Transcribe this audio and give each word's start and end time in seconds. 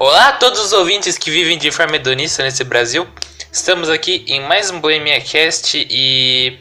Olá 0.00 0.28
a 0.28 0.32
todos 0.32 0.60
os 0.60 0.72
ouvintes 0.72 1.18
que 1.18 1.28
vivem 1.28 1.58
de 1.58 1.72
forma 1.72 1.96
hedonista 1.96 2.44
nesse 2.44 2.62
Brasil. 2.62 3.04
Estamos 3.50 3.90
aqui 3.90 4.24
em 4.28 4.40
mais 4.40 4.70
um 4.70 4.80
Bohemia 4.80 5.20
Cast 5.20 5.76
e 5.90 6.56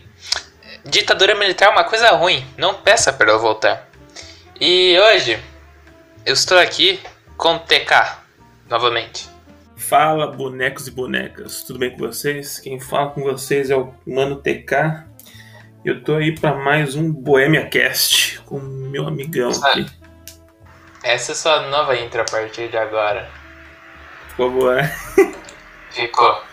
ditadura 0.83 1.35
militar 1.35 1.67
é 1.67 1.69
uma 1.69 1.83
coisa 1.83 2.09
ruim. 2.13 2.43
Não 2.57 2.73
peça 2.73 3.13
para 3.13 3.29
eu 3.29 3.39
voltar. 3.39 3.87
E 4.59 4.97
hoje 4.99 5.39
eu 6.25 6.33
estou 6.33 6.57
aqui 6.57 6.99
com 7.37 7.57
o 7.57 7.59
TK 7.59 8.17
novamente. 8.67 9.29
Fala, 9.75 10.25
bonecos 10.25 10.87
e 10.87 10.91
bonecas, 10.91 11.61
tudo 11.61 11.77
bem 11.77 11.91
com 11.91 11.99
vocês? 11.99 12.57
Quem 12.57 12.79
fala 12.79 13.11
com 13.11 13.21
vocês 13.21 13.69
é 13.69 13.75
o 13.75 13.93
Mano 14.07 14.37
TK. 14.37 15.05
Eu 15.85 16.03
tô 16.03 16.15
aí 16.15 16.33
para 16.33 16.55
mais 16.55 16.95
um 16.95 17.11
Bohemia 17.11 17.67
Cast 17.69 18.39
com 18.47 18.57
meu 18.57 19.07
amigão 19.07 19.51
aqui. 19.51 19.85
Essa 21.03 21.31
é 21.31 21.35
sua 21.35 21.69
nova 21.69 21.95
intro 21.95 22.19
a 22.19 22.25
partir 22.25 22.67
de 22.67 22.75
agora. 22.75 23.36
Ficou 24.37 24.51
boa, 24.51 24.75
né? 24.75 24.95
Ficou. 25.89 26.43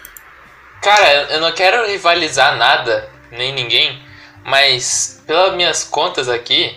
Cara, 0.83 1.33
eu 1.33 1.41
não 1.41 1.53
quero 1.53 1.87
rivalizar 1.87 2.57
nada, 2.57 3.11
nem 3.31 3.53
ninguém, 3.53 4.03
mas 4.43 5.23
pelas 5.27 5.55
minhas 5.55 5.85
contas 5.85 6.29
aqui, 6.29 6.75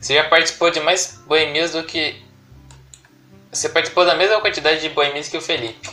você 0.00 0.14
já 0.14 0.24
participou 0.24 0.70
de 0.70 0.80
mais 0.80 1.22
boemias 1.28 1.72
do 1.72 1.84
que. 1.84 2.20
Você 3.52 3.68
participou 3.68 4.04
da 4.04 4.16
mesma 4.16 4.40
quantidade 4.40 4.80
de 4.80 4.88
boemias 4.88 5.28
que 5.28 5.36
o 5.36 5.40
Felipe. 5.40 5.88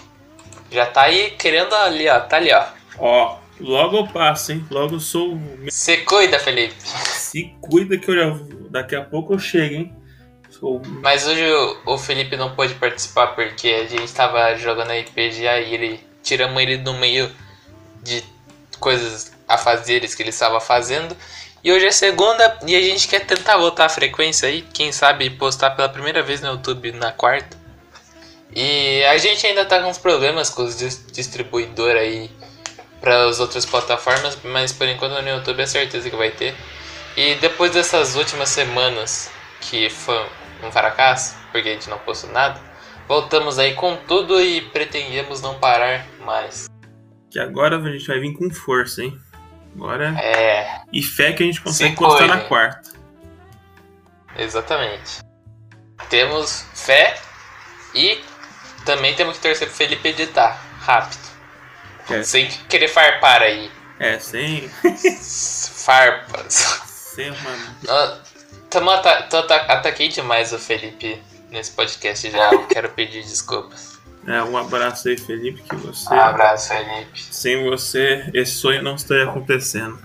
Já 0.71 0.85
tá 0.87 1.03
aí 1.03 1.31
querendo 1.31 1.73
ali, 1.75 2.07
ó. 2.09 2.19
Tá 2.21 2.37
ali, 2.37 2.51
ó. 2.51 2.63
Ó, 2.97 3.37
logo 3.59 3.97
eu 3.97 4.07
passo, 4.07 4.51
hein? 4.51 4.65
Logo 4.71 4.95
eu 4.95 4.99
sou. 4.99 5.33
o- 5.33 5.57
Você 5.69 5.97
cuida, 5.97 6.39
Felipe. 6.39 6.73
Se 6.81 7.53
cuida 7.61 7.97
que 7.99 8.09
eu 8.09 8.15
já. 8.15 8.39
Daqui 8.71 8.95
a 8.95 9.03
pouco 9.03 9.33
eu 9.33 9.39
chego, 9.39 9.75
hein? 9.75 9.95
Sou. 10.59 10.81
Mas 11.01 11.25
hoje 11.25 11.45
o, 11.85 11.97
Felipe 11.97 12.35
não 12.35 12.53
pôde 12.53 12.73
participar 12.75 13.27
porque 13.27 13.69
a 13.69 13.87
gente 13.87 14.11
tava 14.11 14.55
jogando 14.55 14.91
RPG 14.91 15.43
e 15.43 15.73
ele 15.73 16.03
tiramos 16.21 16.61
ele 16.61 16.77
do 16.77 16.93
meio 16.93 17.31
de 18.03 18.23
coisas 18.79 19.31
a 19.47 19.57
fazeres 19.57 20.13
que 20.13 20.21
ele 20.21 20.29
estava 20.29 20.59
fazendo. 20.59 21.15
E 21.63 21.71
hoje 21.71 21.85
é 21.85 21.91
segunda 21.91 22.59
e 22.65 22.75
a 22.75 22.81
gente 22.81 23.07
quer 23.07 23.25
tentar 23.25 23.57
voltar 23.57 23.85
à 23.85 23.89
frequência 23.89 24.47
aí, 24.47 24.61
quem 24.61 24.91
sabe 24.91 25.29
postar 25.29 25.71
pela 25.71 25.89
primeira 25.89 26.21
vez 26.21 26.41
no 26.41 26.49
YouTube 26.49 26.91
na 26.91 27.11
quarta. 27.11 27.57
E 28.53 29.03
a 29.05 29.17
gente 29.17 29.45
ainda 29.45 29.63
tá 29.63 29.81
com 29.81 29.89
uns 29.89 29.97
problemas 29.97 30.49
com 30.49 30.63
os 30.63 30.77
dis- 30.77 31.05
distribuidor 31.11 31.95
aí 31.95 32.31
para 32.99 33.29
as 33.29 33.39
outras 33.39 33.65
plataformas, 33.65 34.37
mas 34.43 34.73
por 34.73 34.87
enquanto 34.87 35.21
no 35.21 35.29
YouTube 35.29 35.61
é 35.61 35.65
certeza 35.65 36.09
que 36.09 36.15
vai 36.15 36.31
ter. 36.31 36.55
E 37.15 37.35
depois 37.35 37.71
dessas 37.71 38.15
últimas 38.15 38.49
semanas 38.49 39.29
que 39.61 39.89
foi 39.89 40.25
um 40.63 40.71
fracasso, 40.71 41.35
porque 41.51 41.69
a 41.69 41.73
gente 41.73 41.89
não 41.89 41.97
postou 41.99 42.29
nada, 42.31 42.59
voltamos 43.07 43.57
aí 43.59 43.73
com 43.75 43.95
tudo 44.07 44.41
e 44.41 44.61
pretendemos 44.61 45.41
não 45.41 45.59
parar 45.59 46.05
mais. 46.25 46.67
Que 47.29 47.39
agora 47.39 47.77
a 47.77 47.91
gente 47.91 48.07
vai 48.07 48.19
vir 48.19 48.33
com 48.33 48.49
força, 48.49 49.03
hein? 49.03 49.19
Agora. 49.75 50.09
É, 50.19 50.81
E 50.91 51.01
fé 51.03 51.31
que 51.31 51.43
a 51.43 51.45
gente 51.45 51.61
consegue 51.61 51.91
Se 51.91 51.95
postar 51.95 52.27
na 52.27 52.39
quarta. 52.41 52.89
exatamente. 54.37 55.19
Temos 56.09 56.65
fé 56.73 57.15
e 57.93 58.19
também 58.85 59.13
temos 59.15 59.37
que 59.37 59.43
torcer 59.43 59.67
pro 59.67 59.75
Felipe 59.75 60.09
editar 60.09 60.59
rápido. 60.79 61.19
É. 62.09 62.23
Sem 62.23 62.47
querer 62.67 62.87
farpar 62.87 63.41
aí. 63.43 63.71
É, 63.99 64.17
sem. 64.17 64.67
Farpas. 64.69 66.53
sem 67.15 67.29
uma. 67.31 68.21
Tamo 68.69 68.91
ata 68.91 69.23
tô 69.23 69.37
ata 69.37 69.55
ataquei 69.55 70.09
demais 70.09 70.53
o 70.53 70.59
Felipe 70.59 71.19
nesse 71.49 71.71
podcast 71.71 72.29
já. 72.29 72.53
Eu 72.53 72.67
quero 72.67 72.89
pedir 72.89 73.23
desculpas. 73.23 73.99
É, 74.27 74.43
um 74.43 74.55
abraço 74.55 75.09
aí, 75.09 75.17
Felipe, 75.17 75.63
que 75.63 75.75
você. 75.75 76.13
abraço, 76.13 76.69
Felipe. 76.69 77.19
Sem 77.19 77.67
você, 77.67 78.29
esse 78.31 78.51
sonho 78.51 78.83
não 78.83 78.93
estaria 78.93 79.23
acontecendo. 79.23 79.97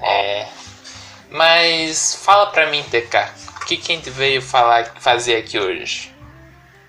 É. 0.00 0.46
Mas 1.28 2.14
fala 2.24 2.46
pra 2.46 2.70
mim, 2.70 2.84
TK, 2.84 3.16
o 3.56 3.66
que, 3.66 3.76
que 3.76 3.92
a 3.92 3.96
gente 3.96 4.10
veio 4.10 4.40
falar, 4.40 4.94
fazer 5.00 5.36
aqui 5.36 5.58
hoje? 5.58 6.14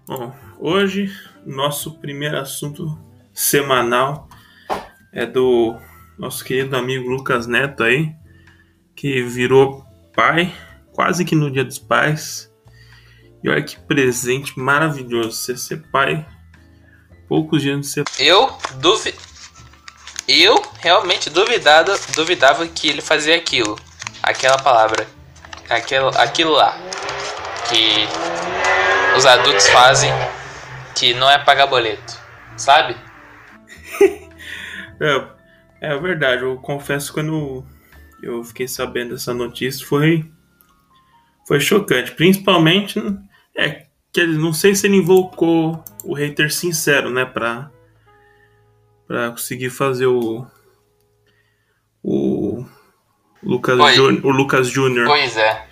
Bom, 0.06 0.32
hoje, 0.60 1.12
nosso 1.44 1.98
primeiro 2.00 2.38
assunto 2.38 3.00
semanal 3.34 4.30
é 5.12 5.26
do 5.26 5.76
nosso 6.20 6.44
querido 6.44 6.76
amigo 6.76 7.10
Lucas 7.10 7.48
Neto 7.48 7.84
aí, 7.84 8.14
que 8.96 9.24
virou 9.24 9.91
pai, 10.22 10.54
quase 10.94 11.26
que 11.26 11.34
no 11.34 11.50
dia 11.50 11.66
dos 11.66 11.80
pais. 11.80 12.48
E 13.44 13.50
olha 13.50 13.64
que 13.64 13.76
presente 13.80 14.58
maravilhoso 14.60 15.32
você 15.32 15.58
ser 15.58 15.82
pai. 15.92 16.24
Poucos 17.28 17.64
dias 17.64 17.80
de 17.80 17.88
ser 17.88 18.06
Eu 18.20 18.56
duvi... 18.76 19.16
Eu 20.28 20.62
realmente 20.80 21.28
duvidado, 21.32 21.92
duvidava 22.16 22.68
que 22.68 22.88
ele 22.88 23.02
fazia 23.02 23.36
aquilo. 23.36 23.76
Aquela 24.22 24.60
palavra. 24.60 25.08
Aquilo, 25.68 26.10
aquilo 26.10 26.52
lá. 26.52 26.78
Que 27.68 28.08
os 29.18 29.26
adultos 29.26 29.68
fazem 29.70 30.12
que 30.96 31.16
não 31.16 31.30
é 31.30 31.40
pagar 31.40 31.66
boleto. 31.66 32.20
Sabe? 32.58 32.96
É, 35.04 35.90
é 35.94 35.98
verdade, 35.98 36.44
eu 36.44 36.58
confesso 36.58 37.12
quando 37.12 37.66
eu 38.22 38.44
fiquei 38.44 38.68
sabendo 38.68 39.14
dessa 39.14 39.34
notícia 39.34 39.86
foi 39.86 40.30
foi 41.48 41.60
chocante, 41.60 42.12
principalmente 42.12 43.02
é 43.56 43.86
que 44.12 44.20
ele 44.20 44.38
não 44.38 44.54
sei 44.54 44.76
se 44.76 44.88
ele 44.88 44.98
invocou 44.98 45.84
o 46.04 46.14
hater 46.14 46.54
sincero, 46.54 47.10
né, 47.10 47.26
Pra 47.26 47.70
para 49.08 49.32
conseguir 49.32 49.70
fazer 49.70 50.06
o 50.06 50.46
o 52.04 52.66
Lucas 53.44 53.80
Oi. 53.80 54.22
O 54.24 54.30
Lucas 54.30 54.68
Júnior, 54.68 55.08
Pois 55.08 55.36
é. 55.38 55.68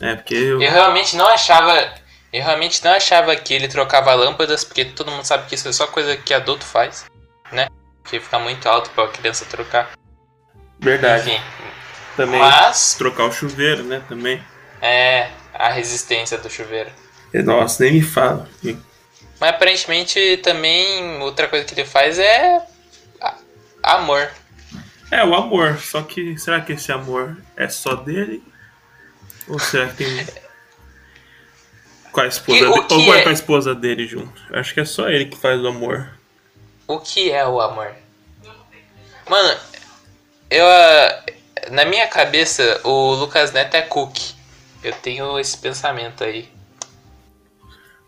é 0.00 0.14
porque 0.16 0.34
eu, 0.34 0.62
Eu 0.62 0.70
realmente 0.70 1.16
não 1.16 1.26
achava. 1.28 1.94
Eu 2.32 2.42
realmente 2.42 2.84
não 2.84 2.92
achava 2.92 3.34
que 3.36 3.54
ele 3.54 3.68
trocava 3.68 4.14
lâmpadas, 4.14 4.64
porque 4.64 4.84
todo 4.84 5.10
mundo 5.10 5.24
sabe 5.24 5.46
que 5.46 5.54
isso 5.54 5.68
é 5.68 5.72
só 5.72 5.86
coisa 5.86 6.16
que 6.16 6.34
adulto 6.34 6.64
faz, 6.64 7.06
né? 7.52 7.68
Que 8.04 8.20
fica 8.20 8.38
muito 8.38 8.66
alto 8.68 8.90
pra 8.90 9.08
criança 9.08 9.44
trocar. 9.44 9.92
Verdade, 10.78 11.30
Enfim. 11.30 11.42
também 12.16 12.40
Mas 12.40 12.94
trocar 12.94 13.24
o 13.24 13.32
chuveiro, 13.32 13.82
né, 13.84 14.02
também. 14.08 14.42
é 14.82 15.30
a 15.54 15.70
resistência 15.70 16.36
do 16.38 16.50
chuveiro. 16.50 16.90
Nossa, 17.44 17.82
nem 17.84 17.94
me 17.94 18.02
fala. 18.02 18.48
Mas 19.38 19.50
aparentemente 19.50 20.38
também 20.38 21.20
outra 21.22 21.48
coisa 21.48 21.64
que 21.64 21.74
ele 21.74 21.84
faz 21.86 22.18
é 22.18 22.62
amor. 23.82 24.30
É, 25.10 25.22
o 25.24 25.34
amor. 25.34 25.78
Só 25.78 26.02
que 26.02 26.36
será 26.38 26.60
que 26.60 26.72
esse 26.72 26.90
amor 26.90 27.36
é 27.56 27.68
só 27.68 27.94
dele? 27.94 28.42
Ou 29.48 29.58
será 29.58 29.88
que 29.88 29.96
tem. 29.96 30.26
Com 32.10 32.20
a 32.20 32.26
esposa 32.26 32.58
E 32.58 32.60
dele? 32.62 32.86
Ou 32.90 33.06
vai 33.06 33.18
é- 33.20 33.22
com 33.22 33.28
a 33.28 33.32
esposa 33.32 33.74
dele 33.74 34.06
junto? 34.06 34.40
Acho 34.54 34.72
que 34.72 34.80
é 34.80 34.84
só 34.84 35.08
ele 35.08 35.26
que 35.26 35.36
faz 35.36 35.60
o 35.60 35.66
amor. 35.68 36.10
O 36.86 36.98
que 36.98 37.30
é 37.30 37.46
o 37.46 37.60
amor? 37.60 37.94
Mano, 39.28 39.58
eu 40.50 40.64
ah, 40.66 41.22
na 41.70 41.84
minha 41.84 42.06
cabeça 42.06 42.80
o 42.84 43.14
Lucas 43.14 43.52
Neto 43.52 43.74
é 43.74 43.82
cookie. 43.82 44.34
Eu 44.82 44.92
tenho 44.92 45.38
esse 45.38 45.56
pensamento 45.58 46.22
aí. 46.22 46.48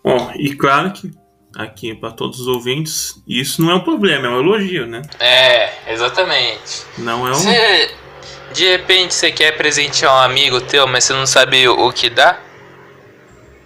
Bom, 0.04 0.32
e 0.36 0.54
claro 0.54 0.92
que 0.92 1.10
aqui 1.56 1.94
para 1.94 2.12
todos 2.12 2.40
os 2.40 2.46
ouvintes, 2.46 3.20
isso 3.26 3.60
não 3.62 3.72
é 3.72 3.74
um 3.74 3.80
problema, 3.80 4.26
é 4.26 4.30
um 4.30 4.40
elogio, 4.40 4.86
né? 4.86 5.02
É, 5.18 5.92
exatamente. 5.92 6.84
Não 6.96 7.26
é 7.26 7.32
um. 7.32 8.52
De 8.52 8.66
repente 8.66 9.12
você 9.12 9.30
quer 9.30 9.56
presentear 9.56 10.14
um 10.14 10.18
amigo 10.18 10.60
teu, 10.60 10.86
mas 10.86 11.04
você 11.04 11.12
não 11.12 11.26
sabe 11.26 11.68
o, 11.68 11.88
o 11.88 11.92
que 11.92 12.08
dá? 12.08 12.40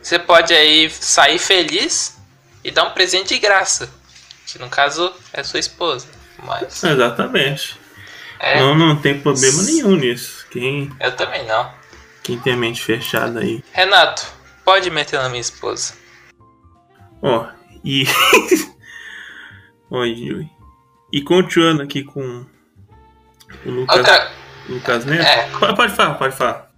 Você 0.03 0.19
pode 0.19 0.53
aí 0.53 0.91
sair 0.91 1.39
feliz 1.39 2.19
e 2.65 2.71
dar 2.71 2.85
um 2.85 2.91
presente 2.91 3.35
de 3.35 3.39
graça. 3.39 3.93
Que 4.47 4.59
no 4.59 4.69
caso 4.69 5.13
é 5.33 5.43
sua 5.45 5.61
esposa. 5.61 6.09
Mas. 6.43 6.83
Exatamente. 6.83 7.82
É, 8.43 8.59
Não, 8.59 8.75
não 8.75 8.97
tem 8.97 9.21
problema 9.21 9.63
nenhum 9.63 9.95
nisso. 9.95 10.45
Quem, 10.51 10.91
eu 10.99 11.15
também 11.15 11.47
não. 11.47 11.73
quem 12.25 12.37
tem 12.41 12.55
a 12.55 12.57
mente 12.57 12.83
fechada 12.83 13.39
aí. 13.39 13.63
Renato, 13.73 14.27
pode 14.65 14.91
meter 14.91 15.21
na 15.21 15.29
minha 15.29 15.41
esposa. 15.41 15.95
Ó, 17.23 17.47
e. 17.85 18.05
Oi, 19.91 20.09
Yui. 20.11 20.51
E 21.13 21.23
continuando 21.23 21.83
aqui 21.83 22.03
com 22.03 22.45
o 23.65 23.71
Lucas, 23.71 23.97
Outra, 23.99 24.33
Lucas 24.69 25.05
Neto. 25.05 25.23
É. 25.23 25.49
Pode, 25.77 25.95
falar, 25.95 26.15
pode 26.15 26.35
falar. 26.35 26.73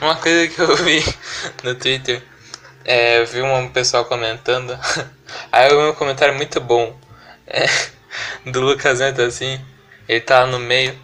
uma 0.00 0.14
coisa 0.14 0.46
que 0.46 0.60
eu 0.60 0.76
vi 0.84 1.02
no 1.64 1.74
Twitter. 1.74 2.22
É, 2.84 3.20
eu 3.20 3.26
vi 3.26 3.42
um 3.42 3.68
pessoal 3.70 4.04
comentando. 4.04 4.78
Aí 5.50 5.68
eu 5.72 5.80
vi 5.82 5.90
um 5.90 5.94
comentário 5.94 6.36
muito 6.36 6.60
bom. 6.60 6.96
é, 7.48 7.66
do 8.48 8.60
Lucas 8.60 9.00
Neto 9.00 9.22
assim. 9.22 9.60
Ele 10.08 10.20
tá 10.20 10.46
no 10.46 10.58
meio 10.58 10.96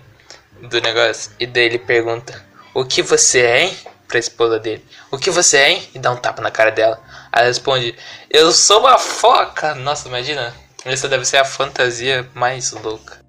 do 0.60 0.81
negócio. 0.81 1.32
E 1.38 1.46
daí 1.46 1.64
ele 1.64 1.78
pergunta: 1.78 2.44
O 2.75 2.84
que 2.84 3.02
você 3.02 3.40
é, 3.40 3.64
hein? 3.64 3.76
pra 4.12 4.19
esposa 4.19 4.58
dele: 4.58 4.84
O 5.10 5.19
que 5.19 5.31
você 5.31 5.56
é, 5.56 5.70
hein? 5.72 5.82
E 5.94 5.99
dá 5.99 6.10
um 6.10 6.16
tapa 6.16 6.43
na 6.43 6.50
cara 6.50 6.70
dela. 6.70 7.00
Aí 7.32 7.40
ela 7.40 7.49
responde: 7.49 7.94
Eu 8.31 8.52
sou 8.52 8.81
uma 8.81 8.99
foca. 8.99 9.75
Nossa, 9.75 10.08
imagina. 10.08 10.54
Essa 10.84 11.08
deve 11.08 11.25
ser 11.25 11.37
a 11.37 11.44
fantasia 11.44 12.28
mais 12.34 12.72
louca. 12.72 13.20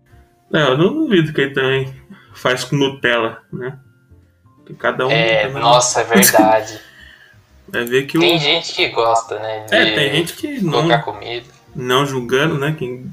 Não, 0.49 0.71
eu 0.71 0.77
não 0.77 0.93
duvido 0.93 1.31
que 1.31 1.41
ele 1.41 1.53
também 1.53 2.01
faz 2.33 2.63
com 2.63 2.75
Nutella, 2.75 3.41
né? 3.51 3.77
Que 4.65 4.73
cada 4.73 5.07
um. 5.07 5.11
É, 5.11 5.47
nossa, 5.49 6.01
é 6.01 6.03
verdade. 6.03 6.79
Vai 7.67 7.85
ver 7.85 8.05
que 8.05 8.17
o. 8.17 8.21
tem 8.21 8.39
gente 8.39 8.73
que 8.73 8.89
gosta, 8.89 9.39
né? 9.39 9.65
É, 9.71 9.95
tem 9.95 10.11
gente 10.11 10.33
que 10.33 10.61
não, 10.61 10.73
colocar 10.73 11.03
comida. 11.03 11.45
não 11.75 12.05
julgando, 12.05 12.57
né? 12.57 12.75
Que, 12.77 13.05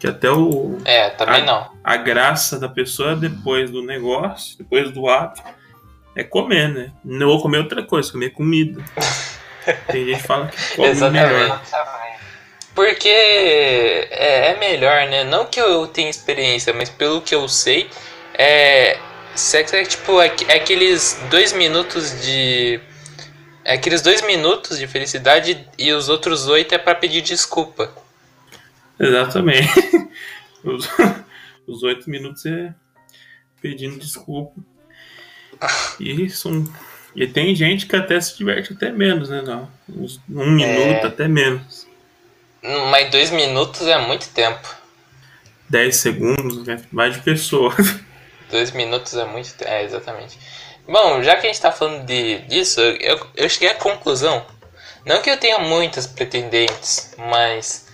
que 0.00 0.06
até 0.08 0.28
o, 0.30 0.78
É, 0.84 1.10
também 1.10 1.42
Ah. 1.42 1.44
não. 1.44 1.70
a 1.84 1.96
graça 1.96 2.58
da 2.58 2.68
pessoa 2.68 3.14
depois 3.14 3.70
do 3.70 3.82
negócio, 3.82 4.58
depois 4.58 4.90
do 4.90 5.06
ato, 5.08 5.40
é 6.16 6.24
comer, 6.24 6.68
né? 6.70 6.92
Não 7.04 7.28
vou 7.28 7.40
comer 7.42 7.58
outra 7.58 7.82
coisa, 7.84 8.10
comer 8.10 8.30
comida. 8.30 8.82
Tem 9.92 10.06
gente 10.06 10.20
que 10.22 10.26
fala 10.26 10.48
que 10.48 10.56
come 10.76 10.88
melhor. 10.88 11.60
Exatamente. 11.62 12.20
Porque 12.74 13.08
é, 13.08 14.52
é 14.52 14.56
melhor, 14.58 15.06
né? 15.08 15.22
Não 15.24 15.44
que 15.44 15.60
eu 15.60 15.86
tenha 15.86 16.08
experiência, 16.08 16.72
mas 16.72 16.88
pelo 16.88 17.20
que 17.20 17.34
eu 17.34 17.46
sei, 17.48 17.88
é. 18.34 18.98
Sexo 19.34 19.76
é 19.76 19.84
tipo 19.84 20.20
é, 20.20 20.32
é 20.48 20.54
aqueles 20.54 21.20
dois 21.30 21.52
minutos 21.52 22.20
de. 22.22 22.80
É 23.64 23.74
aqueles 23.74 24.02
dois 24.02 24.22
minutos 24.22 24.78
de 24.78 24.86
felicidade 24.86 25.66
e 25.78 25.92
os 25.92 26.08
outros 26.08 26.48
oito 26.48 26.74
é 26.74 26.78
pra 26.78 26.94
pedir 26.94 27.20
desculpa. 27.22 27.92
Exatamente. 29.00 29.68
Os, 30.62 30.86
os 31.66 31.82
oito 31.82 32.10
minutos 32.10 32.44
é 32.44 32.74
pedindo 33.62 33.98
desculpa. 33.98 34.60
E, 35.98 36.28
são, 36.28 36.70
e 37.16 37.26
tem 37.26 37.54
gente 37.54 37.86
que 37.86 37.96
até 37.96 38.20
se 38.20 38.36
diverte 38.36 38.74
até 38.74 38.92
menos, 38.92 39.30
né? 39.30 39.40
Não, 39.40 39.70
um 40.28 40.50
minuto, 40.50 41.06
até 41.06 41.26
menos. 41.26 41.86
Mas 42.90 43.10
dois 43.10 43.30
minutos 43.30 43.86
é 43.86 43.98
muito 44.06 44.28
tempo. 44.34 44.68
10 45.70 45.96
segundos, 45.96 46.66
né? 46.66 46.82
mais 46.90 47.14
de 47.14 47.22
pessoa. 47.22 47.74
Dois 48.50 48.72
minutos 48.72 49.14
é 49.14 49.24
muito 49.24 49.54
tempo. 49.54 49.70
É, 49.70 49.84
exatamente. 49.84 50.36
Bom, 50.86 51.22
já 51.22 51.36
que 51.36 51.46
a 51.46 51.48
gente 51.48 51.62
tá 51.62 51.70
falando 51.70 52.04
de, 52.04 52.40
disso, 52.40 52.80
eu, 52.80 53.24
eu 53.36 53.48
cheguei 53.48 53.68
à 53.68 53.74
conclusão. 53.76 54.44
Não 55.06 55.22
que 55.22 55.30
eu 55.30 55.38
tenha 55.38 55.60
muitas 55.60 56.08
pretendentes, 56.08 57.14
mas 57.16 57.86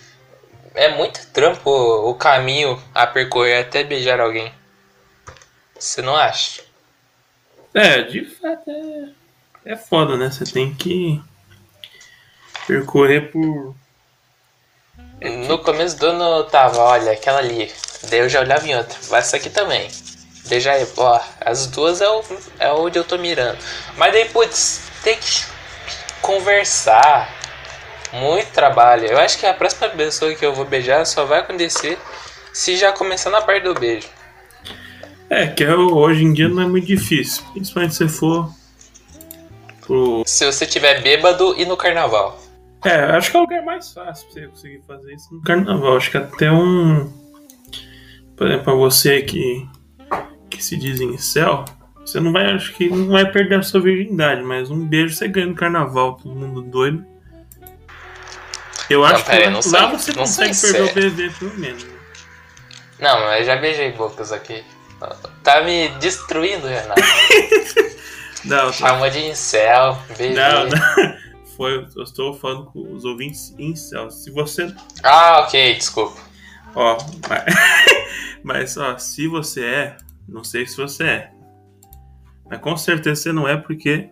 é 0.76 0.94
muito 0.94 1.26
trampo 1.32 1.70
o 1.70 2.14
caminho 2.14 2.81
a 2.94 3.06
percorrer 3.06 3.62
até 3.62 3.82
beijar 3.82 4.20
alguém. 4.20 4.52
Você 5.78 6.00
não 6.02 6.14
acha? 6.14 6.62
É, 7.75 8.02
de 8.02 8.25
fato 8.25 8.70
é, 8.70 9.73
é 9.73 9.76
foda, 9.76 10.17
né? 10.17 10.31
Você 10.31 10.44
tem 10.44 10.75
que 10.75 11.20
percorrer 12.67 13.32
por. 13.32 13.75
No 15.49 15.58
começo 15.58 15.99
do 15.99 16.06
ano 16.06 16.44
tava, 16.44 16.78
olha, 16.78 17.12
aquela 17.12 17.38
ali. 17.38 17.73
Daí 18.11 18.20
eu 18.20 18.28
já 18.28 18.40
olhava 18.40 18.67
em 18.67 18.76
outra. 18.76 18.99
Vai 19.08 19.20
essa 19.20 19.37
aqui 19.37 19.50
também. 19.50 19.88
Daí 20.46 20.61
já, 20.61 20.73
ó, 20.96 21.20
as 21.40 21.67
duas 21.67 22.00
é, 22.00 22.08
o, 22.08 22.23
é 22.58 22.73
onde 22.73 22.99
eu 22.99 23.05
tô 23.05 23.19
mirando. 23.19 23.58
Mas 23.96 24.12
daí, 24.12 24.28
putz, 24.28 24.90
tem 25.02 25.17
que 25.17 25.44
conversar. 26.20 27.35
Muito 28.12 28.50
trabalho. 28.52 29.06
Eu 29.06 29.18
acho 29.18 29.38
que 29.38 29.46
a 29.46 29.54
próxima 29.54 29.88
pessoa 29.88 30.34
que 30.34 30.44
eu 30.44 30.54
vou 30.54 30.64
beijar 30.64 31.04
só 31.04 31.24
vai 31.24 31.40
acontecer 31.40 31.98
se 32.52 32.76
já 32.76 32.92
começar 32.92 33.30
na 33.30 33.42
parte 33.42 33.64
do 33.64 33.74
beijo. 33.74 34.08
É, 35.28 35.46
que 35.46 35.64
é 35.64 35.74
hoje 35.74 36.24
em 36.24 36.32
dia 36.32 36.48
não 36.48 36.62
é 36.62 36.66
muito 36.66 36.86
difícil. 36.86 37.44
Principalmente 37.52 37.94
se 37.94 38.06
você 38.06 38.08
for 38.08 38.50
pro. 39.86 40.22
Se 40.26 40.44
você 40.44 40.66
tiver 40.66 41.02
bêbado 41.02 41.54
e 41.58 41.64
no 41.64 41.76
carnaval. 41.76 42.40
É, 42.84 42.94
acho 43.16 43.30
que 43.30 43.36
é 43.36 43.40
o 43.40 43.42
lugar 43.42 43.62
mais 43.62 43.92
fácil 43.92 44.26
pra 44.26 44.34
você 44.34 44.48
conseguir 44.48 44.82
fazer 44.86 45.14
isso 45.14 45.34
no 45.34 45.42
carnaval. 45.42 45.96
Acho 45.96 46.10
que 46.10 46.16
até 46.16 46.50
um. 46.50 47.12
Por 48.36 48.46
exemplo, 48.46 48.64
pra 48.64 48.74
você 48.74 49.22
que, 49.22 49.66
que 50.50 50.62
se 50.62 50.76
diz 50.76 51.00
em 51.00 51.16
céu, 51.16 51.64
você 51.98 52.20
não 52.20 52.32
vai, 52.32 52.52
acho 52.52 52.74
que 52.74 52.88
não 52.88 53.08
vai 53.08 53.30
perder 53.30 53.58
a 53.58 53.62
sua 53.62 53.80
virgindade, 53.80 54.42
mas 54.42 54.70
um 54.70 54.86
beijo 54.86 55.14
você 55.14 55.26
ganha 55.26 55.46
no 55.46 55.54
carnaval, 55.54 56.20
todo 56.22 56.36
mundo 56.36 56.62
doido. 56.62 57.04
Eu 58.88 59.04
acho 59.04 59.24
pera 59.24 59.36
aí, 59.36 59.42
que 59.42 59.46
lá, 59.48 59.52
não 59.52 59.62
sei- 59.62 59.72
lá 59.80 59.86
você 59.86 60.12
não 60.12 60.18
consegue 60.18 60.60
perder 60.60 60.82
o 60.82 60.86
se- 60.88 60.92
bebê, 60.94 61.30
pelo 61.38 61.54
menos. 61.58 61.84
né? 61.84 61.90
Não, 62.98 63.20
mas 63.20 63.40
eu 63.40 63.46
já 63.46 63.56
beijei 63.56 63.92
bocas 63.92 64.32
aqui. 64.32 64.64
Tá 65.42 65.60
me 65.62 65.88
destruindo, 65.98 66.66
Renato. 66.66 67.02
Não, 68.44 68.66
tá- 68.66 68.72
Chamou 68.72 69.10
de 69.10 69.26
incel, 69.26 69.98
beijei. 70.16 70.36
não, 70.36 70.66
não. 70.68 71.16
Foi, 71.56 71.86
eu 71.96 72.02
estou 72.02 72.34
falando 72.34 72.66
com 72.66 72.92
os 72.92 73.04
ouvintes 73.04 73.54
céu. 73.74 74.10
Se 74.10 74.30
você 74.30 74.72
Ah, 75.02 75.40
ok, 75.40 75.74
desculpa. 75.74 76.20
Ó, 76.74 76.96
mas, 77.28 77.44
mas, 78.44 78.76
ó, 78.76 78.96
se 78.98 79.26
você 79.26 79.64
é, 79.64 79.96
não 80.28 80.44
sei 80.44 80.66
se 80.66 80.76
você 80.76 81.04
é. 81.04 81.30
Mas 82.48 82.60
com 82.60 82.76
certeza 82.76 83.20
você 83.22 83.32
não 83.32 83.48
é 83.48 83.56
porque. 83.56 84.10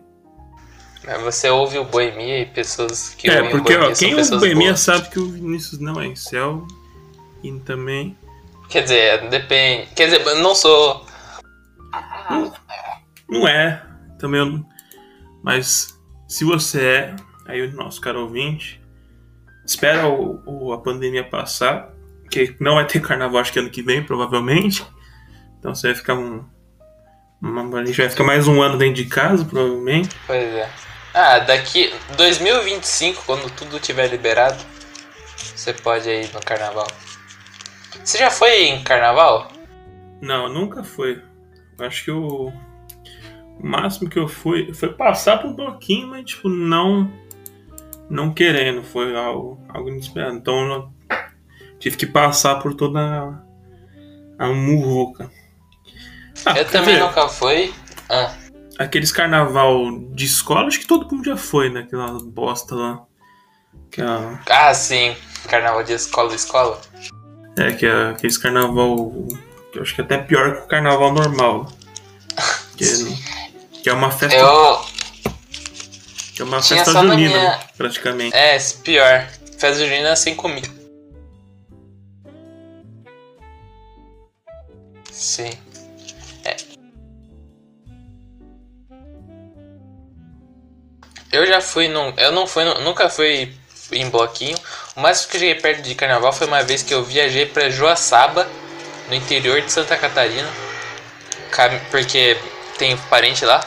Mas 1.05 1.21
Você 1.21 1.49
ouve 1.49 1.77
o 1.77 1.83
Boemia 1.85 2.41
e 2.41 2.45
pessoas 2.45 3.09
que 3.09 3.29
é, 3.29 3.49
porque 3.49 3.75
o 3.75 3.89
ó, 3.89 3.93
quem 3.93 4.15
ouve 4.15 4.29
Boemia 4.37 4.67
boas. 4.69 4.79
sabe 4.79 5.09
que 5.09 5.19
o 5.19 5.29
Vinícius 5.29 5.79
não 5.79 5.99
é 6.01 6.07
incel. 6.07 6.67
E 7.43 7.51
também. 7.59 8.17
Quer 8.69 8.81
dizer, 8.83 9.29
depende. 9.29 9.87
Quer 9.95 10.05
dizer, 10.05 10.25
eu 10.25 10.35
não 10.39 10.55
sou. 10.55 11.05
Não 13.29 13.47
é. 13.47 13.83
Também 14.19 14.39
eu 14.39 14.45
não. 14.47 14.65
Mas 15.43 15.97
se 16.27 16.43
você 16.43 16.81
é, 16.81 17.15
aí 17.45 17.61
o 17.61 17.71
nosso 17.73 18.01
caro 18.01 18.21
ouvinte, 18.21 18.81
espera 19.65 20.07
o, 20.07 20.41
o- 20.45 20.73
a 20.73 20.79
pandemia 20.79 21.23
passar. 21.23 21.93
Que 22.31 22.55
não 22.59 22.75
vai 22.75 22.87
ter 22.87 22.99
carnaval 23.01 23.39
acho 23.39 23.53
que 23.53 23.59
ano 23.59 23.69
que 23.69 23.83
vem, 23.83 24.03
provavelmente. 24.03 24.83
Então 25.59 25.75
você 25.75 25.87
vai 25.87 25.95
ficar 25.95 26.15
um. 26.15 26.43
uma- 27.39 27.79
a 27.79 27.85
gente 27.85 27.97
vai 28.01 28.09
ficar 28.09 28.23
mais 28.23 28.47
um 28.47 28.59
ano 28.61 28.77
dentro 28.79 28.95
de 28.95 29.05
casa, 29.05 29.45
provavelmente. 29.45 30.09
Pois 30.25 30.41
é. 30.43 30.67
Ah, 31.17 31.39
daqui. 31.39 31.93
2025, 32.17 33.23
quando 33.25 33.49
tudo 33.55 33.79
tiver 33.79 34.07
liberado, 34.07 34.61
você 35.37 35.71
pode 35.71 36.09
ir 36.09 36.33
no 36.33 36.41
carnaval. 36.41 36.87
Você 38.03 38.17
já 38.17 38.29
foi 38.29 38.65
em 38.65 38.83
carnaval? 38.83 39.49
Não, 40.21 40.49
nunca 40.49 40.83
foi. 40.83 41.23
Acho 41.79 42.03
que 42.03 42.11
o, 42.11 42.49
o 42.49 43.65
máximo 43.65 44.09
que 44.09 44.19
eu 44.19 44.27
fui 44.27 44.73
foi 44.73 44.91
passar 44.91 45.37
por 45.37 45.51
um 45.51 45.55
bloquinho, 45.55 46.09
mas 46.09 46.25
tipo, 46.25 46.49
não 46.49 47.09
não 48.09 48.33
querendo, 48.33 48.83
foi 48.83 49.15
algo, 49.15 49.57
algo 49.69 49.87
inesperado. 49.87 50.35
Então 50.35 50.67
eu 50.67 50.89
tive 51.79 51.95
que 51.95 52.05
passar 52.05 52.59
por 52.59 52.73
toda 52.73 52.99
a, 52.99 54.45
a 54.45 54.47
muvuca. 54.49 55.31
Ah, 56.45 56.57
eu 56.57 56.65
também 56.65 56.95
dizer, 56.95 57.05
nunca 57.05 57.29
fui. 57.29 57.73
Ah, 58.09 58.35
Aqueles 58.77 59.11
carnaval 59.11 59.99
de 60.13 60.25
escola, 60.25 60.67
acho 60.67 60.79
que 60.79 60.87
todo 60.87 61.09
mundo 61.09 61.23
já 61.25 61.37
foi, 61.37 61.69
né? 61.69 61.81
Aquela 61.81 62.19
bosta 62.23 62.75
lá. 62.75 63.03
Que 63.91 64.01
é, 64.01 64.05
ah, 64.49 64.73
sim. 64.73 65.15
Carnaval 65.47 65.83
de 65.83 65.93
escola 65.93 66.33
escola. 66.35 66.81
é, 67.57 67.71
que 67.71 67.85
é 67.85 68.09
aqueles 68.09 68.37
carnaval. 68.37 69.11
Que 69.71 69.79
eu 69.79 69.81
acho 69.83 69.95
que 69.95 70.01
é 70.01 70.03
até 70.03 70.17
pior 70.17 70.55
que 70.57 70.61
o 70.63 70.67
carnaval 70.67 71.13
normal. 71.13 71.71
Que, 72.75 72.83
é- 72.83 73.81
que 73.83 73.89
é 73.89 73.93
uma 73.93 74.11
festa 74.11 74.35
Eu. 74.37 74.85
Que 76.35 76.41
é 76.41 76.43
uma 76.43 76.59
Tinha 76.59 76.83
festa 76.83 76.91
junina, 77.01 77.15
minha- 77.15 77.59
praticamente. 77.77 78.35
É, 78.35 78.57
pior. 78.83 79.25
Festa 79.57 79.75
junina 79.75 80.13
sem 80.17 80.35
comida. 80.35 80.67
Sim. 85.09 85.51
Eu 91.35 91.45
já 91.45 91.59
fui 91.59 91.89
num. 91.89 92.13
Eu 92.15 92.31
não 92.31 92.47
fui. 92.47 92.63
Nunca 92.63 93.09
fui 93.09 93.53
em 93.91 94.09
bloquinho. 94.09 94.57
O 94.95 95.01
máximo 95.01 95.31
que 95.31 95.35
eu 95.35 95.41
cheguei 95.41 95.55
perto 95.55 95.81
de 95.81 95.93
carnaval 95.93 96.31
foi 96.31 96.47
uma 96.47 96.63
vez 96.63 96.81
que 96.81 96.93
eu 96.93 97.03
viajei 97.03 97.45
pra 97.45 97.69
Joaçaba, 97.69 98.47
no 99.09 99.15
interior 99.15 99.59
de 99.59 99.69
Santa 99.69 99.97
Catarina. 99.97 100.47
Porque 101.91 102.37
tem 102.77 102.95
parente 103.09 103.43
lá. 103.43 103.61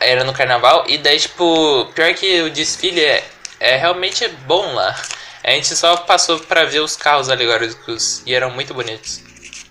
Era 0.00 0.22
no 0.22 0.34
carnaval. 0.34 0.84
E 0.86 0.98
daí, 0.98 1.18
tipo, 1.18 1.86
pior 1.94 2.12
que 2.12 2.42
o 2.42 2.50
desfile 2.50 3.00
é, 3.00 3.24
é 3.58 3.76
realmente 3.76 4.28
bom 4.46 4.74
lá. 4.74 4.94
A 5.42 5.52
gente 5.52 5.74
só 5.74 5.96
passou 5.96 6.40
pra 6.40 6.66
ver 6.66 6.80
os 6.80 6.94
carros 6.94 7.30
alegóricos 7.30 8.22
e 8.26 8.34
eram 8.34 8.50
muito 8.50 8.74
bonitos. 8.74 9.22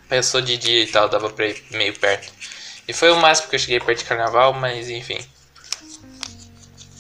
Passou 0.09 0.41
de 0.41 0.57
dia 0.57 0.83
e 0.83 0.87
tal, 0.87 1.07
dava 1.07 1.29
pra 1.29 1.45
ir 1.45 1.63
meio 1.69 1.93
perto. 1.93 2.33
E 2.87 2.93
foi 2.93 3.11
o 3.11 3.17
máximo 3.17 3.49
que 3.49 3.55
eu 3.57 3.59
cheguei 3.59 3.79
perto 3.79 3.99
de 3.99 4.05
carnaval, 4.05 4.53
mas 4.53 4.89
enfim. 4.89 5.19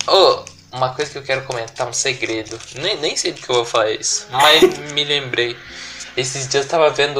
Oh, 0.07 0.43
uma 0.71 0.93
coisa 0.93 1.11
que 1.11 1.17
eu 1.17 1.23
quero 1.23 1.43
comentar, 1.43 1.87
um 1.87 1.93
segredo. 1.93 2.59
Nem, 2.75 2.97
nem 2.97 3.15
sei 3.15 3.31
do 3.31 3.41
que 3.41 3.49
eu 3.49 3.55
vou 3.55 3.65
falar 3.65 3.91
isso, 3.91 4.27
mas 4.31 4.61
me 4.93 5.03
lembrei. 5.03 5.57
Esses 6.15 6.47
dias 6.47 6.65
eu 6.65 6.69
tava 6.69 6.89
vendo 6.89 7.17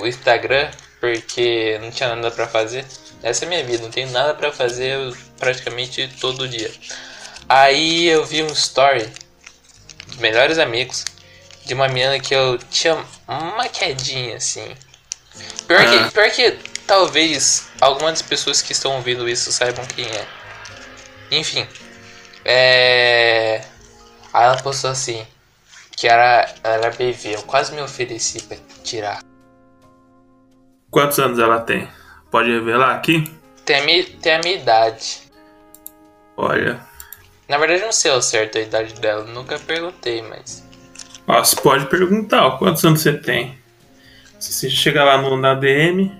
o 0.00 0.06
Instagram, 0.06 0.70
porque 1.00 1.78
não 1.82 1.90
tinha 1.90 2.14
nada 2.14 2.30
pra 2.30 2.46
fazer. 2.46 2.84
Essa 3.22 3.44
é 3.44 3.48
minha 3.48 3.64
vida, 3.64 3.82
não 3.82 3.90
tenho 3.90 4.10
nada 4.10 4.34
pra 4.34 4.52
fazer 4.52 4.98
praticamente 5.38 6.08
todo 6.20 6.48
dia. 6.48 6.70
Aí 7.48 8.06
eu 8.06 8.24
vi 8.24 8.42
um 8.42 8.52
story 8.52 9.06
dos 10.06 10.16
melhores 10.16 10.58
amigos 10.58 11.04
de 11.64 11.74
uma 11.74 11.88
menina 11.88 12.18
que 12.20 12.34
eu 12.34 12.58
tinha 12.70 13.02
uma 13.26 13.68
quedinha 13.68 14.36
assim. 14.36 14.74
Pior, 15.66 15.80
Ah. 15.80 16.04
que, 16.04 16.10
pior 16.12 16.30
que 16.30 16.50
talvez 16.86 17.68
algumas 17.80 18.12
das 18.20 18.22
pessoas 18.22 18.62
que 18.62 18.72
estão 18.72 18.92
ouvindo 18.96 19.28
isso 19.28 19.50
saibam 19.52 19.84
quem 19.86 20.06
é. 20.06 20.26
Enfim. 21.30 21.66
É. 22.44 23.62
Aí 24.32 24.44
ela 24.44 24.56
postou 24.62 24.90
assim. 24.90 25.26
Que 25.96 26.08
era, 26.08 26.52
era 26.62 26.90
BV. 26.90 27.36
Eu 27.36 27.42
quase 27.42 27.74
me 27.74 27.80
ofereci 27.80 28.42
pra 28.42 28.56
tirar. 28.82 29.22
Quantos 30.90 31.18
anos 31.18 31.38
ela 31.38 31.60
tem? 31.60 31.88
Pode 32.30 32.50
revelar 32.50 32.94
aqui? 32.94 33.32
Tem 33.64 33.76
a 33.80 33.84
minha, 33.84 34.04
tem 34.04 34.34
a 34.34 34.38
minha 34.40 34.56
idade. 34.56 35.22
Olha. 36.36 36.80
Na 37.48 37.58
verdade, 37.58 37.80
eu 37.82 37.86
não 37.86 37.92
sei 37.92 38.10
ao 38.10 38.20
certo 38.20 38.58
a 38.58 38.60
idade 38.60 38.94
dela. 39.00 39.24
Nunca 39.24 39.58
perguntei, 39.58 40.22
mas. 40.22 40.64
Ó, 41.26 41.42
você 41.42 41.56
pode 41.56 41.86
perguntar, 41.86 42.46
ó, 42.46 42.58
quantos 42.58 42.84
anos 42.84 43.00
você 43.00 43.12
tem? 43.12 43.58
Se 44.38 44.52
você 44.52 44.68
chegar 44.68 45.04
lá 45.04 45.16
no, 45.16 45.36
na 45.36 45.54
DM, 45.54 46.12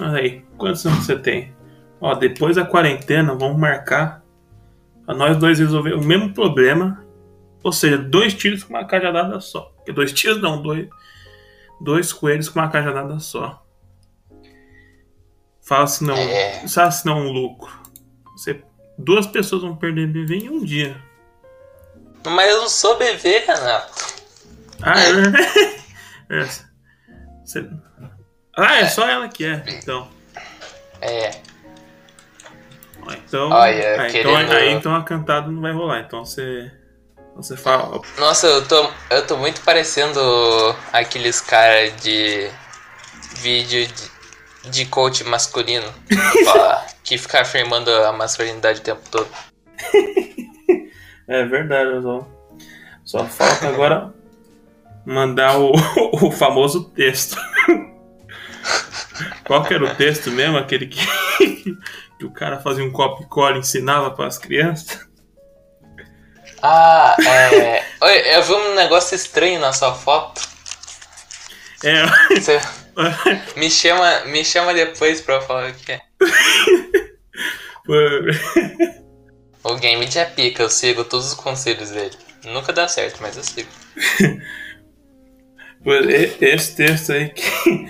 aí, 0.00 0.44
quantos 0.58 0.84
anos 0.84 1.06
você 1.06 1.16
tem? 1.18 1.54
Ó, 2.00 2.14
depois 2.14 2.56
da 2.56 2.64
quarentena, 2.64 3.34
vamos 3.34 3.58
marcar 3.58 4.22
nós 5.14 5.36
dois 5.36 5.58
resolver 5.58 5.94
o 5.94 6.02
mesmo 6.04 6.32
problema. 6.34 7.04
Ou 7.62 7.72
seja, 7.72 7.98
dois 7.98 8.32
tiros 8.34 8.62
com 8.64 8.74
uma 8.74 8.84
cajadada 8.86 9.40
só. 9.40 9.72
Porque 9.76 9.92
dois 9.92 10.12
tiros 10.14 10.40
não, 10.40 10.62
dois, 10.62 10.88
dois 11.80 12.12
coelhos 12.12 12.48
com 12.48 12.58
uma 12.60 12.68
cajadada 12.70 13.18
só. 13.18 13.62
Fala 15.62 15.86
se 15.86 16.04
não, 16.04 16.14
É. 16.16 16.66
sabe 16.68 16.94
se 16.94 17.04
não 17.06 17.18
é 17.18 17.22
um 17.22 17.32
lucro. 17.32 17.70
Você, 18.36 18.62
duas 18.98 19.26
pessoas 19.26 19.62
vão 19.62 19.74
perder 19.76 20.06
bebê 20.06 20.36
em 20.36 20.48
um 20.50 20.64
dia. 20.64 20.96
Mas 22.24 22.50
eu 22.50 22.60
não 22.60 22.68
sou 22.68 22.96
BV, 22.98 23.38
Renato. 23.40 23.92
Ah, 24.82 24.94
é. 25.00 25.10
é. 26.40 26.48
Você- 27.44 27.68
Ah, 28.56 28.76
é 28.78 28.86
só 28.88 29.08
ela 29.08 29.28
que 29.28 29.44
é, 29.44 29.64
então. 29.68 30.08
É. 31.00 31.30
Então, 33.14 33.50
Olha, 33.50 34.02
ah, 34.02 34.08
então, 34.08 34.10
querendo- 34.10 34.52
aí 34.52 34.72
então 34.72 34.94
a 34.94 35.02
cantada 35.02 35.50
não 35.50 35.60
vai 35.60 35.72
rolar. 35.72 36.00
Então 36.00 36.24
você. 36.24 36.70
Você 37.36 37.56
fala. 37.56 38.00
Nossa, 38.18 38.46
eu 38.46 38.66
tô, 38.66 38.90
eu 39.10 39.26
tô 39.26 39.36
muito 39.36 39.60
parecendo 39.60 40.18
aqueles 40.92 41.40
caras 41.40 41.94
de 42.02 42.50
vídeo 43.36 43.86
de, 43.86 44.70
de 44.70 44.86
coach 44.86 45.22
masculino. 45.24 45.92
que 47.04 47.16
fica 47.18 47.42
afirmando 47.42 47.90
a 47.90 48.12
masculinidade 48.12 48.80
o 48.80 48.82
tempo 48.82 49.02
todo. 49.10 49.28
É 51.28 51.44
verdade, 51.44 52.00
só, 52.02 52.28
só 53.04 53.24
falta 53.24 53.66
agora 53.66 54.14
mandar 55.04 55.58
o, 55.58 55.72
o 56.24 56.30
famoso 56.30 56.84
texto. 56.90 57.36
Qual 59.44 59.64
que 59.64 59.74
era 59.74 59.84
o 59.84 59.94
texto 59.96 60.30
mesmo? 60.30 60.56
Aquele 60.56 60.86
que, 60.86 61.00
que 62.18 62.24
o 62.24 62.30
cara 62.30 62.60
fazia 62.60 62.84
um 62.84 62.90
copo 62.90 63.22
e 63.22 63.26
cola 63.26 63.56
e 63.56 63.60
ensinava 63.60 64.10
para 64.10 64.26
as 64.26 64.38
crianças? 64.38 65.06
Ah, 66.62 67.16
é. 67.20 67.84
Oi, 68.00 68.34
eu 68.34 68.42
vi 68.42 68.52
um 68.52 68.74
negócio 68.74 69.14
estranho 69.14 69.60
na 69.60 69.72
sua 69.72 69.94
foto. 69.94 70.40
É. 71.84 72.06
Você 72.34 72.58
me 73.56 73.70
chama, 73.70 74.24
me 74.26 74.44
chama 74.44 74.72
depois 74.72 75.20
pra 75.20 75.34
eu 75.34 75.42
falar 75.42 75.70
o 75.70 75.74
que 75.74 75.92
é. 75.92 76.00
O 79.62 79.74
game 79.76 80.06
é 80.14 80.24
pica, 80.24 80.62
eu 80.62 80.70
sigo 80.70 81.04
todos 81.04 81.26
os 81.26 81.34
conselhos 81.34 81.90
dele. 81.90 82.16
Nunca 82.44 82.72
dá 82.72 82.86
certo, 82.86 83.20
mas 83.20 83.36
eu 83.36 83.42
sigo. 83.42 83.68
Esse 86.40 86.76
texto 86.76 87.12
aí 87.12 87.30
que 87.30 87.88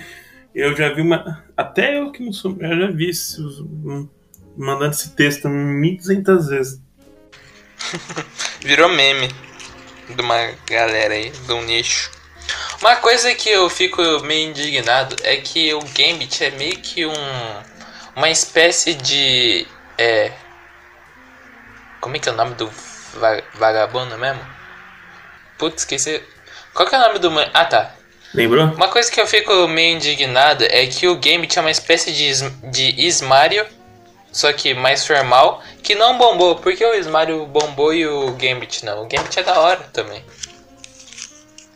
eu 0.53 0.75
já 0.75 0.91
vi 0.93 1.01
uma. 1.01 1.45
Até 1.55 1.99
eu 1.99 2.11
que 2.11 2.23
não 2.23 2.33
sou. 2.33 2.57
Eu 2.59 2.79
já 2.79 2.87
vi 2.91 3.11
um- 3.85 4.09
mandando 4.57 4.91
esse 4.95 5.09
texto 5.11 5.47
1.200 5.47 6.49
vezes. 6.49 6.81
Virou 8.61 8.89
meme 8.89 9.29
de 10.09 10.21
uma 10.21 10.51
galera 10.65 11.13
aí, 11.13 11.29
de 11.29 11.53
um 11.53 11.61
nicho. 11.63 12.11
Uma 12.81 12.95
coisa 12.97 13.33
que 13.35 13.49
eu 13.49 13.69
fico 13.69 14.01
meio 14.21 14.49
indignado 14.49 15.15
é 15.23 15.37
que 15.37 15.73
o 15.73 15.79
Gambit 15.79 16.43
é 16.43 16.51
meio 16.51 16.77
que 16.77 17.05
um. 17.05 17.13
Uma 18.15 18.29
espécie 18.29 18.93
de. 18.95 19.67
É. 19.97 20.31
Como 21.99 22.15
é 22.15 22.19
que 22.19 22.29
é 22.29 22.31
o 22.31 22.35
nome 22.35 22.55
do 22.55 22.69
va- 23.15 23.43
vagabundo 23.55 24.17
mesmo? 24.17 24.41
Putz, 25.57 25.81
esqueci. 25.81 26.21
Qual 26.73 26.87
que 26.87 26.95
é 26.95 26.97
o 26.97 27.01
nome 27.01 27.19
do. 27.19 27.29
Ah 27.53 27.65
tá. 27.65 27.93
Lembrou? 28.33 28.65
Uma 28.73 28.87
coisa 28.89 29.11
que 29.11 29.19
eu 29.19 29.27
fico 29.27 29.67
meio 29.67 29.95
indignado 29.95 30.65
é 30.69 30.85
que 30.87 31.07
o 31.07 31.15
Gambit 31.15 31.57
é 31.57 31.61
uma 31.61 31.71
espécie 31.71 32.11
de, 32.11 32.27
is- 32.29 32.51
de 32.71 32.93
Ismario, 33.05 33.65
só 34.31 34.51
que 34.53 34.73
mais 34.73 35.05
formal, 35.05 35.63
que 35.81 35.95
não 35.95 36.17
bombou. 36.17 36.55
Porque 36.57 36.85
o 36.85 36.93
Ismario 36.93 37.45
bombou 37.45 37.93
e 37.93 38.05
o 38.05 38.31
Gambit 38.33 38.85
não? 38.85 39.03
O 39.03 39.07
Gambit 39.07 39.39
é 39.39 39.43
da 39.43 39.59
hora 39.59 39.83
também. 39.93 40.23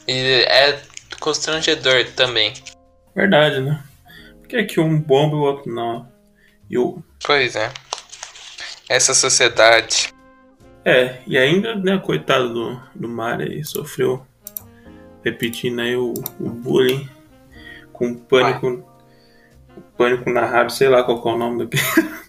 E 0.07 0.45
é 0.47 0.79
constrangedor 1.19 2.05
também. 2.15 2.53
Verdade, 3.15 3.59
né? 3.61 3.83
Por 4.39 4.47
que, 4.47 4.63
que 4.63 4.79
um 4.79 4.99
bomba 4.99 5.35
e 5.35 5.39
o 5.39 5.43
outro 5.43 5.73
não? 5.73 6.07
E 6.69 6.77
o. 6.77 7.03
Pois 7.25 7.55
é. 7.55 7.71
Essa 8.89 9.13
sociedade. 9.13 10.13
É, 10.83 11.19
e 11.27 11.37
ainda, 11.37 11.75
né, 11.75 11.97
coitado 11.99 12.53
do, 12.53 12.81
do 12.95 13.07
Mario 13.07 13.47
aí, 13.47 13.63
sofreu 13.63 14.25
repetindo 15.23 15.79
aí 15.79 15.95
o, 15.95 16.13
o 16.39 16.49
bullying 16.49 17.07
com 17.93 18.15
pânico. 18.15 18.83
O 19.77 19.81
pânico 19.95 20.29
narrado, 20.29 20.71
sei 20.71 20.89
lá 20.89 21.03
qual 21.03 21.21
que 21.21 21.29
é 21.29 21.31
o 21.31 21.37
nome 21.37 21.59
daquele. 21.59 21.83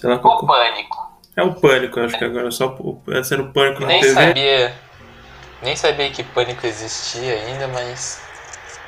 sei 0.00 0.10
lá 0.10 0.18
qual 0.18 0.40
que 0.40 0.46
pânico. 0.46 1.12
é. 1.36 1.42
o 1.42 1.54
pânico, 1.54 2.00
acho 2.00 2.18
que 2.18 2.24
agora 2.24 2.50
só 2.50 2.66
o- 2.78 3.02
esse 3.08 3.32
era 3.34 3.42
o 3.42 3.52
pânico 3.52 3.80
na 3.82 3.86
Nem 3.88 4.00
TV. 4.00 4.14
sabia. 4.14 4.74
Nem 5.62 5.76
sabia 5.76 6.10
que 6.10 6.22
pânico 6.22 6.66
existia 6.66 7.32
ainda, 7.34 7.66
mas 7.68 8.20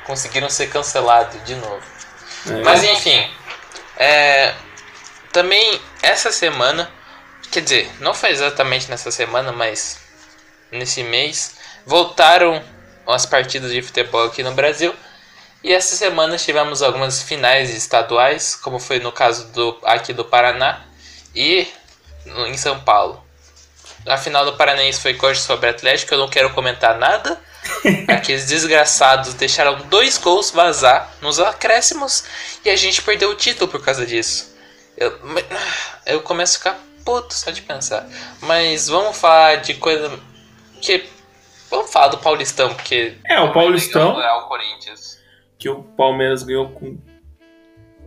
conseguiram 0.05 0.49
ser 0.49 0.67
cancelados 0.67 1.43
de 1.43 1.55
novo. 1.55 1.81
É. 2.49 2.63
Mas 2.63 2.83
enfim, 2.83 3.29
é, 3.97 4.53
também 5.31 5.79
essa 6.01 6.31
semana, 6.31 6.89
quer 7.51 7.61
dizer, 7.61 7.91
não 7.99 8.13
foi 8.13 8.29
exatamente 8.31 8.89
nessa 8.89 9.11
semana, 9.11 9.51
mas 9.51 9.99
nesse 10.71 11.03
mês, 11.03 11.57
voltaram 11.85 12.61
as 13.07 13.25
partidas 13.25 13.71
de 13.71 13.81
futebol 13.81 14.25
aqui 14.25 14.41
no 14.43 14.53
Brasil. 14.53 14.95
E 15.63 15.71
essa 15.73 15.95
semana 15.95 16.37
tivemos 16.37 16.81
algumas 16.81 17.21
finais 17.21 17.69
estaduais, 17.75 18.55
como 18.55 18.79
foi 18.79 18.99
no 18.99 19.11
caso 19.11 19.51
do 19.51 19.77
aqui 19.83 20.11
do 20.13 20.25
Paraná 20.25 20.81
e 21.35 21.67
no- 22.25 22.47
em 22.47 22.57
São 22.57 22.79
Paulo. 22.81 23.23
A 24.05 24.17
final 24.17 24.43
do 24.45 24.53
Paranaense 24.57 24.99
foi 25.01 25.13
Coxa 25.13 25.41
sobre 25.41 25.69
Atlético, 25.69 26.13
eu 26.13 26.17
não 26.19 26.27
quero 26.29 26.51
comentar 26.53 26.97
nada. 26.97 27.39
Aqueles 28.07 28.47
desgraçados 28.47 29.35
deixaram 29.35 29.79
dois 29.87 30.17
gols 30.17 30.49
vazar 30.49 31.13
nos 31.21 31.39
acréscimos 31.39 32.23
e 32.65 32.69
a 32.69 32.75
gente 32.75 33.01
perdeu 33.03 33.29
o 33.29 33.35
título 33.35 33.69
por 33.69 33.83
causa 33.83 34.05
disso. 34.05 34.55
Eu, 34.97 35.17
eu 36.05 36.21
começo 36.21 36.55
a 36.55 36.57
ficar 36.59 36.79
puto 37.05 37.33
só 37.33 37.51
de 37.51 37.61
pensar. 37.61 38.07
Mas 38.41 38.87
vamos 38.87 39.17
falar 39.17 39.57
de 39.57 39.75
coisa 39.75 40.19
que. 40.81 41.07
Vamos 41.69 41.91
falar 41.91 42.09
do 42.09 42.17
Paulistão, 42.17 42.73
porque. 42.73 43.17
É, 43.25 43.39
o 43.39 43.53
Paulistão- 43.53 44.19
É 44.21 44.33
o 44.33 44.47
Corinthians. 44.47 45.19
que 45.57 45.69
o 45.69 45.83
Palmeiras 45.83 46.43
ganhou 46.43 46.69
com 46.71 46.97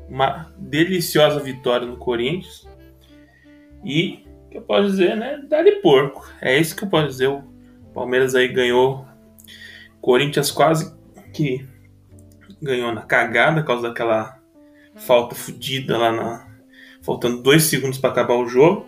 uma 0.09 0.53
deliciosa 0.59 1.41
vitória 1.41 1.87
no 1.87 1.97
Corinthians. 1.97 2.67
E 3.85 4.25
que 4.55 4.59
eu 4.59 4.63
posso 4.63 4.89
dizer, 4.89 5.17
né? 5.17 5.43
Dá-lhe 5.49 5.81
porco. 5.81 6.31
É 6.41 6.57
isso 6.57 6.77
que 6.77 6.85
eu 6.85 6.89
posso 6.89 7.09
dizer. 7.09 7.29
O 7.29 7.43
Palmeiras 7.93 8.35
aí 8.35 8.47
ganhou. 8.49 9.05
Corinthians 10.01 10.51
quase 10.51 10.95
que 11.33 11.67
ganhou 12.63 12.95
na 12.95 13.03
cagada 13.03 13.61
por 13.61 13.67
causa 13.67 13.89
daquela 13.89 14.39
falta 14.95 15.35
fodida 15.35 15.99
lá 15.99 16.13
na. 16.13 16.55
Faltando 17.03 17.43
dois 17.43 17.65
segundos 17.65 17.99
para 17.99 18.11
acabar 18.11 18.35
o 18.35 18.47
jogo. 18.47 18.87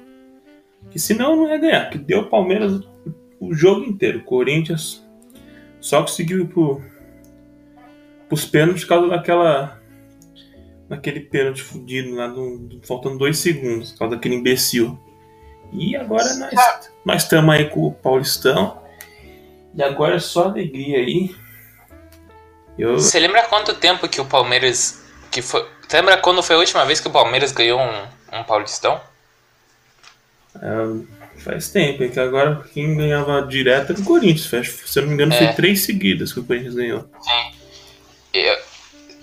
Que 0.91 1.01
senão 1.01 1.35
não 1.35 1.49
ia 1.49 1.59
ganhar. 1.59 1.91
Que 1.91 1.99
deu 1.99 2.21
o 2.21 2.31
Palmeiras 2.31 2.81
o 3.41 3.53
jogo 3.53 3.85
inteiro. 3.85 4.21
O 4.21 4.25
Corinthians 4.25 5.05
só 5.81 6.01
conseguiu 6.01 6.43
ir 6.43 6.47
pro, 6.47 6.81
pros 8.29 8.45
pênaltis 8.45 8.85
por 8.85 8.91
causa 8.91 9.09
daquela. 9.09 9.81
Daquele 10.89 11.21
pênalti 11.21 11.63
fudido 11.63 12.15
lá, 12.15 12.29
do, 12.29 12.59
do- 12.59 12.87
faltando 12.87 13.19
dois 13.19 13.39
segundos, 13.39 13.93
por 13.93 13.99
causa 14.01 14.15
daquele 14.17 14.37
imbecil. 14.37 14.99
E 15.73 15.97
agora 15.97 16.33
nós 16.35 16.53
nós 17.05 17.23
estamos 17.25 17.53
aí 17.55 17.69
com 17.69 17.87
o 17.89 17.93
Paulistão. 17.93 18.81
E 19.75 19.83
agora 19.83 20.15
é 20.17 20.21
só 20.21 20.45
alegria 20.45 20.99
aí. 20.99 21.35
Eu, 22.79 22.95
Você 23.01 23.19
lembra 23.19 23.43
quanto 23.49 23.75
tempo 23.75 24.09
que 24.09 24.21
o 24.21 24.25
Palmeiras. 24.25 25.03
Que 25.31 25.43
foi, 25.43 25.69
Você 25.89 25.97
lembra 25.97 26.17
quando 26.19 26.43
foi 26.43 26.55
a 26.57 26.59
última 26.61 26.85
vez 26.85 27.01
que 27.01 27.09
o 27.09 27.13
Palmeiras 27.13 27.51
ganhou 27.53 27.81
um, 27.81 28.39
um 28.39 28.45
Paulistão? 28.45 29.01
É, 30.55 31.41
faz 31.41 31.69
tempo, 31.71 32.03
é 32.05 32.09
que 32.09 32.19
agora 32.21 32.65
quem 32.73 32.97
ganhava 32.97 33.43
direto 33.43 33.93
era 33.93 34.01
o 34.01 34.05
Corinthians. 34.05 34.79
Se 34.87 34.99
eu 34.99 35.03
não 35.03 35.09
me 35.09 35.15
engano, 35.15 35.35
É. 35.35 35.39
foi 35.39 35.53
três 35.55 35.81
seguidas 35.85 36.33
que 36.33 36.41
o 36.41 36.45
Corinthians 36.45 36.75
ganhou. 36.75 37.11
Eu- 38.33 38.57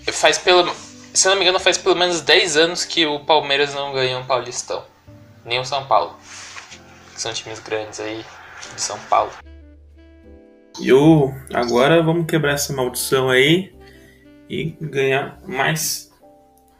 eu- 0.06 0.12
faz 0.12 0.38
pelo. 0.38 0.70
Se 1.14 1.28
não 1.28 1.36
me 1.36 1.42
engano, 1.42 1.60
faz 1.60 1.78
pelo 1.78 1.94
menos 1.94 2.20
10 2.20 2.56
anos 2.56 2.84
que 2.84 3.06
o 3.06 3.20
Palmeiras 3.20 3.72
não 3.72 3.92
ganhou 3.92 4.20
um 4.20 4.26
Paulistão. 4.26 4.84
Nem 5.44 5.60
o 5.60 5.64
São 5.64 5.86
Paulo. 5.86 6.18
Que 7.14 7.20
são 7.20 7.32
times 7.32 7.60
grandes 7.60 8.00
aí 8.00 8.24
de 8.74 8.80
São 8.80 8.98
Paulo. 9.08 9.30
E 10.80 10.88
eu, 10.88 11.32
agora 11.52 12.02
vamos 12.02 12.26
quebrar 12.26 12.54
essa 12.54 12.72
maldição 12.72 13.30
aí 13.30 13.72
e 14.50 14.76
ganhar 14.80 15.38
mais. 15.46 16.12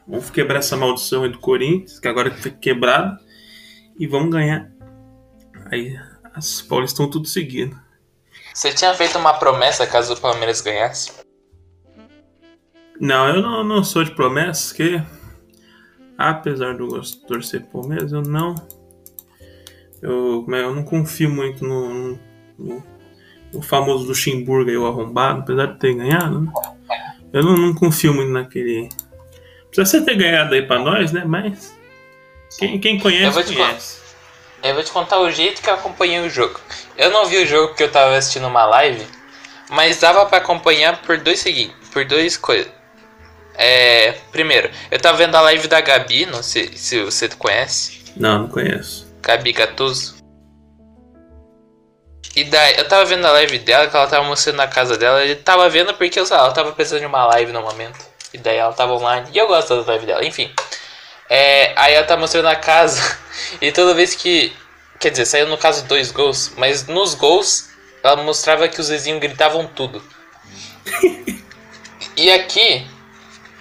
Vamos 0.04 0.30
quebrar 0.30 0.58
essa 0.58 0.76
maldição 0.76 1.22
aí 1.22 1.30
do 1.30 1.38
Corinthians, 1.38 2.00
que 2.00 2.08
agora 2.08 2.34
foi 2.34 2.50
quebrada. 2.50 3.16
E 3.96 4.04
vamos 4.08 4.30
ganhar. 4.30 4.68
Aí 5.70 5.96
as 6.34 6.60
Paulistas 6.60 6.94
estão 6.94 7.08
tudo 7.08 7.28
seguindo. 7.28 7.80
Você 8.52 8.72
tinha 8.72 8.92
feito 8.94 9.16
uma 9.16 9.34
promessa 9.34 9.86
caso 9.86 10.14
o 10.14 10.20
Palmeiras 10.20 10.60
ganhasse? 10.60 11.23
Não, 13.00 13.28
eu 13.28 13.42
não, 13.42 13.64
não 13.64 13.84
sou 13.84 14.04
de 14.04 14.12
promessas, 14.12 14.72
que 14.72 15.02
apesar 16.16 16.74
de 16.74 16.80
eu 16.80 17.00
torcer 17.26 17.64
Palmeiras, 17.66 18.12
eu 18.12 18.22
não. 18.22 18.54
Eu, 20.00 20.44
mas 20.46 20.60
eu 20.60 20.74
não 20.74 20.84
confio 20.84 21.30
muito 21.30 21.64
no, 21.64 22.18
no, 22.58 22.84
no 23.52 23.62
famoso 23.62 24.06
Luxemburgo 24.06 24.70
aí, 24.70 24.76
o 24.76 24.86
arrombado, 24.86 25.40
apesar 25.40 25.66
de 25.66 25.78
ter 25.78 25.94
ganhado, 25.94 26.40
né? 26.40 26.52
Eu 27.32 27.42
não, 27.42 27.56
não 27.56 27.74
confio 27.74 28.14
muito 28.14 28.30
naquele. 28.30 28.88
Precisa 29.70 29.98
você 29.98 30.04
ter 30.04 30.16
ganhado 30.16 30.54
aí 30.54 30.62
pra 30.62 30.78
nós, 30.78 31.10
né? 31.10 31.24
Mas. 31.24 31.76
Quem, 32.58 32.78
quem 32.78 32.96
Eu 32.96 33.02
conhece, 33.02 33.30
vou 33.30 33.42
te 33.42 33.56
conhece. 33.56 34.04
Eu 34.62 34.74
vou 34.74 34.84
te 34.84 34.92
contar 34.92 35.18
o 35.18 35.30
jeito 35.30 35.60
que 35.60 35.68
eu 35.68 35.74
acompanhei 35.74 36.20
o 36.20 36.30
jogo. 36.30 36.60
Eu 36.96 37.10
não 37.10 37.26
vi 37.26 37.38
o 37.38 37.46
jogo 37.46 37.68
porque 37.68 37.82
eu 37.82 37.90
tava 37.90 38.16
assistindo 38.16 38.46
uma 38.46 38.64
live, 38.66 39.04
mas 39.70 39.98
dava 39.98 40.24
pra 40.26 40.38
acompanhar 40.38 41.02
por 41.02 41.18
dois 41.18 41.40
seguintes, 41.40 41.74
por 41.92 42.04
dois 42.04 42.36
coisas. 42.36 42.72
É, 43.56 44.12
primeiro, 44.32 44.70
eu 44.90 44.98
tava 44.98 45.18
vendo 45.18 45.34
a 45.36 45.40
live 45.40 45.68
da 45.68 45.80
Gabi, 45.80 46.26
não 46.26 46.42
sei 46.42 46.76
se 46.76 47.02
você 47.02 47.28
conhece, 47.28 48.02
Não, 48.16 48.40
não 48.40 48.48
conheço. 48.48 49.06
Gabi 49.22 49.52
Gattuso. 49.52 50.16
E 52.36 52.42
daí, 52.44 52.76
eu 52.76 52.88
tava 52.88 53.04
vendo 53.04 53.24
a 53.24 53.30
live 53.32 53.58
dela, 53.60 53.86
que 53.86 53.96
ela 53.96 54.08
tava 54.08 54.24
mostrando 54.24 54.56
na 54.56 54.66
casa 54.66 54.96
dela, 54.98 55.24
eu 55.24 55.40
tava 55.40 55.68
vendo 55.68 55.94
porque 55.94 56.18
eu, 56.18 56.26
sei 56.26 56.36
lá, 56.36 56.44
ela 56.44 56.52
tava 56.52 56.72
precisando 56.72 57.00
de 57.00 57.06
uma 57.06 57.26
live 57.26 57.52
no 57.52 57.62
momento. 57.62 57.98
E 58.32 58.38
daí 58.38 58.56
ela 58.56 58.72
tava 58.72 58.92
online, 58.92 59.28
e 59.32 59.38
eu 59.38 59.46
gosto 59.46 59.82
da 59.82 59.92
live 59.92 60.06
dela, 60.06 60.24
enfim. 60.24 60.52
É, 61.30 61.72
aí 61.76 61.94
ela 61.94 62.04
tá 62.04 62.16
mostrando 62.16 62.48
a 62.48 62.56
casa, 62.56 63.18
e 63.60 63.70
toda 63.70 63.94
vez 63.94 64.14
que. 64.14 64.52
Quer 64.98 65.10
dizer, 65.10 65.26
saiu 65.26 65.46
no 65.48 65.58
caso 65.58 65.84
dois 65.86 66.10
gols, 66.10 66.52
mas 66.56 66.86
nos 66.86 67.14
gols 67.14 67.68
ela 68.02 68.22
mostrava 68.22 68.68
que 68.68 68.80
os 68.80 68.88
vizinhos 68.88 69.20
gritavam 69.20 69.66
tudo. 69.66 70.02
e 72.16 72.32
aqui, 72.32 72.86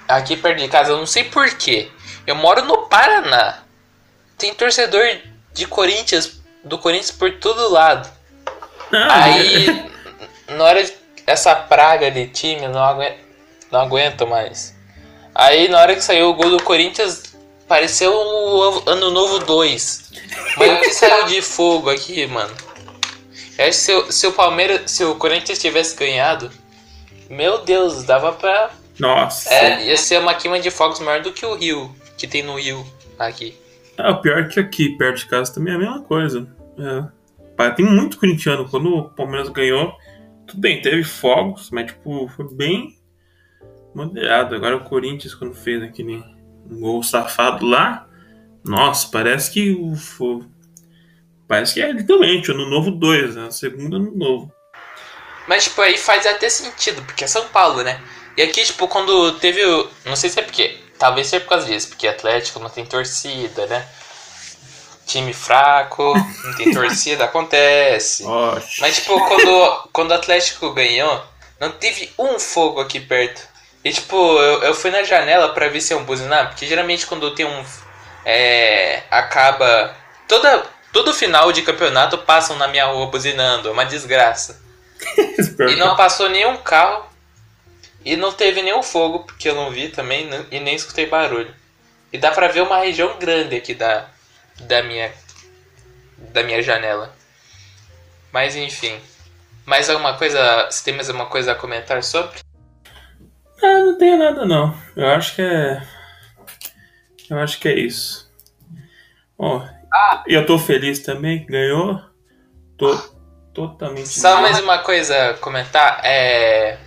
aqui 0.08 0.36
perto 0.38 0.60
de 0.60 0.68
casa, 0.68 0.92
eu 0.92 0.98
não 0.98 1.06
sei 1.06 1.26
porquê, 1.26 1.90
eu 2.26 2.36
moro 2.36 2.64
no 2.64 2.88
Paraná. 2.88 3.60
Tem 4.38 4.54
torcedor 4.54 5.04
de 5.54 5.66
Corinthians, 5.68 6.42
do 6.64 6.78
Corinthians 6.78 7.12
por 7.12 7.32
todo 7.40 7.72
lado. 7.72 8.10
Aí, 8.92 9.90
na 10.50 10.64
hora 10.64 10.84
de, 10.84 10.94
essa 11.26 11.56
praga 11.56 12.12
de 12.12 12.28
time, 12.28 12.68
não 12.68 12.84
aguento, 12.84 13.18
não 13.72 13.80
aguento 13.82 14.28
mais. 14.28 14.76
Aí, 15.34 15.68
na 15.68 15.80
hora 15.80 15.96
que 15.96 16.02
saiu 16.02 16.30
o 16.30 16.34
gol 16.34 16.50
do 16.52 16.62
Corinthians, 16.64 17.36
pareceu 17.68 18.14
o 18.14 18.84
Ano 18.90 19.10
Novo 19.10 19.40
2. 19.40 20.12
Mas 20.58 20.72
o 20.72 20.80
que 20.82 20.92
saiu 20.94 21.26
de 21.26 21.42
fogo 21.42 21.90
aqui, 21.90 22.28
mano? 22.28 22.54
Que 23.56 23.72
se, 23.72 23.94
o- 23.94 24.12
se 24.12 24.28
o 24.28 24.34
Palmeiras, 24.34 24.92
se 24.92 25.04
o 25.04 25.16
Corinthians 25.16 25.60
tivesse 25.60 25.96
ganhado, 25.96 26.52
meu 27.30 27.60
Deus, 27.60 28.04
dava 28.04 28.32
pra. 28.34 28.72
Nossa. 29.00 29.54
É, 29.54 29.88
ia 29.88 29.98
ser 29.98 30.20
uma 30.20 30.34
queima 30.36 30.60
de 30.60 30.70
fogos 30.70 31.00
maior 31.00 31.22
do 31.22 31.34
que 31.34 31.46
o 31.46 31.56
Rio, 31.56 31.94
que 32.18 32.28
tem 32.28 32.44
no 32.44 32.56
Rio 32.60 32.86
aqui. 33.18 33.58
Ah, 33.98 34.12
o 34.12 34.22
pior 34.22 34.40
é 34.40 34.48
que 34.48 34.60
aqui, 34.60 34.90
perto 34.98 35.18
de 35.20 35.26
casa, 35.28 35.54
também 35.54 35.74
é 35.74 35.76
a 35.76 35.80
mesma 35.80 36.02
coisa. 36.04 36.48
É. 36.78 37.72
Tem 37.76 37.86
muito 37.86 38.18
corintiano. 38.18 38.68
Quando 38.68 38.90
o 38.96 39.10
Palmeiras 39.10 39.50
ganhou, 39.50 39.94
tudo 40.48 40.60
bem, 40.60 40.82
teve 40.82 41.04
fogos, 41.04 41.70
mas 41.72 41.88
tipo, 41.88 42.28
foi 42.36 42.48
bem 42.54 42.98
moderado. 43.94 44.56
Agora 44.56 44.76
o 44.78 44.84
Corinthians, 44.84 45.36
quando 45.36 45.54
fez 45.54 45.82
aquele 45.82 46.24
gol 46.68 47.04
safado 47.04 47.66
lá, 47.66 48.08
nossa, 48.64 49.08
parece 49.12 49.52
que 49.52 49.72
o. 49.72 49.94
o- 50.24 50.54
Parece 51.46 51.76
que 51.76 51.82
é 51.82 51.92
literalmente 51.92 52.50
ano 52.52 52.68
novo 52.68 52.90
2, 52.90 53.36
né? 53.36 53.52
Segundo 53.52 53.98
ano 53.98 54.12
novo. 54.16 54.52
Mas, 55.48 55.66
tipo, 55.66 55.82
aí 55.82 55.98
faz 55.98 56.26
até 56.26 56.50
sentido, 56.50 57.04
porque 57.04 57.26
é 57.26 57.28
São 57.28 57.46
Paulo, 57.50 57.84
né? 57.84 58.02
E 58.36 58.42
aqui, 58.42 58.64
tipo, 58.64 58.88
quando 58.88 59.34
teve 59.34 59.64
o. 59.64 59.90
Não 60.06 60.16
sei 60.16 60.30
se 60.30 60.40
é 60.40 60.44
porque. 60.44 60.80
Talvez 60.98 61.28
seja 61.28 61.44
por 61.44 61.50
causa 61.50 61.68
disso, 61.68 61.90
porque 61.90 62.08
Atlético 62.08 62.60
não 62.60 62.70
tem 62.70 62.86
torcida, 62.86 63.66
né? 63.66 63.86
Time 65.06 65.34
fraco, 65.34 66.14
não 66.46 66.56
tem 66.56 66.72
torcida, 66.74 67.26
acontece. 67.26 68.24
Ótimo. 68.24 68.72
Mas, 68.80 68.96
tipo, 68.96 69.28
quando, 69.28 69.90
quando 69.92 70.12
o 70.12 70.14
Atlético 70.14 70.72
ganhou, 70.72 71.24
não 71.60 71.72
teve 71.72 72.12
um 72.18 72.40
fogo 72.40 72.80
aqui 72.80 73.00
perto. 73.00 73.42
E, 73.84 73.92
tipo, 73.92 74.16
eu, 74.16 74.64
eu 74.64 74.74
fui 74.74 74.92
na 74.92 75.04
janela 75.04 75.50
pra 75.50 75.68
ver 75.68 75.82
se 75.82 75.92
é 75.92 75.96
um 75.96 76.06
buzinar, 76.06 76.48
porque 76.48 76.66
geralmente 76.66 77.06
quando 77.06 77.36
tem 77.36 77.46
um. 77.46 77.66
É. 78.24 79.04
Acaba. 79.12 79.96
Toda, 80.28 80.64
todo 80.94 81.14
final 81.14 81.52
de 81.52 81.64
campeonato 81.64 82.18
passam 82.20 82.56
na 82.56 82.68
minha 82.68 82.86
rua 82.86 83.08
buzinando, 83.08 83.68
é 83.68 83.72
uma 83.72 83.86
desgraça. 83.86 84.62
E 85.70 85.76
não 85.76 85.96
passou 85.96 86.30
nenhum 86.30 86.58
carro. 86.58 87.13
E 88.06 88.16
não 88.16 88.32
teve 88.32 88.62
nenhum 88.62 88.84
fogo, 88.84 89.20
porque 89.20 89.50
eu 89.50 89.56
não 89.56 89.72
vi 89.72 89.90
também 89.90 90.30
e 90.52 90.60
nem 90.60 90.76
escutei 90.76 91.06
barulho. 91.06 91.54
E 92.12 92.18
dá 92.18 92.32
pra 92.32 92.48
ver 92.48 92.62
uma 92.62 92.80
região 92.80 93.18
grande 93.18 93.56
aqui 93.56 93.74
da, 93.74 94.08
da 94.62 94.84
minha 94.84 95.12
da 96.32 96.44
minha 96.44 96.62
janela. 96.62 97.14
Mas 98.32 98.56
enfim. 98.56 99.00
Mais 99.66 99.90
alguma 99.90 100.18
coisa? 100.18 100.68
Você 100.70 100.84
tem 100.84 100.94
mais 100.94 101.10
alguma 101.10 101.28
coisa 101.28 101.54
a 101.54 101.56
comentar 101.56 102.04
sobre? 102.04 102.40
Ah, 103.62 103.80
não 103.80 103.98
tenho 103.98 104.18
nada 104.18 104.46
não. 104.46 104.76
Eu 104.96 105.08
acho 105.08 105.36
que 105.36 105.42
é. 105.42 105.82
Eu 107.30 107.40
acho 107.40 107.60
que 107.60 107.70
é 107.70 107.80
isso. 107.80 108.30
Ó, 109.38 109.66
e 110.28 110.34
eu 110.34 110.46
tô 110.46 110.60
feliz 110.60 111.00
também, 111.00 111.46
ganhou. 111.46 112.02
Tô 112.78 112.96
totalmente. 113.54 114.08
Só 114.08 114.42
mais 114.42 114.60
uma 114.60 114.80
coisa 114.80 115.30
a 115.30 115.34
comentar. 115.36 116.02
É. 116.04 116.78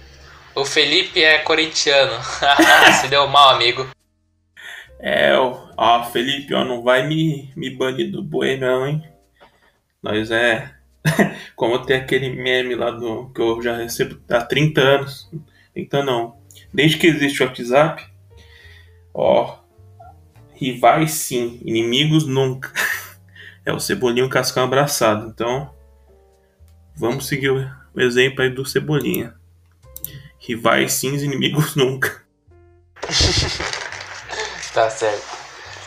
O 0.57 0.65
Felipe 0.65 1.23
é 1.23 1.37
corintiano. 1.41 2.19
Se 3.03 3.09
deu 3.09 3.29
mal, 3.29 3.51
amigo. 3.51 3.87
É, 4.99 5.37
ó, 5.37 6.05
Felipe, 6.05 6.55
ó, 6.55 6.65
não 6.65 6.83
vai 6.83 7.07
me, 7.07 7.53
me 7.55 7.69
banir 7.69 8.11
do 8.11 8.23
Boêmio, 8.23 8.67
não, 8.67 8.89
hein? 8.89 9.05
Nós 10.03 10.31
é. 10.31 10.75
Como 11.55 11.85
tem 11.85 11.99
aquele 11.99 12.31
meme 12.31 12.75
lá 12.75 12.91
do 12.91 13.29
que 13.35 13.41
eu 13.43 13.61
já 13.61 13.77
recebo 13.77 14.19
há 14.31 14.41
30 14.41 14.81
anos. 14.81 15.31
30 15.75 16.03
não. 16.03 16.39
Desde 16.73 16.97
que 16.97 17.07
existe 17.07 17.43
o 17.43 17.47
WhatsApp. 17.47 18.07
Ó. 19.13 19.59
Rivais 20.55 21.11
sim, 21.13 21.61
inimigos 21.67 22.27
nunca. 22.27 22.73
É 23.63 23.73
o 23.73 23.81
Cebolinha 23.81 24.23
e 24.23 24.27
o 24.27 24.31
Cascão 24.31 24.63
abraçado. 24.63 25.27
Então. 25.27 25.75
Vamos 26.95 27.27
seguir 27.27 27.51
o 27.51 28.01
exemplo 28.01 28.43
aí 28.43 28.49
do 28.49 28.65
Cebolinha. 28.65 29.36
Rivais 30.47 30.93
sim, 30.93 31.09
inimigos 31.09 31.75
nunca. 31.77 32.23
Tá 34.73 34.89
certo. 34.91 35.27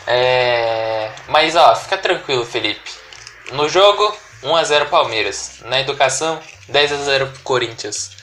É... 0.06 1.10
Mas 1.28 1.56
ó, 1.56 1.74
fica 1.74 1.96
tranquilo, 1.96 2.44
Felipe. 2.44 2.90
No 3.52 3.68
jogo, 3.68 4.14
1x0 4.42 4.88
Palmeiras. 4.90 5.60
Na 5.64 5.80
educação, 5.80 6.40
10x0 6.70 7.38
Corinthians. 7.42 8.16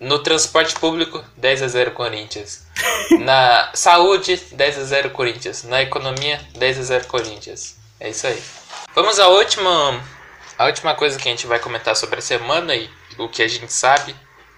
No 0.00 0.18
transporte 0.18 0.74
público, 0.74 1.24
10x0 1.40 1.92
Corinthians. 1.92 2.66
Na 3.20 3.70
saúde, 3.74 4.36
10x0 4.56 5.12
Corinthians. 5.12 5.62
Na 5.62 5.82
economia, 5.82 6.40
10x0 6.58 7.06
Corinthians. 7.06 7.76
É 8.00 8.10
isso 8.10 8.26
aí. 8.26 8.42
Vamos 8.92 9.20
à 9.20 9.28
última, 9.28 10.02
a 10.58 10.66
última 10.66 10.94
coisa 10.94 11.16
que 11.16 11.28
a 11.28 11.30
gente 11.30 11.46
vai 11.46 11.60
comentar 11.60 11.94
sobre 11.94 12.18
a 12.18 12.22
semana 12.22 12.74
e 12.74 12.90
o 13.18 13.28
que 13.28 13.42
a 13.42 13.48
gente 13.48 13.72
sabe 13.72 14.14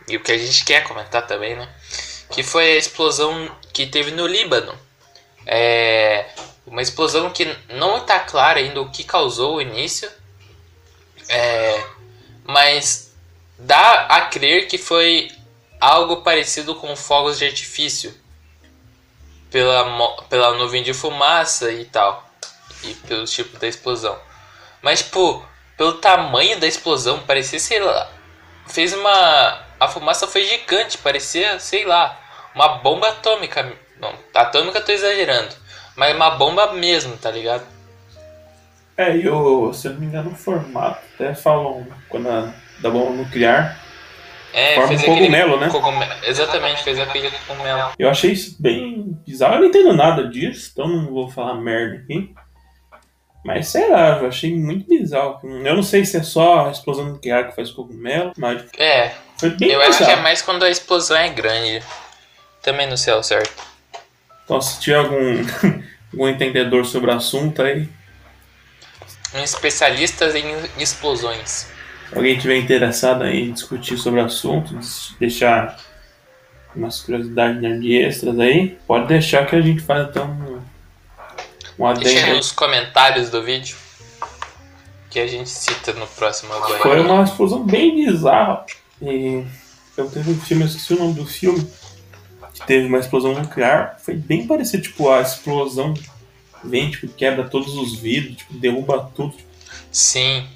e 0.09 0.17
o 0.17 0.21
que 0.21 0.33
a 0.33 0.39
gente 0.39 0.65
quer 0.65 0.85
comentar 0.85 1.27
também, 1.27 1.57
né? 1.57 1.69
Que 2.31 2.43
foi 2.43 2.73
a 2.73 2.77
explosão 2.77 3.51
que 3.73 3.87
teve 3.87 4.11
no 4.11 4.27
Líbano. 4.27 4.77
É 5.47 6.27
uma 6.67 6.83
explosão 6.83 7.31
que 7.31 7.45
não 7.69 7.99
está 7.99 8.21
claro 8.21 8.59
ainda 8.59 8.81
o 8.81 8.91
que 8.91 9.05
causou 9.05 9.57
o 9.57 9.63
início, 9.63 10.11
é, 11.29 11.85
mas 12.45 13.15
dá 13.59 14.07
a 14.07 14.23
crer 14.23 14.67
que 14.67 14.77
foi 14.77 15.31
algo 15.81 16.19
parecido 16.19 16.75
com 16.75 16.97
fogos 16.97 17.39
de 17.39 17.47
artifício. 17.47 18.15
pela, 19.51 20.23
pela 20.29 20.55
nuvem 20.59 20.83
de 20.83 20.93
fumaça 20.93 21.71
e 21.71 21.85
tal. 21.85 22.29
E 22.83 22.95
pelo 22.95 23.25
tipo 23.25 23.59
da 23.59 23.67
explosão. 23.67 24.19
Mas, 24.83 25.03
tipo, 25.03 25.45
pelo 25.77 25.95
tamanho 25.95 26.61
da 26.61 26.67
explosão, 26.67 27.21
parecia, 27.21 27.59
sei 27.59 27.81
lá. 27.81 28.11
Fez 28.67 28.93
uma. 28.93 29.66
A 29.79 29.89
fumaça 29.89 30.27
foi 30.27 30.43
gigante, 30.45 30.99
parecia, 30.99 31.59
sei 31.59 31.85
lá, 31.85 32.19
uma 32.55 32.79
bomba 32.79 33.09
atômica. 33.09 33.73
Não, 34.01 34.13
atômica 34.35 34.79
eu 34.79 34.85
tô 34.85 34.93
exagerando. 34.93 35.55
Mas 35.95 36.15
uma 36.15 36.31
bomba 36.31 36.73
mesmo, 36.73 37.17
tá 37.17 37.31
ligado? 37.31 37.65
É, 38.97 39.15
e 39.17 39.29
o, 39.29 39.73
se 39.73 39.89
eu 39.89 39.93
não 39.93 40.01
me 40.01 40.07
engano, 40.07 40.31
o 40.31 40.35
formato 40.35 41.01
até 41.15 41.35
falam 41.35 41.87
quando 42.09 42.29
a, 42.29 42.53
da 42.81 42.91
bomba 42.91 43.11
nuclear. 43.11 43.79
É, 44.53 44.75
Forma 44.77 44.89
fez 44.89 45.03
um 45.03 45.07
cogumelo, 45.07 45.61
né? 45.61 45.69
cogumelo. 45.69 46.13
Exatamente, 46.25 46.83
fez 46.83 46.99
aquele 46.99 47.31
cogumelo. 47.47 47.91
Eu 47.99 48.09
achei 48.09 48.33
isso 48.33 48.57
bem 48.59 49.19
bizarro. 49.27 49.57
Eu 49.57 49.61
não 49.61 49.67
entendo 49.67 49.93
nada 49.93 50.27
disso, 50.27 50.71
então 50.73 50.89
não 50.89 51.13
vou 51.13 51.29
falar 51.29 51.55
merda 51.57 51.97
aqui. 51.97 52.35
Mas 53.45 53.69
sei 53.69 53.89
lá, 53.91 54.19
eu 54.19 54.29
achei 54.29 54.55
muito 54.55 54.89
bizarro. 54.89 55.41
Eu 55.45 55.77
não 55.77 55.83
sei 55.83 56.05
se 56.07 56.17
é 56.17 56.23
só 56.23 56.67
a 56.67 56.71
explosão 56.71 57.05
nuclear 57.05 57.49
que 57.49 57.55
faz 57.55 57.71
cogumelo, 57.71 58.33
mas 58.39 58.65
É, 58.79 59.13
foi 59.39 59.51
bem 59.51 59.71
eu 59.71 59.81
acho 59.83 60.05
que 60.05 60.11
é 60.11 60.17
mais 60.17 60.43
quando 60.43 60.65
a 60.65 60.71
explosão 60.71 61.17
é 61.17 61.29
grande. 61.29 61.83
Também 62.63 62.89
não 62.89 62.97
sei 62.97 63.13
ao 63.13 63.23
certo. 63.23 63.63
Então, 64.45 64.61
se 64.61 64.81
tiver 64.81 64.97
algum, 64.97 65.45
algum 66.13 66.29
entendedor 66.29 66.85
sobre 66.85 67.11
o 67.11 67.15
assunto 67.15 67.63
aí, 67.63 67.89
Um 69.35 69.43
especialista 69.43 70.27
em 70.39 70.55
explosões. 70.79 71.69
se 72.09 72.17
alguém 72.17 72.39
tiver 72.39 72.57
interessado 72.57 73.25
aí 73.25 73.43
em 73.43 73.53
discutir 73.53 73.99
sobre 73.99 74.21
o 74.21 74.25
assunto, 74.25 74.79
deixar 75.21 75.79
umas 76.75 77.01
curiosidades 77.01 77.81
de 77.81 78.03
extras 78.03 78.39
aí, 78.39 78.79
pode 78.87 79.07
deixar 79.07 79.47
que 79.47 79.57
a 79.57 79.61
gente 79.61 79.81
faz 79.81 80.09
então 80.09 80.27
um, 81.79 81.85
um 81.85 81.95
Deixa 81.95 82.35
nos 82.35 82.53
comentários 82.53 83.31
do 83.31 83.43
vídeo. 83.43 83.77
Que 85.11 85.21
a 85.21 85.27
gente 85.27 85.49
cita 85.49 85.93
no 85.93 86.07
próximo 86.07 86.53
banho. 86.61 86.83
Foi 86.83 87.01
uma 87.01 87.23
explosão 87.23 87.65
bem 87.65 87.95
bizarra. 87.95 88.67
E 89.01 89.45
eu 89.97 90.11
teve 90.11 90.31
um 90.31 90.41
filme, 90.41 90.63
eu 90.65 90.69
esqueci 90.69 90.95
o 90.95 90.99
nome 90.99 91.15
do 91.15 91.27
filme, 91.27 91.71
que 92.55 92.67
teve 92.67 92.87
uma 92.87 92.99
explosão 92.99 93.35
nuclear. 93.35 93.99
Foi 94.05 94.15
bem 94.15 94.47
parecido, 94.47 94.83
tipo, 94.83 95.11
a 95.11 95.21
explosão 95.21 95.95
vem, 96.65 96.91
tipo, 96.91 97.09
quebra 97.09 97.49
todos 97.49 97.75
os 97.75 97.99
vidros, 97.99 98.37
tipo, 98.39 98.55
derruba 98.55 99.11
tudo. 99.15 99.35
Sim. 99.93 100.47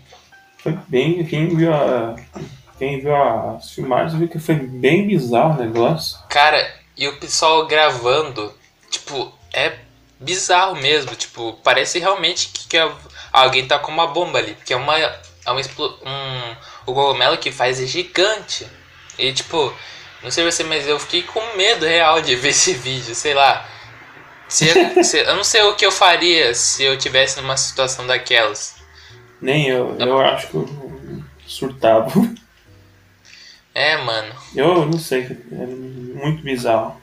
Foi 0.59 0.77
bem. 0.89 1.25
Quem 1.25 1.55
viu 1.55 1.73
a. 1.73 2.17
Quem 2.79 3.01
viu 3.01 3.15
as 3.15 3.71
filmagens 3.73 4.15
viu 4.19 4.29
que 4.29 4.39
foi 4.39 4.55
bem 4.55 5.07
bizarro 5.07 5.55
o 5.55 5.63
negócio. 5.63 6.19
Cara, 6.29 6.75
e 6.97 7.07
o 7.09 7.19
pessoal 7.19 7.67
gravando, 7.67 8.53
tipo, 8.91 9.33
é 9.53 9.79
bizarro 10.19 10.77
mesmo. 10.77 11.15
Tipo, 11.15 11.55
parece 11.63 11.99
realmente 11.99 12.49
que, 12.49 12.69
que 12.69 12.77
a- 12.79 12.95
alguém 13.33 13.67
tá 13.67 13.79
com 13.79 13.93
uma 13.93 14.07
bomba 14.07 14.39
ali. 14.39 14.55
Porque 14.55 14.73
é 14.73 14.77
uma. 14.77 14.97
É 14.99 15.51
uma 15.51 15.61
um, 15.61 16.57
o 16.87 16.95
cogumelo 16.95 17.39
que 17.39 17.51
faz 17.53 17.81
é 17.81 17.87
gigante. 17.87 18.67
E 19.19 19.33
tipo, 19.33 19.73
não 20.23 20.31
sei 20.31 20.45
você, 20.45 20.65
mas 20.65 20.87
eu 20.87 20.99
fiquei 20.99 21.23
com 21.23 21.41
medo 21.57 21.85
real 21.87 22.21
de 22.23 22.35
ver 22.37 22.49
esse 22.51 22.73
vídeo, 22.75 23.15
sei 23.15 23.35
lá. 23.35 23.69
Se, 24.49 24.67
se- 25.05 25.21
eu 25.21 25.37
não 25.37 25.45
sei 25.45 25.63
o 25.63 25.75
que 25.75 25.87
eu 25.87 25.93
faria 25.93 26.55
se 26.55 26.83
eu 26.83 26.97
tivesse 26.99 27.41
numa 27.41 27.57
situação 27.57 28.07
daquelas. 28.07 28.77
Nem 29.41 29.69
eu, 29.69 29.97
eu 29.99 30.19
acho 30.21 30.49
que 30.49 30.55
eu 30.57 30.69
surtava. 31.47 32.11
É, 33.75 33.97
mano. 33.99 34.35
Eu 34.55 34.85
não 34.87 34.99
sei, 34.99 35.23
é 35.53 35.67
muito 35.67 36.43
bizarro. 36.43 37.01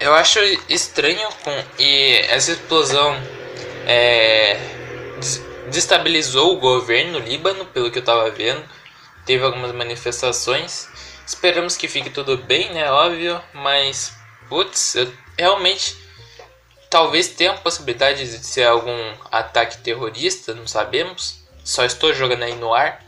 Eu 0.00 0.14
acho 0.14 0.38
estranho 0.68 1.28
com 1.44 1.52
e 1.78 2.14
essa 2.28 2.52
explosão 2.52 3.14
é, 3.86 4.58
des- 5.18 5.42
destabilizou 5.70 6.56
o 6.56 6.60
governo 6.60 7.18
Líbano, 7.18 7.66
pelo 7.66 7.90
que 7.90 7.98
eu 7.98 8.04
tava 8.04 8.30
vendo. 8.30 8.64
Teve 9.26 9.44
algumas 9.44 9.72
manifestações. 9.72 10.88
Esperamos 11.26 11.76
que 11.76 11.86
fique 11.88 12.10
tudo 12.10 12.36
bem, 12.38 12.72
né? 12.72 12.90
Óbvio, 12.90 13.40
mas 13.54 14.16
putz, 14.48 14.94
eu 14.96 15.12
realmente 15.38 15.96
talvez 16.90 17.28
tenha 17.28 17.52
a 17.52 17.58
possibilidade 17.58 18.24
de 18.24 18.44
ser 18.44 18.64
algum 18.66 19.12
ataque 19.30 19.78
terrorista, 19.78 20.54
não 20.54 20.66
sabemos. 20.66 21.44
Só 21.64 21.84
estou 21.84 22.12
jogando 22.12 22.42
aí 22.42 22.56
no 22.56 22.74
ar, 22.74 23.00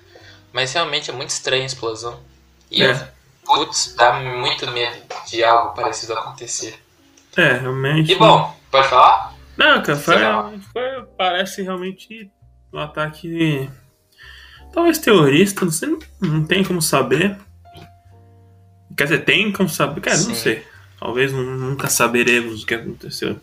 mas 0.52 0.72
realmente 0.72 1.10
é 1.10 1.12
muito 1.12 1.30
estranha 1.30 1.62
a 1.62 1.66
explosão. 1.66 2.20
E 2.70 2.82
É. 2.84 3.08
putz, 3.44 3.94
dá 3.96 4.12
muito 4.12 4.70
medo 4.70 4.96
de 5.28 5.42
algo 5.42 5.74
parecido 5.74 6.12
acontecer. 6.12 6.78
É, 7.36 7.54
realmente. 7.54 8.12
E 8.12 8.14
bom, 8.14 8.54
pode 8.70 8.88
falar? 8.88 9.34
Não, 9.56 9.82
cara, 9.82 9.98
foi, 9.98 10.16
foi- 10.72 11.06
parece 11.16 11.62
realmente 11.62 12.30
um 12.72 12.78
ataque. 12.78 13.68
Talvez 14.72 14.98
terrorista, 14.98 15.64
não 15.64 15.72
sei, 15.72 15.98
não 16.20 16.44
tem 16.44 16.64
como 16.64 16.80
saber. 16.80 17.36
Quer 18.96 19.04
dizer, 19.04 19.24
tem 19.24 19.52
como 19.52 19.68
saber, 19.68 20.00
cara, 20.00 20.16
não 20.16 20.24
Sim. 20.24 20.34
sei. 20.34 20.66
Talvez 20.98 21.32
nu- 21.32 21.42
nunca 21.58 21.88
saberemos 21.88 22.62
o 22.62 22.66
que 22.66 22.74
aconteceu. 22.74 23.38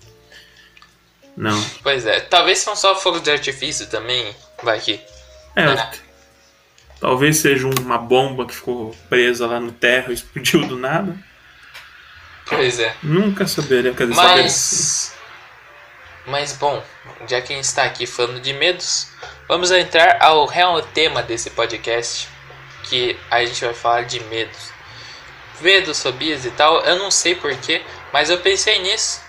Não. 1.36 1.64
Pois 1.84 2.06
é, 2.06 2.20
talvez 2.22 2.60
são 2.60 2.76
só 2.76 2.96
fogos 2.96 3.22
de 3.22 3.32
artifício 3.32 3.88
também. 3.88 4.36
Vai 4.64 4.80
que. 4.80 5.00
É, 5.56 5.92
talvez 7.00 7.38
seja 7.38 7.68
uma 7.82 7.98
bomba 7.98 8.46
que 8.46 8.56
ficou 8.56 8.96
presa 9.10 9.48
lá 9.48 9.60
no 9.60 9.72
terra 9.72 10.10
e 10.10 10.14
explodiu 10.14 10.66
do 10.68 10.78
nada. 10.78 11.16
Pois 12.48 12.80
é. 12.80 12.96
Nunca 13.04 13.48
saberemos, 13.48 13.98
saberemos. 14.16 15.14
Mas. 16.30 16.54
Bom, 16.54 16.82
já 17.28 17.42
que 17.42 17.54
a 17.54 17.56
gente 17.56 17.66
está 17.66 17.84
aqui 17.84 18.06
falando 18.06 18.40
de 18.40 18.54
medos, 18.54 19.08
vamos 19.48 19.72
entrar 19.72 20.22
ao 20.22 20.46
real 20.46 20.82
tema 20.82 21.22
desse 21.22 21.50
podcast. 21.50 22.28
Que 22.84 23.18
a 23.30 23.44
gente 23.44 23.64
vai 23.64 23.74
falar 23.74 24.04
de 24.04 24.20
medos. 24.26 24.72
Medos, 25.60 26.02
fobias 26.02 26.46
e 26.46 26.52
tal. 26.52 26.82
Eu 26.82 26.98
não 26.98 27.12
sei 27.12 27.36
porquê, 27.36 27.82
mas 28.14 28.30
eu 28.30 28.40
pensei 28.40 28.80
nisso. 28.80 29.22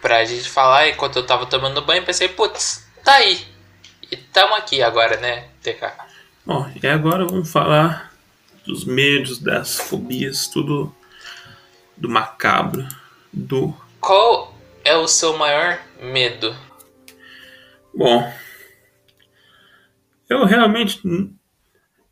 Pra 0.00 0.24
gente 0.24 0.48
falar 0.48 0.88
enquanto 0.88 1.16
eu 1.16 1.26
tava 1.26 1.46
tomando 1.46 1.82
banho, 1.82 2.04
pensei, 2.04 2.28
putz, 2.28 2.86
tá 3.02 3.14
aí. 3.14 3.46
E 4.10 4.16
tamo 4.16 4.54
aqui 4.54 4.82
agora, 4.82 5.16
né, 5.16 5.48
TK? 5.62 5.92
Bom, 6.44 6.70
e 6.82 6.86
agora 6.86 7.24
vamos 7.26 7.50
falar 7.50 8.12
dos 8.66 8.84
medos, 8.84 9.38
das 9.38 9.76
fobias, 9.76 10.46
tudo 10.46 10.94
do 11.96 12.08
macabro, 12.08 12.86
do. 13.32 13.74
Qual 14.00 14.53
é 14.84 14.96
o 14.96 15.08
seu 15.08 15.36
maior 15.36 15.80
medo? 16.00 16.54
Bom, 17.94 18.32
eu 20.28 20.44
realmente. 20.44 21.00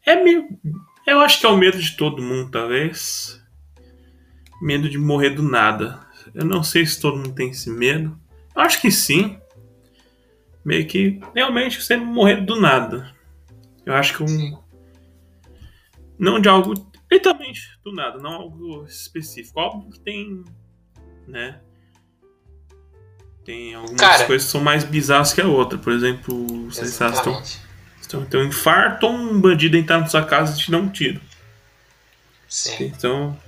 É 0.06 0.22
meio. 0.22 0.48
Eu 1.06 1.20
acho 1.20 1.40
que 1.40 1.46
é 1.46 1.48
o 1.48 1.56
medo 1.56 1.78
de 1.78 1.96
todo 1.96 2.22
mundo, 2.22 2.50
talvez. 2.50 3.40
Medo 4.60 4.88
de 4.88 4.98
morrer 4.98 5.30
do 5.30 5.42
nada. 5.42 6.00
Eu 6.34 6.44
não 6.44 6.62
sei 6.62 6.86
se 6.86 7.00
todo 7.00 7.16
mundo 7.16 7.34
tem 7.34 7.50
esse 7.50 7.68
medo. 7.68 8.18
Eu 8.54 8.62
acho 8.62 8.80
que 8.80 8.90
sim. 8.90 9.38
Meio 10.64 10.86
que 10.86 11.20
realmente 11.34 11.82
você 11.82 11.96
morrer 11.96 12.42
do 12.42 12.60
nada. 12.60 13.12
Eu 13.84 13.94
acho 13.94 14.16
que 14.16 14.22
um. 14.22 14.62
Não 16.18 16.40
de 16.40 16.48
algo. 16.48 16.74
Literalmente 17.10 17.60
do 17.84 17.92
nada, 17.92 18.18
não 18.18 18.34
algo 18.34 18.84
específico. 18.84 19.60
Óbvio 19.60 19.90
que 19.90 20.00
tem. 20.00 20.44
Né? 21.26 21.60
Tem 23.44 23.74
algumas 23.74 24.00
Cara. 24.00 24.24
coisas 24.26 24.46
que 24.46 24.52
são 24.52 24.60
mais 24.60 24.84
bizarras 24.84 25.32
que 25.32 25.40
a 25.40 25.46
outra. 25.46 25.78
Por 25.78 25.92
exemplo, 25.92 26.66
vocês 26.70 26.90
estão 26.90 27.42
então, 28.04 28.26
tem 28.26 28.40
um 28.40 28.44
infarto 28.44 29.06
ou 29.06 29.12
um 29.12 29.40
bandido 29.40 29.76
entrar 29.76 29.98
na 29.98 30.06
sua 30.06 30.22
casa 30.24 30.54
e 30.54 30.58
te 30.62 30.70
dar 30.70 30.76
um 30.78 30.88
tiro. 30.90 31.18
Sim. 32.46 32.84
Então, 32.94 33.38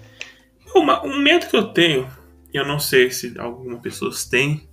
uma- 0.74 1.04
um 1.04 1.18
medo 1.18 1.46
que 1.48 1.56
eu 1.56 1.64
tenho, 1.68 2.10
e 2.52 2.56
eu 2.56 2.64
não 2.66 2.78
sei 2.80 3.10
se 3.10 3.34
algumas 3.38 3.80
pessoas 3.82 4.24
têm, 4.24 4.66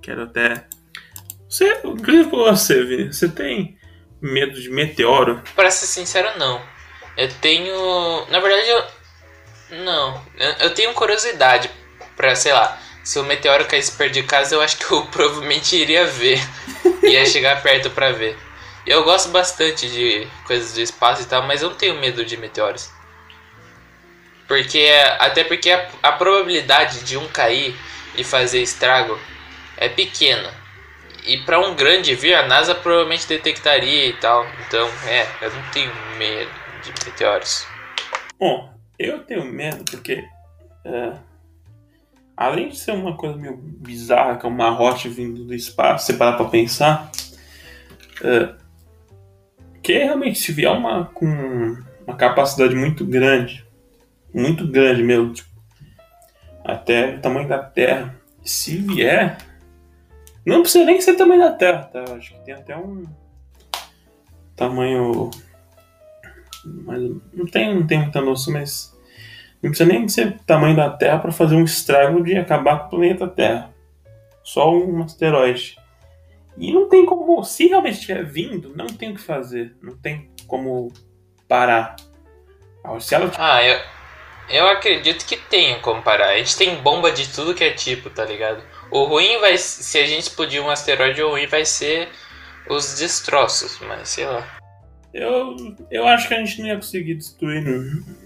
quero 0.00 0.22
até. 0.22 0.66
Você, 1.48 1.80
inclusive 1.84 2.28
pra 2.30 2.38
você, 2.52 2.84
Vini, 2.84 3.12
você 3.12 3.28
tem 3.28 3.76
medo 4.20 4.60
de 4.60 4.70
meteoro? 4.70 5.42
Pra 5.56 5.70
ser 5.72 5.86
sincero, 5.86 6.38
não. 6.38 6.62
Eu 7.16 7.28
tenho. 7.40 8.26
Na 8.30 8.38
verdade, 8.38 8.68
eu. 8.68 8.84
Não. 9.84 10.22
Eu, 10.36 10.50
eu 10.60 10.74
tenho 10.74 10.92
curiosidade 10.94 11.68
pra, 12.16 12.36
sei 12.36 12.52
lá, 12.52 12.78
se 13.04 13.18
o 13.18 13.24
meteoro 13.24 13.66
caísse 13.66 13.92
perto 13.92 14.14
de 14.14 14.22
casa, 14.22 14.54
eu 14.54 14.62
acho 14.62 14.78
que 14.78 14.90
eu 14.90 15.04
provavelmente 15.12 15.76
iria 15.76 16.06
ver. 16.06 16.40
Ia 17.02 17.26
chegar 17.26 17.62
perto 17.62 17.90
pra 17.90 18.10
ver. 18.10 18.36
Eu 18.86 19.04
gosto 19.04 19.28
bastante 19.28 19.88
de 19.88 20.26
coisas 20.46 20.72
do 20.72 20.80
espaço 20.80 21.22
e 21.22 21.26
tal, 21.26 21.42
mas 21.42 21.62
eu 21.62 21.70
não 21.70 21.76
tenho 21.76 22.00
medo 22.00 22.24
de 22.24 22.36
meteoros. 22.36 22.90
Porque. 24.48 24.88
Até 25.18 25.44
porque 25.44 25.70
a, 25.70 25.88
a 26.02 26.12
probabilidade 26.12 27.04
de 27.04 27.16
um 27.16 27.28
cair 27.28 27.76
e 28.16 28.24
fazer 28.24 28.62
estrago 28.62 29.18
é 29.76 29.88
pequena. 29.88 30.52
E 31.26 31.38
pra 31.38 31.58
um 31.58 31.74
grande 31.74 32.14
vir, 32.14 32.34
a 32.34 32.46
NASA 32.46 32.74
provavelmente 32.74 33.26
detectaria 33.26 34.06
e 34.06 34.12
tal. 34.14 34.46
Então, 34.66 34.90
é, 35.06 35.26
eu 35.40 35.50
não 35.50 35.62
tenho 35.70 35.92
medo 36.18 36.50
de 36.82 36.90
meteoros. 37.06 37.66
Bom, 38.38 38.70
eu 38.98 39.20
tenho 39.24 39.44
medo 39.44 39.84
porque. 39.90 40.24
é, 40.84 41.12
além 42.36 42.68
de 42.68 42.78
ser 42.78 42.92
uma 42.92 43.16
coisa 43.16 43.36
meio 43.36 43.56
bizarra, 43.56 44.36
que 44.36 44.46
é 44.46 44.48
uma 44.48 44.70
rocha 44.70 45.08
vindo 45.08 45.44
do 45.44 45.54
espaço, 45.54 46.06
você 46.06 46.14
parar 46.14 46.36
pra 46.36 46.46
pensar, 46.46 47.10
é, 48.22 48.54
que 49.82 49.92
realmente 49.92 50.38
se 50.38 50.52
vier 50.52 50.72
uma 50.72 51.06
com 51.06 51.26
uma 52.06 52.16
capacidade 52.16 52.74
muito 52.74 53.04
grande, 53.04 53.64
muito 54.32 54.66
grande 54.66 55.02
mesmo, 55.02 55.32
tipo, 55.32 55.50
até 56.64 57.16
o 57.16 57.20
tamanho 57.20 57.48
da 57.48 57.58
Terra, 57.58 58.14
se 58.42 58.76
vier, 58.78 59.38
não 60.44 60.62
precisa 60.62 60.84
nem 60.84 61.00
ser 61.00 61.14
tamanho 61.14 61.42
da 61.42 61.52
Terra, 61.52 61.84
tá? 61.84 62.04
Acho 62.14 62.34
que 62.34 62.40
tem 62.44 62.54
até 62.54 62.76
um 62.76 63.04
tamanho. 64.56 65.30
Mas 66.64 67.02
não 67.32 67.46
tem, 67.46 67.74
não 67.74 67.86
tem 67.86 68.00
muita 68.00 68.20
noção, 68.20 68.52
mas 68.52 68.93
não 69.64 69.70
precisa 69.70 69.90
nem 69.90 70.06
ser 70.08 70.26
o 70.26 70.38
tamanho 70.40 70.76
da 70.76 70.90
Terra 70.90 71.18
para 71.18 71.32
fazer 71.32 71.56
um 71.56 71.64
estrago 71.64 72.22
de 72.22 72.36
acabar 72.36 72.80
com 72.80 72.86
o 72.86 72.90
planeta 72.90 73.26
Terra. 73.26 73.74
Só 74.42 74.70
um 74.70 75.02
asteroide. 75.02 75.76
E 76.58 76.70
não 76.70 76.86
tem 76.86 77.06
como, 77.06 77.42
se 77.42 77.66
realmente 77.68 77.94
estiver 77.94 78.22
vindo, 78.24 78.76
não 78.76 78.86
tem 78.86 79.12
o 79.12 79.14
que 79.14 79.22
fazer. 79.22 79.74
Não 79.80 79.96
tem 79.96 80.30
como 80.46 80.92
parar. 81.48 81.96
Se 83.00 83.14
ela... 83.14 83.32
Ah, 83.38 83.64
eu, 83.64 83.80
eu 84.50 84.68
acredito 84.68 85.24
que 85.24 85.38
tenha 85.38 85.78
como 85.78 86.02
parar. 86.02 86.28
A 86.28 86.36
gente 86.36 86.58
tem 86.58 86.82
bomba 86.82 87.10
de 87.10 87.32
tudo 87.32 87.54
que 87.54 87.64
é 87.64 87.70
tipo, 87.70 88.10
tá 88.10 88.26
ligado? 88.26 88.62
O 88.90 89.04
ruim 89.04 89.40
vai 89.40 89.56
se 89.56 89.98
a 89.98 90.04
gente 90.04 90.24
explodir 90.24 90.62
um 90.62 90.68
asteroide, 90.68 91.22
o 91.22 91.30
ruim 91.30 91.46
vai 91.46 91.64
ser 91.64 92.10
os 92.68 92.98
destroços, 92.98 93.80
mas 93.80 94.10
sei 94.10 94.26
lá. 94.26 94.58
Eu, 95.14 95.56
eu 95.90 96.06
acho 96.06 96.28
que 96.28 96.34
a 96.34 96.38
gente 96.44 96.60
não 96.60 96.68
ia 96.68 96.76
conseguir 96.76 97.14
destruir. 97.14 97.62
Não. 97.62 98.23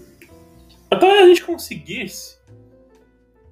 Até 0.91 1.23
a 1.23 1.27
gente 1.27 1.43
conseguisse. 1.43 2.37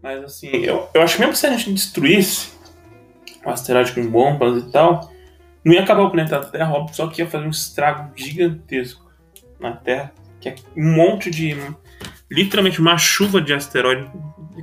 Mas 0.02 0.23
assim, 0.23 0.47
eu, 0.47 0.89
eu 0.93 1.02
acho 1.02 1.15
que 1.15 1.21
mesmo 1.21 1.36
se 1.36 1.47
a 1.47 1.58
gente 1.58 1.73
destruísse 1.73 2.52
um 3.45 3.50
asteroide 3.50 3.93
com 3.93 4.10
bombas 4.10 4.63
e 4.63 4.71
tal, 4.71 5.12
não 5.63 5.73
ia 5.73 5.82
acabar 5.82 6.04
o 6.04 6.10
planeta 6.10 6.39
Terra, 6.45 6.73
óbvio, 6.73 6.95
só 6.95 7.08
que 7.08 7.21
ia 7.21 7.30
fazer 7.30 7.45
um 7.45 7.50
estrago 7.50 8.12
gigantesco 8.15 9.06
na 9.60 9.73
Terra. 9.73 10.13
Que 10.39 10.50
é 10.50 10.56
um 10.76 10.95
monte 10.95 11.30
de. 11.30 11.56
Literalmente 12.30 12.80
uma 12.80 12.97
chuva 12.97 13.41
de 13.41 13.54
asteroide 13.54 14.10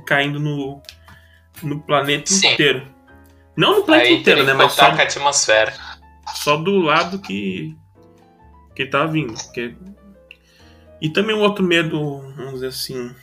caindo 0.05 0.39
no, 0.39 0.81
no 1.61 1.79
planeta 1.81 2.31
Sim. 2.31 2.53
inteiro. 2.53 2.87
Não 3.55 3.77
no 3.77 3.83
planeta 3.83 4.07
Aí 4.07 4.15
inteiro, 4.15 4.43
né? 4.43 4.53
Mas 4.53 4.73
só, 4.73 4.85
a 4.85 4.93
atmosfera. 4.93 5.73
só 6.35 6.57
do 6.57 6.79
lado 6.79 7.19
que. 7.19 7.75
que 8.75 8.85
tá 8.85 9.05
vindo. 9.05 9.33
Porque 9.33 9.75
e 11.01 11.09
também 11.09 11.35
um 11.35 11.41
outro 11.41 11.63
medo, 11.63 12.21
vamos 12.35 12.55
dizer 12.55 12.67
assim, 12.67 13.15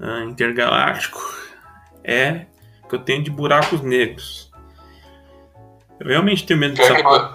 uh, 0.00 0.28
intergaláctico 0.28 1.20
é 2.04 2.46
que 2.88 2.94
eu 2.94 2.98
tenho 2.98 3.22
de 3.22 3.30
buracos 3.30 3.80
negros. 3.80 4.50
Eu 5.98 6.08
realmente 6.08 6.46
tenho 6.46 6.58
medo 6.58 6.74
dessa 6.74 7.02
coisa. 7.02 7.32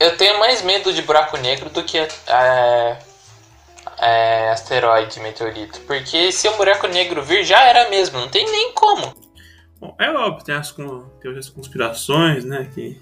Eu 0.00 0.16
tenho 0.16 0.38
mais 0.38 0.62
medo 0.62 0.92
de 0.92 1.02
buraco 1.02 1.36
negro 1.36 1.68
do 1.70 1.82
que 1.82 1.98
é, 1.98 2.98
é, 3.98 4.50
asteroide, 4.50 5.20
meteorito. 5.20 5.80
Porque 5.80 6.32
se 6.32 6.48
um 6.48 6.56
buraco 6.56 6.86
negro 6.86 7.22
vir, 7.22 7.44
já 7.44 7.62
era 7.64 7.90
mesmo, 7.90 8.18
não 8.18 8.28
tem 8.28 8.50
nem 8.50 8.72
como. 8.72 9.14
Bom, 9.80 9.94
é 9.98 10.10
óbvio, 10.10 10.44
tem 10.44 10.54
as, 10.54 10.72
tem 10.72 11.38
as 11.38 11.48
conspirações, 11.48 12.44
né? 12.44 12.70
Que 12.74 13.00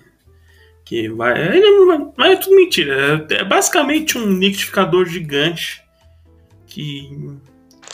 que 0.86 1.08
vai. 1.08 1.34
Mas 2.16 2.32
é 2.32 2.36
tudo 2.36 2.56
mentira. 2.56 3.26
É, 3.28 3.34
é 3.34 3.44
basicamente 3.44 4.16
um 4.16 4.38
liquidificador 4.38 5.04
gigante 5.04 5.84
que. 6.66 7.10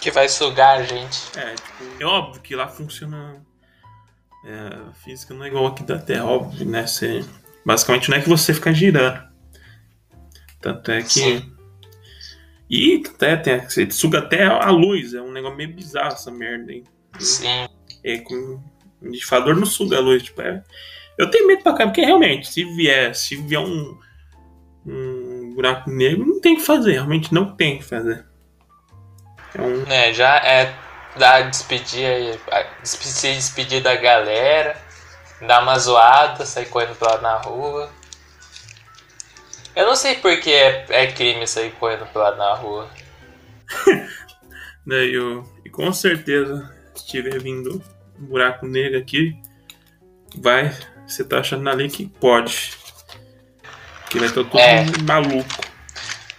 Que 0.01 0.11
vai 0.11 0.29
sugar 0.29 0.81
a 0.81 0.83
gente. 0.83 1.21
É, 1.37 1.55
tipo, 1.55 1.85
é 1.99 2.05
óbvio 2.05 2.43
que 2.43 2.55
lá 2.55 2.69
funciona. 2.69 3.43
É, 4.45 4.91
a 4.91 4.93
física 4.93 5.33
não 5.33 5.45
é 5.45 5.49
igual 5.49 5.67
aqui 5.67 5.83
da 5.85 5.99
Terra, 5.99 6.27
óbvio, 6.27 6.67
né? 6.67 6.87
Você, 6.87 7.25
basicamente 7.65 8.11
não 8.11 8.17
é 8.19 8.21
que 8.21 8.29
você 8.29 8.53
fica 8.53 8.73
girando. 8.73 9.23
Tanto 10.61 10.91
é 10.91 11.03
que. 11.03 11.09
Sim. 11.09 11.53
E 12.69 13.03
até, 13.07 13.37
tem, 13.37 13.61
você 13.61 13.91
suga 13.91 14.19
até 14.19 14.45
a 14.45 14.71
luz, 14.71 15.15
é 15.15 15.21
um 15.21 15.31
negócio 15.31 15.57
meio 15.57 15.75
bizarro 15.75 16.15
essa 16.15 16.31
merda 16.31 16.73
aí. 16.73 16.85
Sim. 17.19 17.69
É, 18.03 18.19
com 18.19 18.35
o 18.35 18.63
liquidificador 19.03 19.55
não 19.55 19.67
suga 19.67 19.99
a 19.99 20.01
luz, 20.01 20.23
tipo, 20.23 20.43
é. 20.43 20.63
Eu 21.23 21.31
tenho 21.31 21.47
medo 21.47 21.63
pra 21.63 21.75
cá, 21.75 21.87
porque 21.87 22.05
realmente, 22.05 22.49
se 22.49 22.65
vier, 22.65 23.15
se 23.15 23.37
vier 23.37 23.61
um, 23.61 23.97
um 24.85 25.53
buraco 25.55 25.89
negro, 25.89 26.27
não 26.27 26.41
tem 26.41 26.55
o 26.55 26.57
que 26.57 26.65
fazer, 26.65 26.95
realmente 26.95 27.33
não 27.33 27.55
tem 27.55 27.77
o 27.77 27.79
que 27.79 27.85
fazer. 27.85 28.27
É, 29.55 29.63
um... 29.63 29.87
é 29.87 30.13
já 30.13 30.37
é 30.39 30.75
dar 31.17 31.49
despedir, 31.49 32.41
se 32.83 33.35
despedir 33.35 33.81
da 33.81 33.95
galera, 33.95 34.77
dar 35.47 35.63
uma 35.63 35.79
zoada, 35.79 36.45
sair 36.45 36.67
correndo 36.67 36.97
pela 36.97 37.21
na 37.21 37.37
rua. 37.37 37.89
Eu 39.77 39.87
não 39.87 39.95
sei 39.95 40.17
porque 40.17 40.51
é, 40.51 40.87
é 40.89 41.07
crime 41.07 41.47
sair 41.47 41.71
correndo 41.79 42.07
pela 42.07 42.35
na 42.35 42.53
rua. 42.55 42.91
Daí 44.85 45.15
eu, 45.15 45.49
e 45.65 45.71
com 45.71 45.93
certeza, 45.93 46.69
se 46.97 47.07
tiver 47.07 47.39
vindo 47.41 47.81
um 48.19 48.27
buraco 48.27 48.67
negro 48.67 48.99
aqui, 48.99 49.41
vai 50.35 50.75
você 51.13 51.25
tá 51.25 51.39
achando 51.39 51.69
ali 51.69 51.89
que 51.89 52.07
pode. 52.07 52.73
Que 54.09 54.19
vai 54.19 54.29
estar 54.29 54.45
tudo 54.45 54.59
é. 54.59 54.85
maluco. 55.07 55.73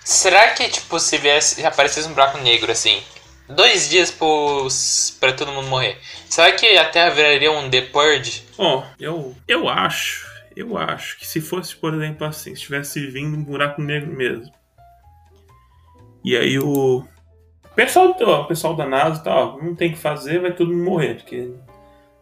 Será 0.03 0.49
que, 0.49 0.67
tipo, 0.67 0.99
se 0.99 1.17
viesse, 1.17 1.65
aparecesse 1.65 2.07
um 2.07 2.13
buraco 2.13 2.37
negro 2.39 2.71
assim, 2.71 3.01
dois 3.47 3.89
dias 3.89 4.11
pros, 4.11 5.15
pra 5.19 5.31
todo 5.31 5.51
mundo 5.51 5.69
morrer, 5.69 5.97
será 6.29 6.51
que 6.51 6.77
a 6.77 6.89
Terra 6.89 7.11
viraria 7.11 7.51
um 7.51 7.69
The 7.69 7.81
Purge? 7.83 8.43
Ó, 8.57 8.79
oh, 8.79 8.83
eu, 8.99 9.35
eu 9.47 9.69
acho, 9.69 10.27
eu 10.55 10.77
acho 10.77 11.17
que 11.17 11.25
se 11.25 11.39
fosse, 11.39 11.75
por 11.75 11.93
exemplo, 11.93 12.27
assim, 12.27 12.53
se 12.53 12.61
tivesse 12.61 13.05
vindo 13.07 13.37
um 13.37 13.43
buraco 13.43 13.81
negro 13.81 14.11
mesmo. 14.11 14.51
E 16.23 16.35
aí 16.35 16.59
o. 16.59 17.05
Pessoal, 17.75 18.15
ó, 18.21 18.41
o 18.41 18.45
pessoal 18.45 18.75
da 18.75 18.85
NASA 18.85 19.23
tá, 19.23 19.35
ó, 19.35 19.57
não 19.57 19.73
tem 19.73 19.91
que 19.91 19.97
fazer, 19.97 20.39
vai 20.39 20.53
todo 20.53 20.71
mundo 20.71 20.83
morrer, 20.83 21.15
porque 21.15 21.51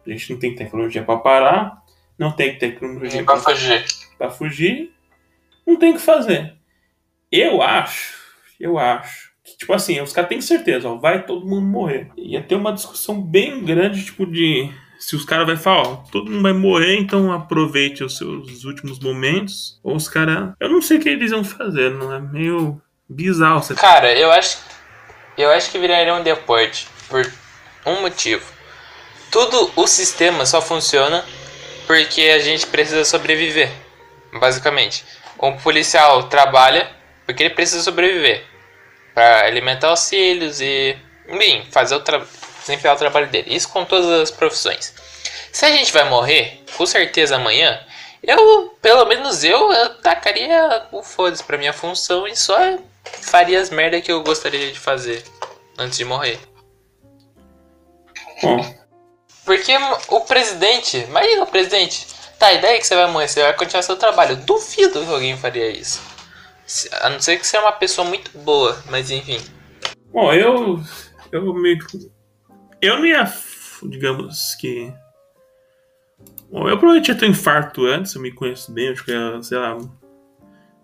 a 0.06 0.10
gente 0.10 0.32
não 0.32 0.38
tem 0.38 0.54
tecnologia 0.54 1.02
para 1.02 1.18
parar. 1.18 1.81
Não 2.18 2.32
tem 2.32 2.58
tecnologia 2.58 3.24
para 3.24 3.38
fugir. 3.38 3.84
Para 4.18 4.30
fugir, 4.30 4.92
não 5.66 5.76
tem 5.76 5.90
o 5.90 5.94
que 5.94 6.00
fazer. 6.00 6.54
Eu 7.30 7.62
acho, 7.62 8.14
eu 8.60 8.78
acho 8.78 9.32
que, 9.42 9.56
tipo 9.56 9.72
assim, 9.72 10.00
os 10.00 10.12
caras 10.12 10.28
têm 10.28 10.40
certeza, 10.40 10.88
ó, 10.88 10.96
vai 10.96 11.24
todo 11.24 11.46
mundo 11.46 11.66
morrer. 11.66 12.10
Ia 12.16 12.42
ter 12.42 12.54
uma 12.54 12.72
discussão 12.72 13.20
bem 13.20 13.64
grande, 13.64 14.04
tipo, 14.04 14.26
de 14.26 14.70
se 15.02 15.16
os 15.16 15.24
caras 15.24 15.46
vai 15.46 15.56
falar, 15.56 15.82
ó, 15.82 15.96
todo 16.12 16.30
mundo 16.30 16.42
vai 16.42 16.52
morrer, 16.52 16.96
então 16.96 17.32
aproveite 17.32 18.04
os 18.04 18.16
seus 18.16 18.62
últimos 18.64 19.00
momentos. 19.00 19.80
Ou 19.82 19.96
os 19.96 20.08
caras. 20.08 20.52
Eu 20.60 20.68
não 20.68 20.80
sei 20.80 20.98
o 20.98 21.00
que 21.00 21.08
eles 21.08 21.32
vão 21.32 21.42
fazer, 21.42 21.90
não 21.90 22.14
é 22.14 22.20
meio 22.20 22.80
bizarro. 23.08 23.60
Você... 23.60 23.74
Cara, 23.74 24.16
eu 24.16 24.30
acho. 24.30 24.58
Eu 25.36 25.50
acho 25.50 25.72
que 25.72 25.78
viraria 25.78 26.14
um 26.14 26.22
deporte. 26.22 26.86
Por 27.08 27.28
um 27.84 28.00
motivo. 28.02 28.44
Tudo 29.30 29.72
o 29.74 29.86
sistema 29.88 30.46
só 30.46 30.62
funciona 30.62 31.24
porque 31.92 32.22
a 32.22 32.38
gente 32.38 32.66
precisa 32.68 33.04
sobreviver, 33.04 33.70
basicamente. 34.32 35.04
Um 35.38 35.58
policial 35.58 36.22
trabalha 36.22 36.90
porque 37.26 37.42
ele 37.42 37.54
precisa 37.54 37.82
sobreviver 37.82 38.46
para 39.12 39.44
alimentar 39.44 39.92
os 39.92 40.08
filhos 40.08 40.62
e, 40.62 40.96
enfim, 41.28 41.66
fazer 41.70 41.96
o 41.96 42.02
desempenhar 42.60 42.96
o 42.96 42.98
trabalho 42.98 43.26
dele. 43.28 43.54
Isso 43.54 43.68
com 43.68 43.84
todas 43.84 44.08
as 44.08 44.30
profissões. 44.30 44.94
Se 45.52 45.66
a 45.66 45.70
gente 45.70 45.92
vai 45.92 46.08
morrer, 46.08 46.64
com 46.78 46.86
certeza 46.86 47.36
amanhã, 47.36 47.78
eu, 48.22 48.74
pelo 48.80 49.04
menos 49.04 49.44
eu, 49.44 49.70
eu 49.70 49.94
tacaria 49.96 50.86
o 50.92 51.02
foda-se 51.02 51.44
minha 51.58 51.74
função 51.74 52.26
e 52.26 52.34
só 52.34 52.56
faria 53.04 53.60
as 53.60 53.68
merda 53.68 54.00
que 54.00 54.10
eu 54.10 54.22
gostaria 54.22 54.72
de 54.72 54.80
fazer 54.80 55.22
antes 55.76 55.98
de 55.98 56.06
morrer. 56.06 56.40
Hum. 58.42 58.81
Porque 59.44 59.72
o 60.08 60.20
presidente, 60.20 60.98
imagina 60.98 61.42
o 61.42 61.46
presidente, 61.46 62.06
tá, 62.38 62.46
a 62.46 62.52
ideia 62.54 62.76
é 62.76 62.78
que 62.78 62.86
você 62.86 62.94
vai 62.94 63.10
morrer, 63.10 63.28
você 63.28 63.42
vai 63.42 63.52
continuar 63.54 63.82
seu 63.82 63.96
trabalho. 63.96 64.36
duvido 64.36 65.04
que 65.04 65.12
alguém 65.12 65.36
faria 65.36 65.70
isso. 65.70 66.00
A 67.00 67.10
não 67.10 67.20
ser 67.20 67.38
que 67.38 67.46
você 67.46 67.56
é 67.56 67.60
uma 67.60 67.72
pessoa 67.72 68.06
muito 68.06 68.36
boa, 68.38 68.80
mas 68.88 69.10
enfim. 69.10 69.40
Bom, 70.12 70.32
eu. 70.32 70.80
Eu 71.30 71.54
meio. 71.54 71.78
Eu 72.80 72.98
não 72.98 73.06
ia. 73.06 73.32
Digamos 73.82 74.54
que. 74.54 74.92
Bom, 76.50 76.68
eu 76.68 76.78
provavelmente 76.78 77.08
ia 77.08 77.14
ter 77.14 77.26
um 77.26 77.30
infarto 77.30 77.86
antes, 77.86 78.14
eu 78.14 78.20
me 78.20 78.30
conheço 78.30 78.70
bem, 78.72 78.90
acho 78.90 79.04
que 79.04 79.10
ia, 79.10 79.42
sei 79.42 79.58
lá. 79.58 79.76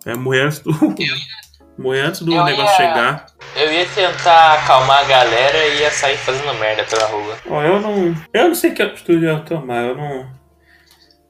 Ia 0.07 0.17
morrer 0.17 0.43
antes 0.43 0.61
do. 0.61 0.71
Eu 0.71 0.95
Morrer 1.79 2.01
antes 2.01 2.23
do 2.23 2.33
eu 2.35 2.45
negócio 2.45 2.65
ia, 2.73 2.77
chegar. 2.77 3.27
Eu 3.55 3.73
ia 3.73 3.87
tentar 3.87 4.55
acalmar 4.55 5.05
a 5.05 5.05
galera 5.05 5.67
e 5.69 5.81
ia 5.81 5.91
sair 5.93 6.17
fazendo 6.19 6.53
merda 6.59 6.83
pela 6.85 7.07
rua. 7.07 7.39
Ó, 7.47 7.63
eu 7.63 7.81
não. 7.81 8.15
Eu 8.35 8.49
não 8.49 8.55
sei 8.55 8.73
que 8.73 8.83
atitude 8.83 9.25
eu 9.25 9.35
ia 9.35 9.41
tomar, 9.41 9.85
eu 9.85 9.97
não. 9.97 10.29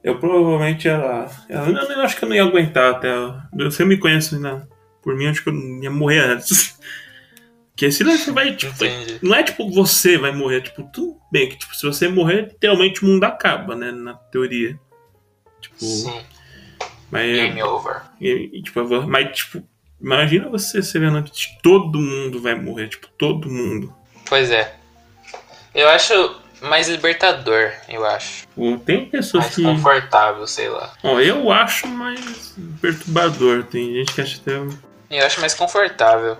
Eu 0.03 0.17
provavelmente 0.19 0.87
ia 0.87 0.97
lá. 0.97 1.29
Eu, 1.47 1.59
eu, 1.67 1.91
eu 1.91 2.01
acho 2.01 2.17
que 2.17 2.23
eu 2.25 2.29
não 2.29 2.35
ia 2.35 2.43
aguentar 2.43 2.91
até. 2.95 3.09
Você 3.65 3.85
me 3.85 3.97
conhece, 3.97 4.39
né? 4.39 4.65
Por 5.03 5.15
mim, 5.15 5.27
acho 5.27 5.43
que 5.43 5.49
eu 5.49 5.53
ia 5.83 5.91
morrer 5.91 6.19
antes. 6.19 6.79
Que 7.75 7.85
esse 7.85 8.03
lance 8.03 8.29
vai, 8.31 8.53
tipo, 8.55 8.73
Entendi. 8.83 9.19
não 9.21 9.33
é 9.35 9.41
tipo 9.41 9.71
você 9.71 10.17
vai 10.17 10.33
morrer, 10.33 10.59
tipo, 10.59 10.83
tudo 10.91 11.17
bem, 11.31 11.47
que 11.47 11.57
tipo, 11.57 11.73
se 11.73 11.85
você 11.85 12.09
morrer, 12.09 12.47
literalmente 12.49 13.01
o 13.03 13.07
mundo 13.07 13.23
acaba, 13.23 13.73
né? 13.73 13.89
Na 13.91 14.15
teoria. 14.15 14.77
Tipo, 15.61 15.77
Sim, 15.79 16.21
mas, 17.09 17.25
game 17.25 17.63
over. 17.63 18.01
e- 18.19 18.49
e, 18.53 18.61
tipo, 18.63 18.81
mas, 19.07 19.33
tipo, 19.37 19.63
imagina 20.01 20.49
você 20.49 20.81
ser 20.81 21.03
a 21.03 21.11
noite 21.11 21.31
que 21.31 21.61
todo 21.61 21.99
mundo 21.99 22.41
vai 22.41 22.55
morrer, 22.55 22.89
tipo, 22.89 23.07
todo 23.17 23.49
mundo. 23.49 23.93
Pois 24.25 24.51
é. 24.51 24.75
Eu 25.73 25.89
acho 25.89 26.39
mais 26.61 26.87
libertador, 26.87 27.71
eu 27.87 28.05
acho. 28.05 28.47
Tem 28.85 29.05
pessoas 29.05 29.45
Mais 29.45 29.55
que. 29.55 29.63
confortável, 29.63 30.45
sei 30.47 30.69
lá. 30.69 30.93
Ó, 31.03 31.19
eu 31.19 31.51
acho 31.51 31.87
mais 31.87 32.55
perturbador. 32.81 33.63
Tem 33.63 33.95
gente 33.95 34.13
que 34.13 34.21
acha 34.21 34.39
até. 34.41 34.57
Eu 35.09 35.25
acho 35.25 35.39
mais 35.39 35.53
confortável. 35.53 36.37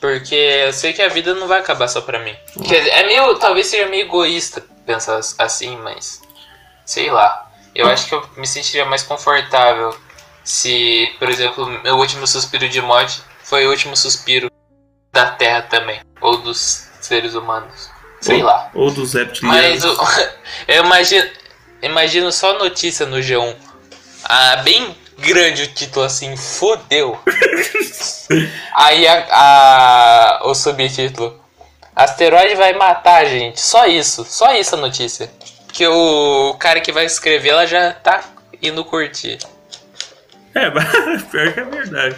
Porque 0.00 0.34
eu 0.34 0.72
sei 0.72 0.92
que 0.92 1.02
a 1.02 1.08
vida 1.08 1.34
não 1.34 1.48
vai 1.48 1.60
acabar 1.60 1.88
só 1.88 2.00
pra 2.00 2.18
mim. 2.18 2.34
Quer 2.68 2.80
dizer, 2.80 2.90
é 2.90 3.06
meio. 3.06 3.34
Talvez 3.36 3.66
seja 3.68 3.88
meio 3.88 4.02
egoísta 4.06 4.62
pensar 4.84 5.20
assim, 5.38 5.76
mas. 5.78 6.22
Sei 6.84 7.10
lá. 7.10 7.50
Eu 7.74 7.88
acho 7.88 8.08
que 8.08 8.14
eu 8.14 8.26
me 8.36 8.46
sentiria 8.46 8.86
mais 8.86 9.02
confortável 9.02 9.94
se, 10.46 11.12
por 11.18 11.28
exemplo, 11.28 11.66
meu 11.82 11.96
último 11.96 12.24
suspiro 12.24 12.68
de 12.68 12.80
morte 12.80 13.20
foi 13.42 13.66
o 13.66 13.70
último 13.70 13.96
suspiro 13.96 14.48
da 15.12 15.32
Terra 15.32 15.62
também. 15.62 16.00
Ou 16.20 16.36
dos 16.38 16.86
seres 17.00 17.34
humanos. 17.34 17.90
Sei 18.20 18.36
ou, 18.38 18.44
lá. 18.46 18.70
Ou 18.72 18.90
dos 18.92 19.12
reptilianos. 19.14 19.82
Mas 19.82 19.84
o- 19.84 20.30
eu 20.68 20.84
imagino, 20.84 21.28
imagino 21.82 22.30
só 22.30 22.56
notícia 22.58 23.04
no 23.06 23.16
G1. 23.16 23.56
Ah, 24.24 24.56
bem 24.58 24.96
grande 25.18 25.64
o 25.64 25.66
título 25.74 26.06
assim, 26.06 26.36
fodeu. 26.36 27.18
Aí 28.72 29.06
a, 29.08 29.26
a- 29.30 30.40
o 30.44 30.54
subtítulo. 30.54 31.42
Asteroide 31.94 32.54
vai 32.54 32.72
matar 32.74 33.22
a 33.22 33.24
gente. 33.24 33.60
Só 33.60 33.86
isso, 33.86 34.24
só 34.24 34.54
isso 34.54 34.76
a 34.76 34.78
notícia. 34.78 35.28
Que 35.72 35.86
o 35.88 36.54
cara 36.58 36.80
que 36.80 36.92
vai 36.92 37.04
escrever 37.04 37.48
ela 37.50 37.66
já 37.66 37.92
tá 37.92 38.22
indo 38.62 38.84
curtir. 38.84 39.38
É, 40.56 40.70
pior 41.30 41.52
que 41.52 41.60
é 41.60 41.64
verdade. 41.64 42.16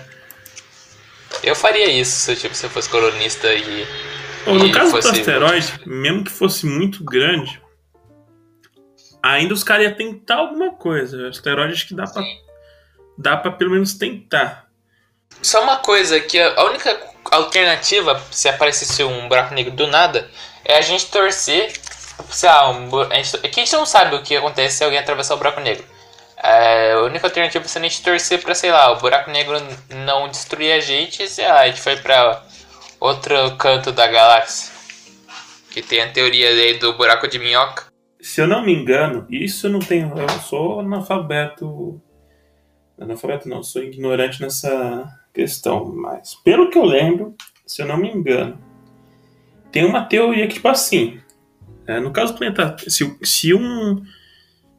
Eu 1.43 1.55
faria 1.55 1.91
isso 1.91 2.13
se 2.21 2.33
eu, 2.33 2.37
tipo, 2.37 2.55
se 2.55 2.65
eu 2.67 2.71
fosse 2.71 2.89
colunista 2.89 3.53
e. 3.53 3.87
Bom, 4.45 4.55
no 4.55 4.67
E 4.67 4.73
caso 4.73 4.93
do 4.93 5.03
fosse- 5.03 5.21
asteroide, 5.21 5.73
mesmo 5.87 6.25
que 6.25 6.31
fosse 6.31 6.65
muito 6.67 7.05
grande, 7.05 7.61
ainda 9.23 9.53
os 9.53 9.63
caras 9.65 9.87
iam 9.87 9.95
tentar 9.95 10.37
alguma 10.37 10.73
coisa. 10.75 11.17
O 11.19 11.29
asteroide 11.29 11.73
acho 11.75 11.87
que 11.89 11.95
dá 11.95 12.05
pra, 12.07 12.23
dá 13.19 13.37
pra 13.37 13.51
pelo 13.53 13.73
menos 13.73 13.95
tentar. 13.95 14.67
Só 15.43 15.63
uma 15.63 15.77
coisa, 15.79 16.19
que 16.21 16.41
a 16.41 16.65
única 16.65 16.99
alternativa, 17.31 18.21
se 18.31 18.49
aparecesse 18.49 19.03
um 19.05 19.29
buraco 19.29 19.55
negro 19.55 19.73
do 19.75 19.87
nada, 19.87 20.29
é 20.65 20.77
a 20.79 20.81
gente 20.81 21.07
torcer. 21.11 21.73
Sei 22.31 22.49
lá, 22.49 22.71
um, 22.71 23.01
a 23.03 23.15
gente, 23.15 23.37
é 23.37 23.49
que 23.49 23.61
a 23.61 23.65
gente 23.65 23.73
não 23.75 23.87
sabe 23.87 24.17
o 24.17 24.23
que 24.23 24.35
acontece 24.37 24.79
se 24.79 24.85
alguém 24.85 24.99
atravessar 24.99 25.35
o 25.35 25.39
buraco 25.39 25.61
negro. 25.61 25.85
É, 26.43 26.93
a 26.93 27.01
única 27.03 27.27
alternativa 27.27 27.65
é 27.65 27.79
a 27.79 27.83
gente 27.83 28.03
torcer 28.03 28.41
pra, 28.41 28.55
sei 28.55 28.71
lá, 28.71 28.93
o 28.93 29.01
buraco 29.01 29.31
negro 29.31 29.57
não 30.05 30.29
destruir 30.29 30.73
a 30.73 30.81
gente 30.81 31.27
sei 31.29 31.47
lá, 31.49 31.61
a 31.61 31.67
gente 31.67 31.81
foi 31.81 31.97
pra 31.97 32.45
outro 33.01 33.57
canto 33.57 33.93
da 33.93 34.07
galáxia. 34.07 34.73
Que 35.71 35.83
tem 35.83 36.01
a 36.01 36.13
teoria 36.13 36.49
aí 36.49 36.79
do 36.79 36.95
buraco 36.95 37.29
de 37.29 37.39
minhoca. 37.39 37.87
Se 38.21 38.41
eu 38.41 38.47
não 38.47 38.65
me 38.65 38.75
engano, 38.75 39.27
isso 39.31 39.69
não 39.69 39.79
tenho. 39.79 40.13
Eu 40.19 40.29
sou 40.41 40.81
analfabeto. 40.81 42.01
Analfabeto 43.01 43.49
não, 43.49 43.63
sou 43.63 43.83
ignorante 43.83 44.41
nessa 44.41 45.09
questão. 45.33 45.85
Mas 45.95 46.35
pelo 46.37 46.71
que 46.71 46.79
eu 46.79 46.85
lembro, 46.85 47.37
se 47.67 47.83
eu 47.83 47.87
não 47.87 47.97
me 47.97 48.11
engano, 48.11 48.59
tem 49.71 49.85
uma 49.85 50.05
teoria 50.05 50.47
que, 50.49 50.55
tipo 50.55 50.69
assim. 50.69 51.21
é, 51.87 52.01
no 52.01 52.11
caso 52.11 52.33
do 52.33 52.39
planeta. 52.39 52.77
Se, 52.89 53.17
se 53.23 53.55
um. 53.55 54.03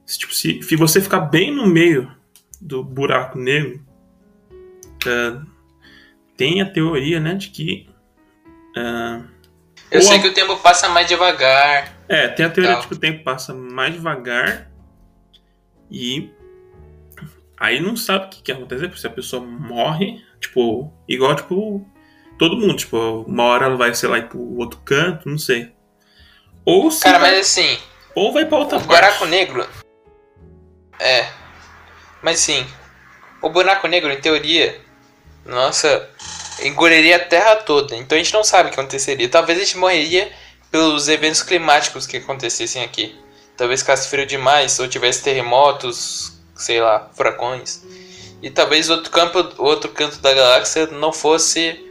Se, 0.09 0.17
tipo, 0.17 0.33
se, 0.33 0.61
se 0.63 0.75
você 0.75 0.99
ficar 0.99 1.19
bem 1.19 1.51
no 1.53 1.67
meio 1.67 2.11
do 2.59 2.83
buraco 2.83 3.37
negro, 3.37 3.79
é, 5.05 5.39
tem 6.35 6.61
a 6.61 6.65
teoria, 6.69 7.19
né, 7.19 7.35
de 7.35 7.49
que. 7.49 7.87
é, 8.75 9.21
Eu 9.91 10.01
sei 10.01 10.17
a- 10.17 10.21
que 10.21 10.27
o 10.29 10.33
tempo 10.33 10.57
passa 10.57 10.89
mais 10.89 11.07
devagar. 11.07 11.95
é, 12.07 12.27
tem 12.27 12.43
a 12.45 12.49
teoria 12.49 12.73
Tá. 12.73 12.81
de 12.81 12.87
que 12.87 12.93
o 12.95 12.97
tempo 12.97 13.23
passa 13.23 13.53
mais 13.53 13.93
devagar 13.93 14.71
e 15.91 16.31
aí 17.57 17.79
não 17.79 17.95
sabe 17.95 18.25
o 18.25 18.29
que, 18.29 18.41
que 18.41 18.51
acontece 18.51 18.89
se 18.97 19.05
a 19.05 19.11
pessoa 19.11 19.45
morre, 19.45 20.23
tipo, 20.39 20.91
igual, 21.07 21.35
tipo, 21.35 21.87
todo 22.39 22.57
mundo, 22.57 22.75
tipo, 22.77 22.97
uma 23.27 23.43
hora 23.43 23.65
ela 23.67 23.77
vai, 23.77 23.93
sei 23.93 24.09
lá, 24.09 24.17
ir 24.17 24.27
pro 24.27 24.39
outro 24.57 24.79
canto, 24.83 25.29
não 25.29 25.37
sei. 25.37 25.71
Ou 26.65 26.89
se 26.89 27.03
Cara, 27.03 27.19
vai, 27.19 27.31
mas 27.31 27.41
assim, 27.41 27.77
ou 28.15 28.33
vai 28.33 28.45
pra 28.45 28.57
outra 28.57 28.77
O 28.79 28.81
parte. 28.87 28.87
buraco 29.01 29.25
negro. 29.27 29.67
É. 30.99 31.27
Mas 32.21 32.39
sim. 32.39 32.65
O 33.41 33.49
buraco 33.49 33.87
negro, 33.87 34.11
em 34.11 34.19
teoria. 34.19 34.79
Nossa. 35.45 36.09
Engoliria 36.61 37.15
a 37.15 37.19
terra 37.19 37.55
toda. 37.57 37.95
Então 37.95 38.17
a 38.17 38.21
gente 38.21 38.33
não 38.33 38.43
sabe 38.43 38.69
o 38.69 38.73
que 38.73 38.79
aconteceria. 38.79 39.29
Talvez 39.29 39.57
a 39.57 39.63
gente 39.63 39.77
morreria 39.77 40.29
pelos 40.69 41.07
eventos 41.07 41.41
climáticos 41.41 42.05
que 42.05 42.17
acontecessem 42.17 42.83
aqui. 42.83 43.17
Talvez 43.55 43.81
ficasse 43.81 44.09
frio 44.09 44.25
demais, 44.25 44.79
ou 44.79 44.87
tivesse 44.87 45.23
terremotos, 45.23 46.39
sei 46.55 46.81
lá, 46.81 47.09
furacões. 47.13 47.83
E 48.41 48.49
talvez 48.49 48.89
outro 48.89 49.11
campo, 49.11 49.53
outro 49.57 49.91
canto 49.91 50.19
da 50.19 50.33
galáxia 50.33 50.87
não 50.87 51.11
fosse 51.11 51.85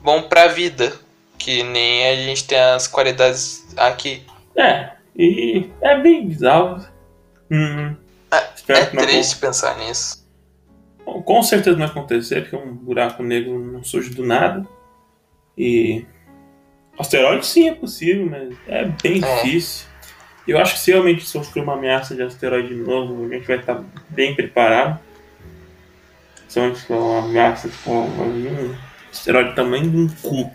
bom 0.00 0.22
pra 0.22 0.48
vida. 0.48 0.92
Que 1.38 1.62
nem 1.62 2.08
a 2.08 2.16
gente 2.16 2.44
tem 2.44 2.58
as 2.58 2.86
qualidades 2.86 3.64
aqui. 3.76 4.24
É, 4.56 4.90
e 5.16 5.68
é 5.80 5.96
bem 5.98 6.28
bizarro. 6.28 6.84
Hum, 7.50 7.96
espero 8.68 8.78
É 8.80 8.86
que 8.86 8.96
não 8.96 9.02
triste 9.06 9.36
pensar 9.36 9.76
nisso. 9.78 10.26
Bom, 11.04 11.22
com 11.22 11.42
certeza 11.42 11.76
não 11.76 11.86
vai 11.86 11.96
acontecer, 11.96 12.42
porque 12.42 12.56
um 12.56 12.74
buraco 12.74 13.22
negro 13.22 13.58
não 13.58 13.82
surge 13.82 14.10
do 14.10 14.24
nada. 14.24 14.66
E. 15.56 16.04
Asteroide 16.98 17.46
sim 17.46 17.68
é 17.68 17.74
possível, 17.74 18.26
mas 18.28 18.54
é 18.66 18.84
bem 19.02 19.22
É. 19.24 19.36
difícil. 19.42 19.86
Eu 20.46 20.58
acho 20.58 20.74
que 20.74 20.80
se 20.80 20.90
realmente 20.90 21.24
sofrer 21.26 21.62
uma 21.62 21.74
ameaça 21.74 22.14
de 22.14 22.22
asteroide 22.22 22.74
novo, 22.74 23.26
a 23.26 23.28
gente 23.28 23.46
vai 23.46 23.58
estar 23.58 23.82
bem 24.08 24.34
preparado. 24.34 24.98
Principalmente 26.38 26.78
se 26.78 26.86
for 26.86 26.96
uma 26.98 27.18
ameaça, 27.20 27.68
tipo, 27.68 27.90
um 27.92 28.74
asteroide 29.12 29.54
tamanho 29.54 29.90
de 29.90 29.96
um 29.96 30.08
cu. 30.08 30.50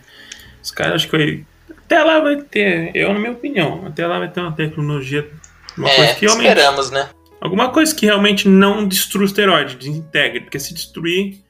Os 0.62 0.72
caras 0.72 0.96
acho 0.96 1.10
que 1.10 1.18
vai. 1.18 1.46
Até 1.86 2.04
lá 2.04 2.20
vai 2.20 2.38
ter, 2.42 2.92
eu 2.96 3.14
na 3.14 3.20
minha 3.20 3.32
opinião, 3.34 3.86
até 3.86 4.06
lá 4.08 4.18
vai 4.20 4.30
ter 4.30 4.40
uma 4.42 4.52
tecnologia. 4.52 5.30
Uma 5.78 5.88
coisa 5.90 6.12
É, 6.12 6.16
que 6.16 6.26
realmente. 6.26 6.48
esperamos, 6.48 6.92
né? 6.92 7.10
Alguma 7.44 7.74
coisa 7.74 7.94
que 7.94 8.06
realmente 8.06 8.48
não 8.48 8.88
destrua 8.88 9.24
o 9.24 9.26
asteroide, 9.26 9.76
desintegre. 9.76 10.40
Porque 10.40 10.58
se 10.58 10.74
destruir, 10.74 11.44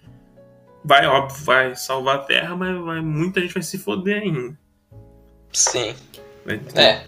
vai, 0.83 1.05
óbvio, 1.05 1.45
vai 1.45 1.75
salvar 1.75 2.15
a 2.15 2.19
Terra, 2.23 2.55
mas 2.55 2.83
vai, 2.83 2.99
muita 2.99 3.39
gente 3.39 3.53
vai 3.53 3.61
se 3.61 3.77
foder 3.77 4.23
ainda. 4.23 4.57
Sim. 5.51 5.95
Vai 6.43 6.59
É. 6.73 7.05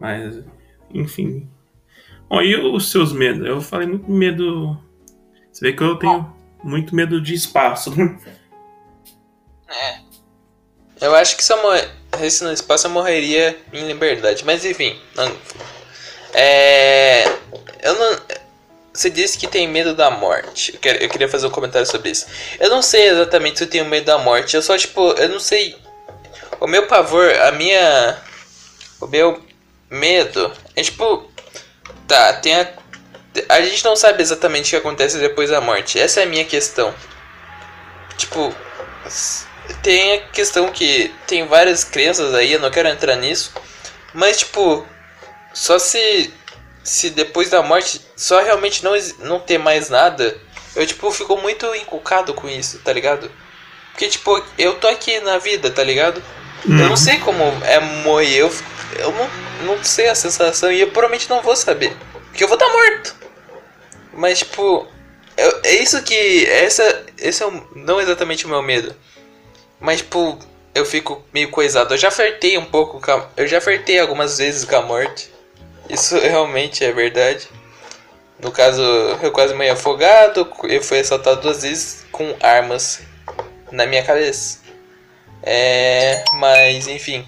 Mas, 0.00 0.42
enfim. 0.90 1.46
Bom, 2.30 2.40
e 2.40 2.56
os 2.56 2.90
seus 2.90 3.12
medos? 3.12 3.46
Eu 3.46 3.60
falei 3.60 3.88
muito 3.88 4.10
medo. 4.10 4.82
Você 5.52 5.66
vê 5.66 5.72
que 5.74 5.82
eu 5.82 5.96
tenho 5.96 6.34
muito 6.62 6.96
medo 6.96 7.20
de 7.20 7.34
espaço. 7.34 7.92
É. 9.68 10.00
Eu 10.98 11.14
acho 11.14 11.36
que 11.36 11.44
se 11.44 11.52
eu 11.52 11.58
morresse 11.60 12.42
no 12.42 12.52
espaço 12.52 12.86
eu 12.86 12.90
morreria 12.90 13.58
em 13.70 13.86
liberdade. 13.86 14.46
Mas 14.46 14.64
enfim. 14.64 14.98
Não... 15.14 15.73
É. 16.34 17.24
Eu 17.82 17.94
não. 17.94 18.20
Você 18.92 19.10
disse 19.10 19.36
que 19.38 19.46
tem 19.48 19.66
medo 19.66 19.94
da 19.94 20.10
morte. 20.10 20.72
Eu, 20.74 20.80
quero- 20.80 20.98
eu 21.02 21.08
queria 21.08 21.28
fazer 21.28 21.46
um 21.46 21.50
comentário 21.50 21.86
sobre 21.86 22.10
isso. 22.10 22.26
Eu 22.60 22.70
não 22.70 22.80
sei 22.82 23.08
exatamente 23.08 23.58
se 23.58 23.64
eu 23.64 23.68
tenho 23.70 23.84
medo 23.84 24.04
da 24.06 24.18
morte. 24.18 24.54
Eu 24.54 24.62
só, 24.62 24.76
tipo, 24.78 25.12
eu 25.12 25.28
não 25.28 25.40
sei. 25.40 25.76
O 26.60 26.66
meu 26.66 26.86
pavor, 26.86 27.28
a 27.40 27.50
minha. 27.52 28.18
O 29.00 29.06
meu 29.06 29.42
medo 29.90 30.52
é 30.76 30.82
tipo. 30.82 31.28
Tá, 32.06 32.34
tem 32.34 32.54
a. 32.54 32.68
A 33.48 33.60
gente 33.62 33.84
não 33.84 33.96
sabe 33.96 34.22
exatamente 34.22 34.68
o 34.68 34.70
que 34.70 34.76
acontece 34.76 35.18
depois 35.18 35.50
da 35.50 35.60
morte. 35.60 35.98
Essa 35.98 36.20
é 36.20 36.22
a 36.22 36.26
minha 36.26 36.44
questão. 36.44 36.94
Tipo. 38.16 38.54
Tem 39.82 40.14
a 40.14 40.18
questão 40.28 40.70
que 40.70 41.12
tem 41.26 41.46
várias 41.46 41.84
crenças 41.84 42.34
aí, 42.34 42.52
eu 42.52 42.60
não 42.60 42.70
quero 42.70 42.88
entrar 42.88 43.16
nisso. 43.16 43.52
Mas, 44.12 44.38
tipo. 44.38 44.86
Só 45.54 45.78
se. 45.78 46.32
Se 46.82 47.08
depois 47.08 47.48
da 47.48 47.62
morte 47.62 47.98
só 48.14 48.42
realmente 48.42 48.84
não, 48.84 48.92
não 49.20 49.40
ter 49.40 49.56
mais 49.56 49.88
nada. 49.88 50.36
Eu, 50.76 50.86
tipo, 50.86 51.10
fico 51.10 51.34
muito 51.38 51.72
encucado 51.74 52.34
com 52.34 52.46
isso, 52.46 52.78
tá 52.80 52.92
ligado? 52.92 53.30
Porque, 53.92 54.08
tipo, 54.08 54.42
eu 54.58 54.74
tô 54.74 54.88
aqui 54.88 55.18
na 55.20 55.38
vida, 55.38 55.70
tá 55.70 55.82
ligado? 55.82 56.22
Eu 56.66 56.88
não 56.88 56.96
sei 56.96 57.18
como 57.18 57.42
é 57.64 57.78
morrer, 57.78 58.36
eu, 58.38 58.52
eu 58.98 59.12
não, 59.12 59.30
não 59.76 59.84
sei 59.84 60.08
a 60.08 60.14
sensação 60.14 60.72
e 60.72 60.80
eu 60.80 60.88
provavelmente 60.88 61.28
não 61.30 61.40
vou 61.42 61.54
saber. 61.56 61.96
Porque 62.28 62.42
eu 62.44 62.48
vou 62.48 62.56
estar 62.58 62.68
morto. 62.68 63.14
Mas, 64.12 64.40
tipo, 64.40 64.86
eu- 65.36 65.60
é 65.62 65.74
isso 65.76 66.02
que. 66.02 66.46
Essa, 66.46 67.04
esse 67.18 67.42
é 67.42 67.46
o- 67.46 67.68
não 67.76 68.00
exatamente 68.00 68.44
o 68.46 68.48
meu 68.48 68.62
medo. 68.62 68.94
Mas, 69.80 69.98
tipo, 69.98 70.38
eu 70.74 70.84
fico 70.84 71.24
meio 71.32 71.50
coisado. 71.50 71.94
Eu 71.94 71.98
já 71.98 72.10
flertei 72.10 72.58
um 72.58 72.64
pouco 72.64 73.00
a... 73.10 73.28
Eu 73.36 73.46
já 73.46 73.60
flertei 73.60 73.98
algumas 73.98 74.38
vezes 74.38 74.64
com 74.64 74.76
a 74.76 74.82
morte. 74.82 75.32
Isso 75.88 76.18
realmente 76.18 76.84
é 76.84 76.92
verdade. 76.92 77.48
No 78.38 78.50
caso, 78.50 78.82
eu 79.22 79.30
quase 79.32 79.54
meio 79.54 79.72
afogado. 79.72 80.50
Eu 80.64 80.82
fui 80.82 81.00
assaltado 81.00 81.40
duas 81.40 81.62
vezes 81.62 82.04
com 82.10 82.34
armas 82.40 83.00
na 83.70 83.86
minha 83.86 84.02
cabeça. 84.02 84.60
É. 85.42 86.24
Mas, 86.34 86.86
enfim. 86.86 87.26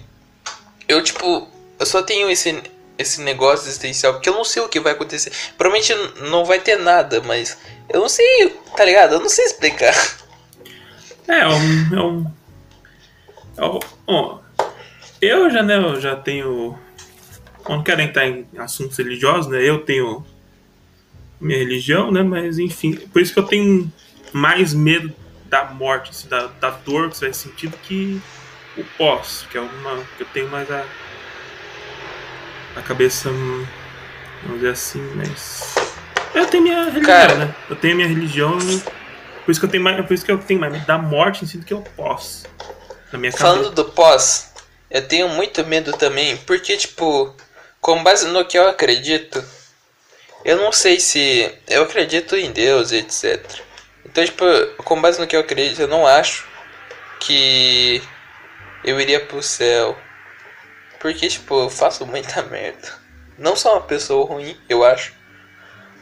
Eu, 0.89 1.03
tipo. 1.03 1.49
Eu 1.79 1.87
só 1.87 2.03
tenho 2.03 2.31
esse, 2.31 2.63
esse 2.99 3.21
negócio 3.21 3.67
existencial. 3.67 4.15
Porque 4.15 4.29
eu 4.29 4.35
não 4.35 4.45
sei 4.45 4.63
o 4.63 4.69
que 4.69 4.81
vai 4.81 4.93
acontecer. 4.93 5.33
Provavelmente 5.57 5.95
não 6.29 6.45
vai 6.45 6.59
ter 6.61 6.79
nada, 6.79 7.21
mas. 7.21 7.59
Eu 7.89 8.01
não 8.01 8.09
sei, 8.09 8.59
tá 8.77 8.85
ligado? 8.85 9.15
Eu 9.15 9.21
não 9.21 9.29
sei 9.29 9.45
explicar. 9.45 9.95
É, 11.29 11.41
é 11.41 11.49
um. 11.49 11.95
É 11.95 12.01
um 12.01 12.37
Ó, 14.07 14.39
eu 15.21 15.51
já, 15.51 15.63
né, 15.63 15.77
eu 15.77 16.01
já 16.01 16.15
tenho. 16.15 16.79
Não 17.69 17.83
quero 17.83 18.01
entrar 18.01 18.27
em 18.27 18.47
assuntos 18.59 18.97
religiosos, 18.97 19.51
né? 19.51 19.63
Eu 19.63 19.79
tenho 19.81 20.25
minha 21.41 21.59
religião, 21.59 22.11
né? 22.11 22.23
Mas 22.23 22.59
enfim, 22.59 22.95
por 22.95 23.21
isso 23.21 23.33
que 23.33 23.39
eu 23.39 23.45
tenho 23.45 23.91
mais 24.33 24.73
medo 24.73 25.13
da 25.47 25.65
morte, 25.65 26.11
assim, 26.11 26.29
da, 26.29 26.47
da 26.47 26.71
dor 26.71 27.11
que 27.11 27.17
você 27.17 27.27
vai 27.27 27.35
sentir 27.35 27.69
do 27.69 27.77
que 27.79 28.21
o 28.77 28.85
pós, 28.99 29.47
que 29.51 29.57
é 29.57 29.61
uma. 29.61 29.97
que 30.17 30.23
eu 30.23 30.27
tenho 30.33 30.49
mais 30.49 30.71
a. 30.71 30.85
a 32.77 32.83
cabeça. 32.83 33.31
vamos 33.31 34.57
dizer 34.57 34.71
assim, 34.71 35.01
mas. 35.15 35.75
Eu 36.35 36.47
tenho 36.47 36.63
minha 36.63 36.85
religião, 36.85 37.03
Cara, 37.05 37.35
né? 37.35 37.55
Eu 37.69 37.77
tenho 37.77 37.97
minha 37.97 38.09
religião. 38.09 38.59
Por 39.45 39.51
isso 39.51 39.61
que 39.61 39.67
eu 39.67 39.71
tenho 39.71 39.83
mais. 39.83 40.05
Por 40.05 40.15
isso 40.15 40.25
que 40.25 40.31
eu 40.33 40.39
tenho 40.39 40.61
mais 40.61 40.73
medo 40.73 40.87
da 40.87 40.99
morte 40.99 41.45
em 41.45 41.47
si 41.47 41.59
do 41.59 41.65
que 41.65 41.75
o 41.75 41.81
pós 41.81 42.45
na 43.13 43.19
minha 43.19 43.33
Falando 43.33 43.71
cabeça. 43.71 43.75
do 43.75 43.85
pós, 43.87 44.53
eu 44.91 45.07
tenho 45.07 45.29
muito 45.29 45.65
medo 45.67 45.93
também, 45.93 46.37
porque, 46.39 46.77
tipo, 46.77 47.35
com 47.87 48.03
base 48.03 48.27
no 48.27 48.45
que 48.45 48.59
eu 48.59 48.67
acredito, 48.67 49.45
eu 50.45 50.57
não 50.57 50.73
sei 50.73 50.99
se. 50.99 51.49
Eu 51.69 51.85
acredito 51.85 52.35
em 52.35 52.51
Deus, 52.51 52.91
etc. 52.91 53.41
Então, 54.05 54.25
tipo, 54.25 54.45
com 54.79 55.01
base 55.01 55.21
no 55.21 55.27
que 55.29 55.37
eu 55.37 55.41
acredito, 55.41 55.83
eu 55.83 55.87
não 55.87 56.05
acho 56.05 56.49
que 57.21 58.03
eu 58.83 59.01
iria 59.01 59.25
pro 59.25 59.41
céu. 59.41 59.97
Porque, 60.99 61.29
tipo, 61.29 61.55
eu 61.61 61.71
faço 61.71 62.05
muita 62.05 62.43
merda. 62.51 62.93
Não 63.39 63.55
sou 63.55 63.75
uma 63.75 63.83
pessoa 63.83 64.27
ruim, 64.27 64.61
eu 64.69 64.83
acho. 64.83 65.15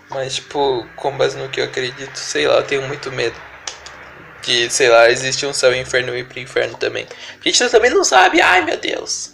Mas, 0.09 0.37
tipo, 0.37 0.89
com 0.97 1.15
base 1.19 1.37
no 1.37 1.51
que 1.51 1.61
eu 1.61 1.67
acredito, 1.67 2.17
sei 2.17 2.49
lá, 2.49 2.57
eu 2.57 2.67
tenho 2.67 2.89
muito 2.89 3.13
medo 3.13 3.37
que, 4.41 4.71
sei 4.71 4.89
lá, 4.89 5.11
existe 5.11 5.45
um 5.45 5.53
céu 5.53 5.75
e 5.75 5.81
inferno 5.81 6.17
e 6.17 6.21
ir 6.21 6.25
pro 6.25 6.39
inferno 6.39 6.79
também. 6.79 7.07
A 7.39 7.45
gente 7.45 7.69
também 7.69 7.91
não 7.91 8.05
sabe, 8.05 8.41
ai 8.41 8.65
meu 8.65 8.79
Deus. 8.79 9.34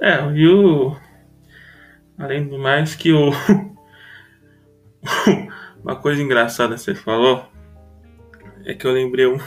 É, 0.00 0.24
e 0.32 0.48
o. 0.48 0.96
Além 2.16 2.46
do 2.46 2.58
mais 2.58 2.94
que 2.94 3.12
o. 3.12 3.30
Uma 5.82 5.96
coisa 5.96 6.22
engraçada 6.22 6.74
que 6.74 6.80
você 6.80 6.94
falou 6.94 7.46
é 8.64 8.74
que 8.74 8.86
eu 8.86 8.92
lembrei 8.92 9.26
um... 9.26 9.38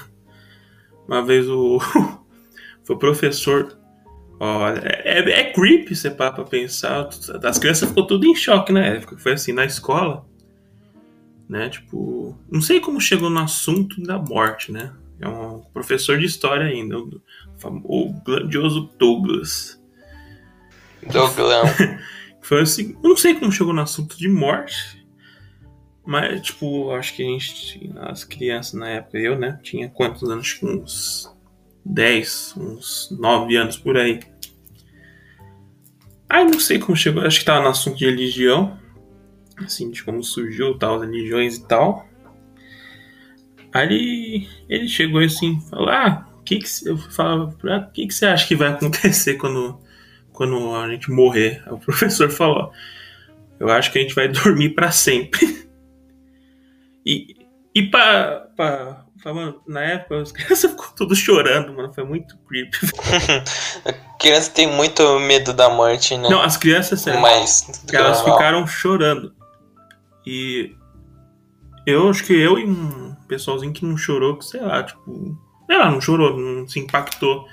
uma 1.07 1.23
vez 1.23 1.47
o. 1.49 1.79
Foi 2.83 2.95
o 2.95 2.99
professor. 2.99 3.77
Olha, 4.39 4.79
é, 4.83 5.19
é, 5.19 5.39
é 5.41 5.53
creepy 5.53 5.95
você 5.95 6.09
parar 6.09 6.31
pra 6.31 6.43
pensar. 6.43 7.07
As 7.43 7.59
crianças 7.59 7.89
ficou 7.89 8.07
tudo 8.07 8.25
em 8.25 8.35
choque 8.35 8.73
época. 8.77 9.17
Foi 9.17 9.33
assim, 9.33 9.53
na 9.53 9.65
escola 9.65 10.25
né? 11.51 11.67
Tipo, 11.67 12.33
não 12.49 12.61
sei 12.61 12.79
como 12.79 13.01
chegou 13.01 13.29
no 13.29 13.39
assunto 13.39 14.01
da 14.01 14.17
morte, 14.17 14.71
né? 14.71 14.93
É 15.19 15.27
um 15.27 15.59
professor 15.73 16.17
de 16.17 16.25
história 16.25 16.65
ainda, 16.65 16.97
o, 16.97 17.21
o 17.83 18.13
grandioso 18.23 18.89
Douglas. 18.97 19.80
Douglão. 21.11 21.63
Foi 22.41 22.61
assim, 22.61 22.97
eu 23.03 23.09
não 23.09 23.17
sei 23.17 23.35
como 23.35 23.51
chegou 23.51 23.73
no 23.73 23.81
assunto 23.81 24.17
de 24.17 24.27
morte, 24.27 25.05
mas, 26.05 26.41
tipo, 26.41 26.91
acho 26.91 27.13
que 27.15 27.23
a 27.23 27.25
gente, 27.25 27.91
as 27.97 28.23
crianças 28.23 28.73
na 28.73 28.89
época, 28.89 29.17
eu, 29.19 29.37
né, 29.37 29.59
tinha 29.61 29.87
quantos 29.89 30.29
anos? 30.29 30.59
Uns 30.61 31.31
10, 31.85 32.55
uns 32.57 33.15
9 33.17 33.55
anos 33.55 33.77
por 33.77 33.95
aí. 33.95 34.19
Aí 36.27 36.45
não 36.45 36.59
sei 36.59 36.79
como 36.79 36.95
chegou, 36.95 37.23
acho 37.23 37.39
que 37.39 37.45
tava 37.45 37.61
no 37.61 37.69
assunto 37.69 37.97
de 37.97 38.05
religião 38.05 38.79
assim, 39.65 39.89
de 39.89 40.03
como 40.03 40.23
surgiu 40.23 40.77
tal, 40.77 40.95
as 40.95 41.01
religiões 41.01 41.57
e 41.57 41.67
tal. 41.67 42.07
Aí 43.73 43.85
ele, 43.85 44.49
ele 44.67 44.87
chegou 44.87 45.21
assim, 45.21 45.59
falou, 45.69 45.89
ah, 45.89 46.27
o 46.39 46.43
que 46.43 46.59
que, 46.59 46.67
eu 46.85 46.97
falava, 46.97 47.55
ah, 47.69 47.79
que 47.81 48.07
que 48.07 48.13
você 48.13 48.25
acha 48.25 48.47
que 48.47 48.55
vai 48.55 48.69
acontecer 48.69 49.35
quando, 49.35 49.79
quando 50.41 50.75
a 50.75 50.89
gente 50.89 51.11
morrer? 51.11 51.61
O 51.69 51.77
professor 51.77 52.31
falou, 52.31 52.71
eu 53.59 53.69
acho 53.69 53.91
que 53.91 53.99
a 53.99 54.01
gente 54.01 54.15
vai 54.15 54.27
dormir 54.27 54.71
para 54.71 54.91
sempre. 54.91 55.69
E, 57.03 57.47
e 57.73 57.89
pra, 57.89 58.47
pra, 58.55 59.05
pra, 59.23 59.33
na 59.67 59.81
época 59.81 60.21
as 60.21 60.29
crianças 60.31 60.69
ficou 60.69 60.85
tudo 60.95 61.15
chorando, 61.15 61.73
mano, 61.73 61.91
foi 61.91 62.03
muito 62.03 62.37
creepy. 62.47 62.77
a 63.83 63.91
criança 64.19 64.51
tem 64.51 64.67
muito 64.67 65.19
medo 65.21 65.51
da 65.51 65.67
morte, 65.67 66.15
né? 66.15 66.29
Não, 66.29 66.43
as 66.43 66.57
crianças, 66.57 67.01
sério, 67.01 67.19
Mas, 67.19 67.83
elas 67.91 68.21
ficaram 68.21 68.67
chorando. 68.67 69.33
E 70.23 70.75
eu 71.87 72.07
acho 72.07 72.23
que 72.23 72.39
eu 72.39 72.59
e 72.59 72.65
um 72.65 73.15
pessoalzinho 73.27 73.73
que 73.73 73.83
não 73.83 73.97
chorou, 73.97 74.37
que 74.37 74.45
sei 74.45 74.61
lá, 74.61 74.83
tipo. 74.83 75.35
Sei 75.65 75.75
lá, 75.79 75.89
não 75.89 75.99
chorou, 75.99 76.37
não 76.37 76.67
se 76.67 76.79
impactou. 76.79 77.47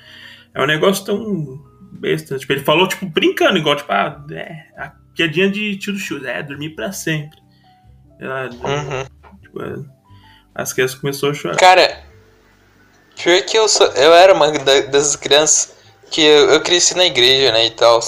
É 0.52 0.62
um 0.62 0.66
negócio 0.66 1.06
tão 1.06 1.58
besta. 1.92 2.38
Tipo, 2.38 2.52
ele 2.52 2.64
falou, 2.64 2.88
tipo, 2.88 3.06
brincando, 3.06 3.58
igual, 3.58 3.76
tipo, 3.76 3.92
ah, 3.92 4.24
é, 4.30 4.66
a 4.76 4.92
piadinha 5.14 5.50
de 5.50 5.76
tio 5.76 5.92
do 5.92 5.98
chute, 5.98 6.26
é, 6.26 6.42
dormir 6.42 6.70
pra 6.70 6.92
sempre. 6.92 7.38
Ela, 8.20 8.50
uhum. 8.50 9.38
tipo, 9.42 9.62
é, 9.62 9.76
as 10.54 10.72
crianças 10.72 10.98
começaram 10.98 11.32
a 11.32 11.34
chorar. 11.34 11.56
Cara, 11.56 12.02
pior 13.16 13.42
que 13.42 13.56
eu 13.56 13.68
sou, 13.68 13.86
eu 13.88 14.14
era 14.14 14.34
uma 14.34 14.50
dessas 14.50 15.16
crianças 15.16 15.76
que 16.10 16.22
eu, 16.22 16.50
eu 16.50 16.60
cresci 16.60 16.96
na 16.96 17.04
igreja, 17.04 17.52
né, 17.52 17.66
e 17.66 17.70
tal. 17.70 18.00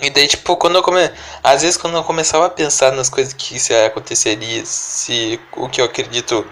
E 0.00 0.10
daí, 0.10 0.28
tipo, 0.28 0.56
quando 0.56 0.76
eu 0.76 0.82
come... 0.82 1.10
Às 1.42 1.62
vezes 1.62 1.76
quando 1.76 1.96
eu 1.96 2.04
começava 2.04 2.46
a 2.46 2.50
pensar 2.50 2.92
nas 2.92 3.08
coisas 3.08 3.32
que 3.32 3.58
se 3.58 3.74
aconteceria, 3.74 4.64
se 4.64 5.40
o 5.56 5.68
que 5.68 5.80
eu 5.80 5.86
acredito 5.86 6.46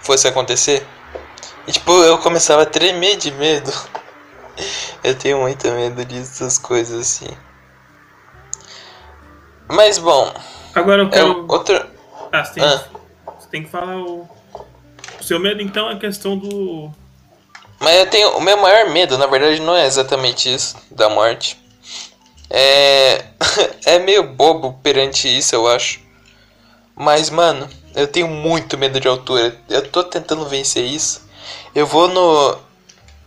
fosse 0.00 0.26
acontecer, 0.26 0.86
e 1.66 1.72
tipo, 1.72 1.92
eu 2.02 2.16
começava 2.18 2.62
a 2.62 2.66
tremer 2.66 3.16
de 3.16 3.30
medo. 3.32 3.70
Eu 5.02 5.14
tenho 5.14 5.40
muito 5.40 5.66
medo 5.68 6.04
dessas 6.04 6.58
coisas 6.58 7.00
assim. 7.00 7.28
Mas 9.68 9.98
bom. 9.98 10.32
Agora 10.74 11.02
eu 11.02 11.08
é 11.08 11.10
quero. 11.10 11.46
É 11.48 11.52
outra... 11.52 11.90
Ah, 12.32 12.44
você 12.44 12.54
tem, 12.54 12.62
ah. 12.64 12.84
você 13.38 13.48
tem 13.50 13.62
que 13.64 13.70
falar 13.70 13.96
o. 13.96 14.28
O 15.20 15.24
seu 15.24 15.38
medo 15.38 15.60
então 15.60 15.88
é 15.90 15.94
a 15.94 15.98
questão 15.98 16.36
do. 16.36 16.90
Mas 17.78 17.96
eu 17.96 18.06
tenho. 18.06 18.36
O 18.36 18.40
meu 18.40 18.56
maior 18.56 18.90
medo, 18.90 19.18
na 19.18 19.26
verdade, 19.26 19.60
não 19.60 19.76
é 19.76 19.86
exatamente 19.86 20.52
isso 20.52 20.76
da 20.90 21.08
morte. 21.08 21.58
É. 22.48 23.24
é 23.86 23.98
meio 23.98 24.22
bobo 24.22 24.78
perante 24.82 25.28
isso, 25.28 25.54
eu 25.54 25.66
acho. 25.66 26.00
Mas, 26.94 27.30
mano, 27.30 27.68
eu 27.94 28.06
tenho 28.06 28.28
muito 28.28 28.76
medo 28.76 29.00
de 29.00 29.08
altura. 29.08 29.56
Eu 29.68 29.88
tô 29.88 30.04
tentando 30.04 30.46
vencer 30.46 30.84
isso. 30.84 31.28
Eu 31.74 31.86
vou 31.86 32.08
no. 32.08 32.58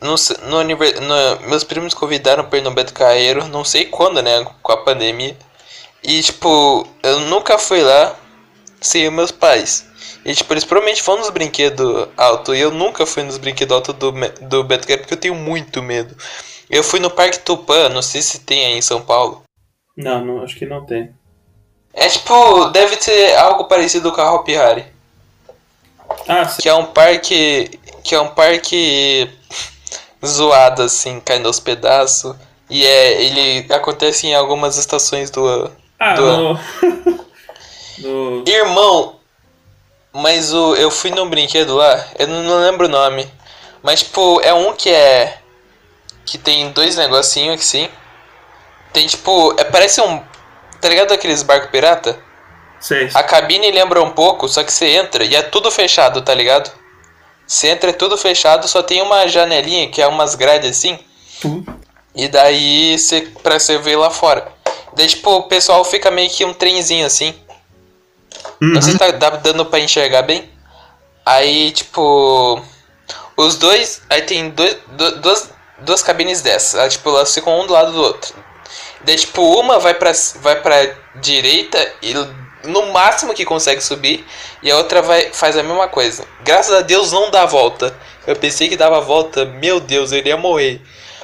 No, 0.04 0.16
no, 0.50 0.64
no 0.66 1.48
meus 1.48 1.64
primos 1.64 1.94
convidaram 1.94 2.44
pra 2.44 2.60
ir 2.60 2.62
no 2.62 2.72
Beto 2.72 2.94
Carreiro, 2.94 3.48
não 3.48 3.64
sei 3.64 3.86
quando, 3.86 4.22
né? 4.22 4.46
Com 4.62 4.72
a 4.74 4.78
pandemia. 4.78 5.38
E, 6.04 6.22
tipo, 6.22 6.86
eu 7.02 7.22
nunca 7.22 7.58
fui 7.58 7.82
lá 7.82 8.14
sem 8.82 9.10
meus 9.10 9.32
pais. 9.32 9.88
E, 10.26 10.36
tipo, 10.36 10.54
eles 10.54 10.66
provavelmente 10.66 11.02
vão 11.02 11.18
nos 11.18 11.30
brinquedos 11.30 12.10
altos. 12.18 12.58
E 12.58 12.60
eu 12.60 12.70
nunca 12.70 13.06
fui 13.06 13.24
nos 13.24 13.38
brinquedos 13.38 13.74
altos 13.74 13.96
do, 13.96 14.12
do 14.42 14.64
Beto 14.66 14.84
Carreiro 14.84 15.04
porque 15.04 15.14
eu 15.14 15.20
tenho 15.20 15.36
muito 15.36 15.82
medo. 15.82 16.14
Eu 16.70 16.84
fui 16.84 17.00
no 17.00 17.10
Parque 17.10 17.40
Tupã, 17.40 17.88
não 17.88 18.02
sei 18.02 18.22
se 18.22 18.40
tem 18.40 18.66
aí 18.66 18.78
em 18.78 18.82
São 18.82 19.02
Paulo. 19.02 19.44
Não, 19.96 20.26
não 20.26 20.44
acho 20.44 20.58
que 20.58 20.66
não 20.66 20.86
tem. 20.86 21.16
É 21.94 22.10
tipo, 22.10 22.66
deve 22.72 22.98
ter 22.98 23.36
algo 23.38 23.66
parecido 23.66 24.12
com 24.12 24.20
a 24.20 24.34
Hopi 24.34 24.58
Hari. 24.58 24.86
Ah, 26.28 26.46
sim. 26.46 26.62
Que 26.62 26.68
é 26.68 26.74
um 26.74 26.88
parque. 26.88 27.80
Que 28.04 28.16
é 28.16 28.20
um 28.20 28.30
parque 28.30 29.30
zoado, 30.26 30.84
assim, 30.84 31.20
caindo 31.20 31.48
aos 31.48 31.60
pedaços. 31.60 32.36
E 32.70 32.86
é, 32.86 33.22
ele 33.22 33.74
acontece 33.74 34.28
em 34.28 34.36
algumas 34.36 34.78
estações 34.78 35.30
do, 35.30 35.72
ah, 36.00 36.14
do 36.14 36.38
no... 36.38 36.60
no... 38.00 38.44
Irmão, 38.48 39.20
mas 40.12 40.54
o, 40.54 40.76
eu 40.76 40.90
fui 40.90 41.12
num 41.12 41.30
brinquedo 41.30 41.76
lá, 41.76 42.06
eu 42.18 42.28
não, 42.28 42.44
não 42.44 42.60
lembro 42.62 42.88
o 42.88 42.90
nome. 42.90 43.28
Mas, 43.82 44.02
tipo, 44.04 44.40
é 44.42 44.54
um 44.54 44.74
que 44.74 44.90
é 44.90 45.38
que 46.26 46.38
tem 46.38 46.72
dois 46.72 46.96
negocinhos 46.96 47.60
assim. 47.60 47.90
Tem 48.92 49.06
tipo. 49.08 49.54
É, 49.60 49.64
parece 49.64 50.02
um. 50.02 50.22
Tá 50.80 50.90
ligado 50.90 51.12
aqueles 51.12 51.44
barcos 51.44 51.70
pirata? 51.70 52.18
Sei. 52.80 53.10
A 53.14 53.24
cabine 53.24 53.72
lembra 53.72 54.02
um 54.02 54.12
pouco, 54.12 54.48
só 54.48 54.64
que 54.64 54.72
você 54.72 54.88
entra 54.88 55.24
e 55.24 55.36
é 55.36 55.42
tudo 55.42 55.72
fechado, 55.72 56.22
tá 56.22 56.34
ligado? 56.34 56.72
Você 57.46 57.68
entra 57.68 57.90
é 57.90 57.94
tudo 57.94 58.18
fechado, 58.18 58.68
só 58.68 58.82
tem 58.82 59.02
uma 59.02 59.28
janelinha 59.28 59.90
que 59.90 60.02
é 60.02 60.08
umas 60.08 60.36
grades 60.36 60.70
assim. 60.72 60.98
Hum. 61.46 61.64
E 62.16 62.28
daí 62.28 62.98
você, 62.98 63.22
pra 63.42 63.60
você 63.60 63.78
ver 63.78 63.96
lá 63.98 64.10
fora. 64.10 64.48
Daí, 64.96 65.08
tipo, 65.08 65.30
o 65.32 65.44
pessoal 65.44 65.84
fica 65.84 66.10
meio 66.12 66.30
que 66.30 66.46
um 66.46 66.54
trenzinho 66.54 67.06
assim. 67.06 67.34
Não 68.62 68.82
sei 68.82 68.94
se 68.94 69.00
tá 69.00 69.12
dá- 69.12 69.32
dando 69.32 69.66
pra 69.66 69.80
enxergar 69.80 70.22
bem. 70.22 70.50
Aí, 71.26 71.72
tipo. 71.72 72.62
Os 73.36 73.56
dois. 73.58 74.02
Aí 74.10 74.22
tem 74.22 74.50
dois, 74.52 74.78
du- 74.90 75.16
duas, 75.20 75.50
duas 75.80 76.04
cabines 76.04 76.42
dessas. 76.42 76.80
Aí, 76.80 76.90
tipo, 76.90 77.10
elas 77.10 77.34
ficam 77.34 77.60
um 77.60 77.66
do 77.68 77.74
lado 77.74 77.92
do 77.92 78.02
outro. 78.02 78.34
Daí, 79.04 79.16
tipo, 79.18 79.42
uma 79.60 79.80
vai 79.80 79.96
pra, 79.96 80.12
vai 80.42 80.62
pra 80.62 80.96
direita 81.16 81.94
e 82.02 82.14
no 82.64 82.92
máximo 82.92 83.34
que 83.34 83.46
consegue 83.46 83.82
subir. 83.82 84.26
E 84.62 84.72
a 84.72 84.78
outra 84.78 85.02
vai, 85.02 85.32
faz 85.34 85.58
a 85.58 85.64
mesma 85.64 85.88
coisa. 85.88 86.26
Graças 86.44 86.74
a 86.74 86.82
Deus 86.82 87.12
não 87.12 87.30
dá 87.30 87.46
volta. 87.46 87.96
Eu 88.26 88.36
pensei 88.36 88.70
que 88.70 88.78
dava 88.78 89.02
volta. 89.02 89.46
Meu 89.46 89.80
Deus, 89.80 90.12
ele 90.12 90.30
ia 90.30 90.38
morrer. 90.38 90.82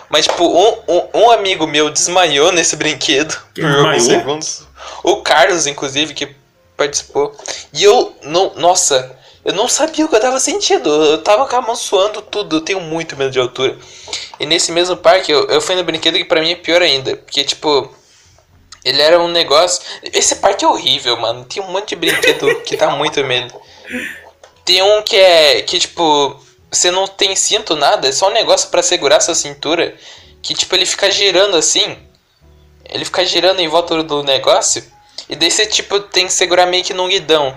Mas, 0.09 0.25
tipo, 0.25 0.43
um, 0.43 0.77
um, 0.87 1.07
um 1.13 1.31
amigo 1.31 1.67
meu 1.67 1.89
desmaiou 1.89 2.51
nesse 2.51 2.75
brinquedo 2.75 3.37
Quem 3.53 3.63
por 3.63 3.75
alguns 3.75 4.03
segundos. 4.03 4.67
O 5.03 5.17
Carlos, 5.17 5.67
inclusive, 5.67 6.13
que 6.13 6.35
participou. 6.75 7.35
E 7.71 7.83
eu, 7.83 8.15
não, 8.23 8.53
nossa, 8.55 9.15
eu 9.45 9.53
não 9.53 9.67
sabia 9.67 10.05
o 10.05 10.09
que 10.09 10.15
eu 10.15 10.19
tava 10.19 10.39
sentindo. 10.39 10.89
Eu 10.89 11.19
tava 11.19 11.47
com 11.47 11.55
a 11.55 11.61
mão 11.61 11.75
suando 11.75 12.21
tudo. 12.21 12.57
Eu 12.57 12.61
tenho 12.61 12.81
muito 12.81 13.15
medo 13.15 13.31
de 13.31 13.39
altura. 13.39 13.77
E 14.39 14.45
nesse 14.45 14.71
mesmo 14.71 14.97
parque, 14.97 15.31
eu, 15.31 15.45
eu 15.47 15.61
fui 15.61 15.75
no 15.75 15.83
brinquedo 15.83 16.15
que 16.15 16.25
pra 16.25 16.41
mim 16.41 16.51
é 16.51 16.55
pior 16.55 16.81
ainda. 16.81 17.15
Porque, 17.17 17.43
tipo, 17.43 17.93
ele 18.83 19.01
era 19.01 19.19
um 19.19 19.27
negócio. 19.27 19.81
Esse 20.03 20.35
parque 20.37 20.63
é 20.63 20.67
horrível, 20.67 21.17
mano. 21.17 21.45
Tem 21.45 21.61
um 21.61 21.71
monte 21.71 21.89
de 21.89 21.95
brinquedo 21.95 22.53
que 22.63 22.77
dá 22.77 22.89
muito 22.91 23.23
medo. 23.23 23.53
Tem 24.63 24.81
um 24.81 25.01
que 25.01 25.15
é. 25.15 25.61
Que, 25.61 25.79
tipo, 25.79 26.39
você 26.71 26.89
não 26.91 27.07
tem 27.07 27.35
cinto, 27.35 27.75
nada. 27.75 28.07
É 28.07 28.11
só 28.11 28.29
um 28.29 28.33
negócio 28.33 28.69
pra 28.69 28.81
segurar 28.81 29.19
sua 29.19 29.35
cintura. 29.35 29.95
Que, 30.41 30.53
tipo, 30.53 30.73
ele 30.75 30.85
fica 30.85 31.11
girando 31.11 31.57
assim. 31.57 31.97
Ele 32.85 33.05
fica 33.05 33.25
girando 33.25 33.59
em 33.59 33.67
volta 33.67 34.01
do 34.01 34.23
negócio. 34.23 34.83
E 35.27 35.35
daí 35.35 35.51
você, 35.51 35.65
tipo, 35.65 35.99
tem 35.99 36.25
que 36.25 36.33
segurar 36.33 36.65
meio 36.65 36.83
que 36.83 36.93
num 36.93 37.09
guidão. 37.09 37.55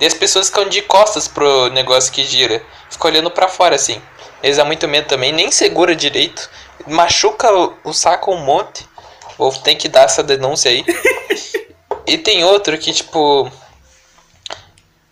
E 0.00 0.06
as 0.06 0.14
pessoas 0.14 0.48
ficam 0.48 0.68
de 0.68 0.82
costas 0.82 1.28
pro 1.28 1.68
negócio 1.68 2.12
que 2.12 2.24
gira. 2.24 2.64
Ficam 2.90 3.10
olhando 3.10 3.30
pra 3.30 3.46
fora, 3.46 3.76
assim. 3.76 4.00
Eles 4.42 4.56
dão 4.56 4.66
muito 4.66 4.88
medo 4.88 5.06
também. 5.06 5.32
Nem 5.32 5.52
segura 5.52 5.94
direito. 5.94 6.50
Machuca 6.86 7.52
o, 7.54 7.76
o 7.84 7.92
saco 7.92 8.32
um 8.32 8.38
monte. 8.38 8.84
Ou 9.38 9.52
tem 9.52 9.76
que 9.76 9.88
dar 9.88 10.04
essa 10.04 10.22
denúncia 10.22 10.70
aí. 10.70 10.84
e 12.06 12.18
tem 12.18 12.44
outro 12.44 12.76
que, 12.78 12.92
tipo... 12.92 13.50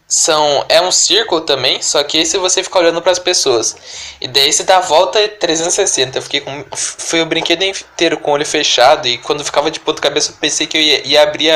São, 0.07 0.65
é 0.69 0.83
um 0.83 0.91
círculo 0.91 1.41
também, 1.43 1.81
só 1.81 2.03
que 2.03 2.19
esse 2.19 2.37
você 2.37 2.65
fica 2.65 2.81
olhando 2.81 3.01
para 3.01 3.13
as 3.13 3.19
pessoas. 3.21 3.77
E 4.21 4.27
daí 4.27 4.53
você 4.53 4.65
dá 4.65 4.79
a 4.79 4.81
volta 4.81 5.29
360. 5.29 6.19
Eu 6.19 6.23
fiquei 6.23 6.41
com. 6.41 6.65
Foi 6.75 7.23
o 7.23 7.27
brinquedo 7.27 7.63
inteiro 7.63 8.19
com 8.19 8.33
o 8.33 8.35
olho 8.35 8.45
fechado. 8.45 9.07
E 9.07 9.19
quando 9.19 9.45
ficava 9.45 9.71
de 9.71 9.79
ponta 9.79 10.03
cabeça, 10.03 10.33
eu 10.33 10.37
pensei 10.41 10.67
que 10.67 10.77
eu 10.77 10.81
ia, 10.81 11.07
ia 11.07 11.23
abrir 11.23 11.53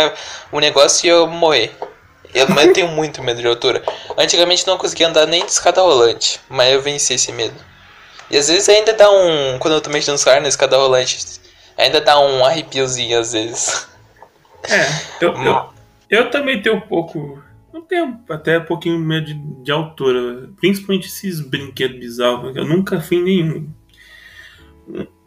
o 0.53 0.61
negócio 0.61 1.05
e 1.05 1.09
eu 1.09 1.27
morrer. 1.27 1.77
Eu, 2.35 2.49
mas 2.49 2.67
eu 2.67 2.73
tenho 2.73 2.89
muito 2.89 3.23
medo 3.23 3.41
de 3.41 3.47
altura. 3.47 3.83
Antigamente 4.19 4.67
não 4.67 4.77
conseguia 4.77 5.07
andar 5.07 5.27
nem 5.27 5.45
de 5.45 5.53
escada 5.53 5.81
rolante, 5.81 6.41
mas 6.49 6.73
eu 6.73 6.83
venci 6.83 7.15
esse 7.15 7.31
medo. 7.33 7.55
E 8.29 8.37
às 8.37 8.49
vezes 8.49 8.69
ainda 8.69 8.93
dá 8.93 9.09
um. 9.09 9.59
Quando 9.61 9.75
eu 9.75 9.81
tô 9.81 9.89
mexendo 9.89 10.15
nos 10.15 10.25
caras 10.25 10.43
na 10.43 10.49
escada 10.49 10.77
rolante, 10.77 11.19
ainda 11.77 12.01
dá 12.01 12.19
um 12.21 12.45
arrepiozinho 12.45 13.19
às 13.19 13.33
vezes. 13.33 13.89
É, 14.69 15.25
eu, 15.25 15.33
eu, 15.43 15.71
eu 16.11 16.31
também 16.31 16.61
tenho 16.63 16.77
um 16.77 16.81
pouco. 16.81 17.43
Eu 17.73 17.83
tenho 17.83 18.21
até 18.31 18.59
um 18.59 18.65
pouquinho 18.65 18.99
medo 18.99 19.27
de, 19.27 19.35
de 19.35 19.73
altura. 19.73 20.49
Principalmente 20.61 21.09
esses 21.09 21.41
brinquedos 21.41 21.99
bizarros. 21.99 22.57
Eu 22.57 22.65
nunca 22.65 23.01
fui 23.01 23.19
em 23.19 23.25
nenhum. 23.25 23.71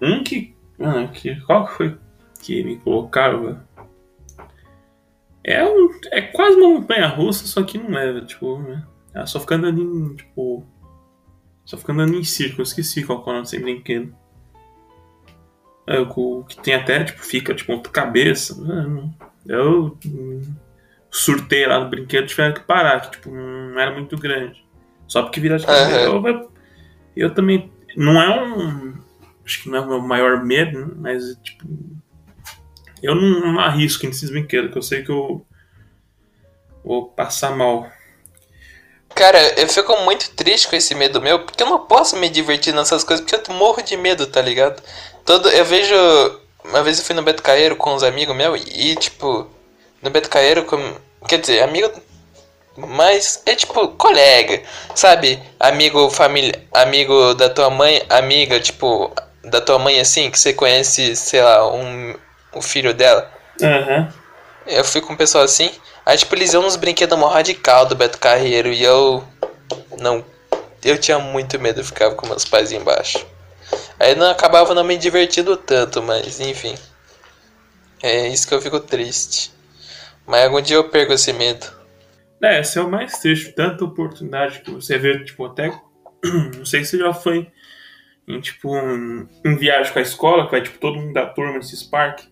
Um- 0.02 0.24
que. 0.24 0.56
Ah, 0.80 1.08
que 1.08 1.36
qual 1.42 1.66
que 1.66 1.74
foi 1.74 1.98
que 2.42 2.64
me 2.64 2.78
colocaram? 2.78 3.60
É, 5.44 5.64
um, 5.66 5.90
é 6.12 6.22
quase 6.22 6.58
uma 6.58 6.80
montanha 6.80 7.08
russa, 7.08 7.48
só 7.48 7.64
que 7.64 7.78
não 7.78 7.98
é, 7.98 8.22
tipo. 8.22 8.60
Né? 8.60 8.86
Ela 9.14 9.26
só 9.26 9.40
fica 9.40 9.56
andando 9.56 9.82
em. 9.82 10.16
Tipo. 10.16 10.66
Só 11.66 11.78
fica 11.78 11.92
andando 11.92 12.16
em 12.16 12.24
círculo. 12.24 12.62
Eu 12.62 12.64
esqueci 12.64 13.04
qual 13.04 13.20
é 13.20 13.22
o 13.24 13.26
nome 13.26 13.42
desse 13.42 13.60
brinquedo. 13.60 14.16
É, 15.88 16.00
o 16.00 16.44
que 16.44 16.58
tem 16.62 16.74
até, 16.74 17.04
tipo, 17.06 17.24
fica 17.24 17.56
tipo 17.56 17.80
cabeça. 17.90 18.56
Não- 18.62 19.14
Eu 19.48 19.98
hum, 20.06 20.44
surtei 21.10 21.66
lá 21.66 21.80
no 21.80 21.90
brinquedo 21.90 22.28
tiveram 22.28 22.54
que 22.54 22.60
parar, 22.60 23.00
que 23.02 23.12
tipo, 23.12 23.32
não 23.32 23.80
era 23.80 23.92
muito 23.92 24.18
grande. 24.18 24.62
Só 25.08 25.24
porque 25.24 25.40
virar 25.40 25.58
de 25.58 25.66
cabeça. 25.66 25.90
Aham. 25.90 26.24
Eu, 26.28 26.52
eu 27.16 27.34
também. 27.34 27.72
Não 27.96 28.22
é 28.22 28.30
um. 28.44 28.94
Acho 29.46 29.64
que 29.64 29.70
não 29.70 29.78
é 29.78 29.82
o 29.82 29.88
meu 29.88 30.02
maior 30.02 30.44
medo, 30.44 30.78
né? 30.80 30.94
mas 30.98 31.36
tipo. 31.42 31.66
Eu 33.02 33.16
não, 33.16 33.54
não 33.54 33.60
arrisco 33.60 34.06
nesses 34.06 34.30
brinquedos, 34.30 34.72
que 34.72 34.78
eu 34.78 34.82
sei 34.82 35.04
que 35.04 35.12
eu 35.12 35.46
vou 36.84 37.08
passar 37.10 37.56
mal. 37.56 37.90
Cara, 39.16 39.40
eu 39.60 39.68
fico 39.68 39.96
muito 40.04 40.30
triste 40.32 40.68
com 40.68 40.76
esse 40.76 40.94
medo 40.94 41.22
meu, 41.22 41.44
porque 41.44 41.64
eu 41.64 41.68
não 41.68 41.80
posso 41.88 42.16
me 42.18 42.30
divertir 42.30 42.74
nessas 42.74 43.04
coisas, 43.04 43.26
porque 43.26 43.50
eu 43.50 43.56
morro 43.56 43.82
de 43.82 43.98
medo, 43.98 44.28
tá 44.28 44.42
ligado? 44.42 44.82
Todo, 45.28 45.50
eu 45.50 45.66
vejo. 45.66 45.94
Uma 46.64 46.82
vez 46.82 46.98
eu 46.98 47.06
fui 47.06 47.14
no 47.14 47.22
Beto 47.22 47.44
Caeiro 47.44 47.76
com 47.76 47.94
uns 47.94 48.02
amigos 48.02 48.34
meus 48.34 48.64
e, 48.66 48.96
tipo, 48.96 49.46
no 50.02 50.10
Beto 50.10 50.30
Caeiro, 50.30 50.64
com, 50.64 50.96
quer 51.28 51.40
dizer, 51.40 51.62
amigo. 51.62 51.92
Mas 52.78 53.42
é 53.46 53.54
tipo 53.56 53.90
colega, 53.90 54.62
sabe? 54.96 55.42
Amigo, 55.60 56.10
família, 56.10 56.64
amigo 56.74 57.34
da 57.34 57.50
tua 57.50 57.70
mãe, 57.70 58.02
amiga, 58.08 58.60
tipo, 58.60 59.12
da 59.44 59.60
tua 59.60 59.78
mãe 59.80 60.00
assim, 60.00 60.32
que 60.32 60.40
você 60.40 60.54
conhece, 60.54 61.16
sei 61.16 61.42
lá, 61.42 61.74
um, 61.74 62.16
o 62.54 62.62
filho 62.62 62.94
dela. 62.94 63.30
Aham. 63.62 64.14
Eu 64.66 64.86
fui 64.86 65.02
com 65.02 65.14
um 65.14 65.18
pessoal 65.18 65.44
assim. 65.44 65.72
Aí, 66.06 66.18
tipo, 66.18 66.34
eles 66.36 66.54
iam 66.54 66.62
nos 66.62 66.78
brinquedos 66.78 67.18
mó 67.18 67.28
radical 67.28 67.86
do 67.86 67.96
Beto 67.96 68.18
Carreiro. 68.18 68.70
E 68.70 68.82
eu. 68.82 69.24
Não. 70.00 70.24
Eu 70.84 70.98
tinha 70.98 71.20
muito 71.20 71.60
medo, 71.60 71.82
eu 71.82 71.86
ficava 71.86 72.16
com 72.16 72.28
meus 72.28 72.46
pais 72.46 72.72
embaixo. 72.72 73.26
Aí 74.00 74.16
não 74.16 74.30
acabava 74.30 74.74
não 74.74 74.84
me 74.84 74.98
divertindo 74.98 75.58
tanto, 75.58 76.02
mas 76.02 76.40
enfim. 76.40 76.76
É 78.02 78.28
isso 78.28 78.48
que 78.48 78.54
eu 78.54 78.62
fico 78.62 78.80
triste. 78.80 79.52
Mas 80.26 80.44
algum 80.46 80.62
dia 80.62 80.76
eu 80.76 80.90
perco 80.90 81.14
esse 81.14 81.34
medo. 81.34 81.66
É, 82.42 82.60
esse 82.60 82.78
é 82.78 82.82
o 82.82 82.90
mais 82.90 83.18
triste. 83.18 83.54
Tanta 83.54 83.84
oportunidade 83.84 84.60
que 84.60 84.70
você 84.70 84.98
vê, 84.98 85.24
tipo, 85.24 85.46
até. 85.46 85.70
Não 86.56 86.66
sei 86.66 86.84
se 86.84 86.98
já 86.98 87.14
foi 87.14 87.48
em, 88.28 88.40
tipo, 88.40 88.76
um, 88.76 89.28
em 89.44 89.56
viagem 89.56 89.92
com 89.92 90.00
a 90.00 90.02
escola, 90.02 90.46
que 90.46 90.52
vai, 90.52 90.62
tipo, 90.62 90.78
todo 90.78 91.00
mundo 91.00 91.14
da 91.14 91.26
turma 91.26 91.54
nesses 91.54 91.82
parques. 91.82 92.30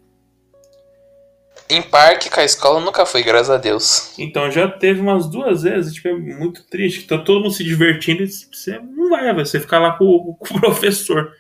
Em 1.68 1.82
parque 1.82 2.30
com 2.30 2.40
a 2.40 2.44
escola 2.44 2.80
nunca 2.80 3.08
fui, 3.08 3.24
graças 3.24 3.50
a 3.50 3.58
Deus. 3.58 4.14
Então 4.20 4.52
já 4.52 4.68
teve 4.68 5.02
umas 5.02 5.28
duas 5.28 5.64
vezes, 5.64 5.94
tipo, 5.94 6.10
é 6.10 6.14
muito 6.14 6.64
triste, 6.68 7.02
que 7.02 7.08
tá 7.08 7.18
todo 7.18 7.42
mundo 7.42 7.54
se 7.54 7.64
divertindo 7.64 8.22
e 8.22 8.28
você 8.28 8.78
não 8.78 9.10
vai, 9.10 9.34
vai 9.34 9.46
você 9.46 9.60
ficar 9.60 9.80
lá 9.80 9.98
com, 9.98 10.36
com 10.38 10.58
o 10.58 10.60
professor. 10.60 11.32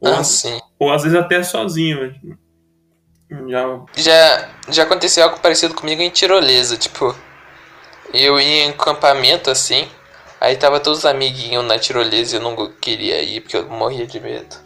Ou, 0.00 0.14
Ah, 0.14 0.24
sim. 0.24 0.58
ou 0.78 0.92
às 0.92 1.02
vezes 1.02 1.18
até 1.18 1.42
sozinho. 1.42 1.98
velho. 2.00 2.38
Já. 3.48 3.80
Já, 3.96 4.48
já 4.68 4.82
aconteceu 4.82 5.22
algo 5.24 5.38
parecido 5.40 5.74
comigo 5.74 6.02
em 6.02 6.10
tirolesa, 6.10 6.76
tipo, 6.76 7.14
eu 8.12 8.40
ia 8.40 8.64
em 8.64 8.70
acampamento 8.70 9.50
assim, 9.50 9.88
aí 10.40 10.56
tava 10.56 10.80
todos 10.80 11.00
os 11.00 11.04
amiguinhos 11.06 11.64
na 11.64 11.78
tirolesa 11.78 12.34
e 12.34 12.38
eu 12.38 12.42
não 12.42 12.72
queria 12.72 13.22
ir 13.22 13.40
porque 13.42 13.56
eu 13.56 13.68
morria 13.68 14.06
de 14.06 14.18
medo. 14.18 14.56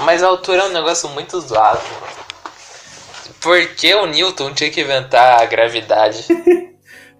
Mas 0.00 0.22
a 0.22 0.26
altura 0.26 0.62
é 0.62 0.66
um 0.66 0.72
negócio 0.72 1.08
muito 1.10 1.40
zoado. 1.40 1.80
Por 3.40 3.64
que 3.74 3.94
o 3.94 4.06
Newton 4.06 4.52
tinha 4.52 4.70
que 4.70 4.80
inventar 4.80 5.40
a 5.40 5.46
gravidade? 5.46 6.26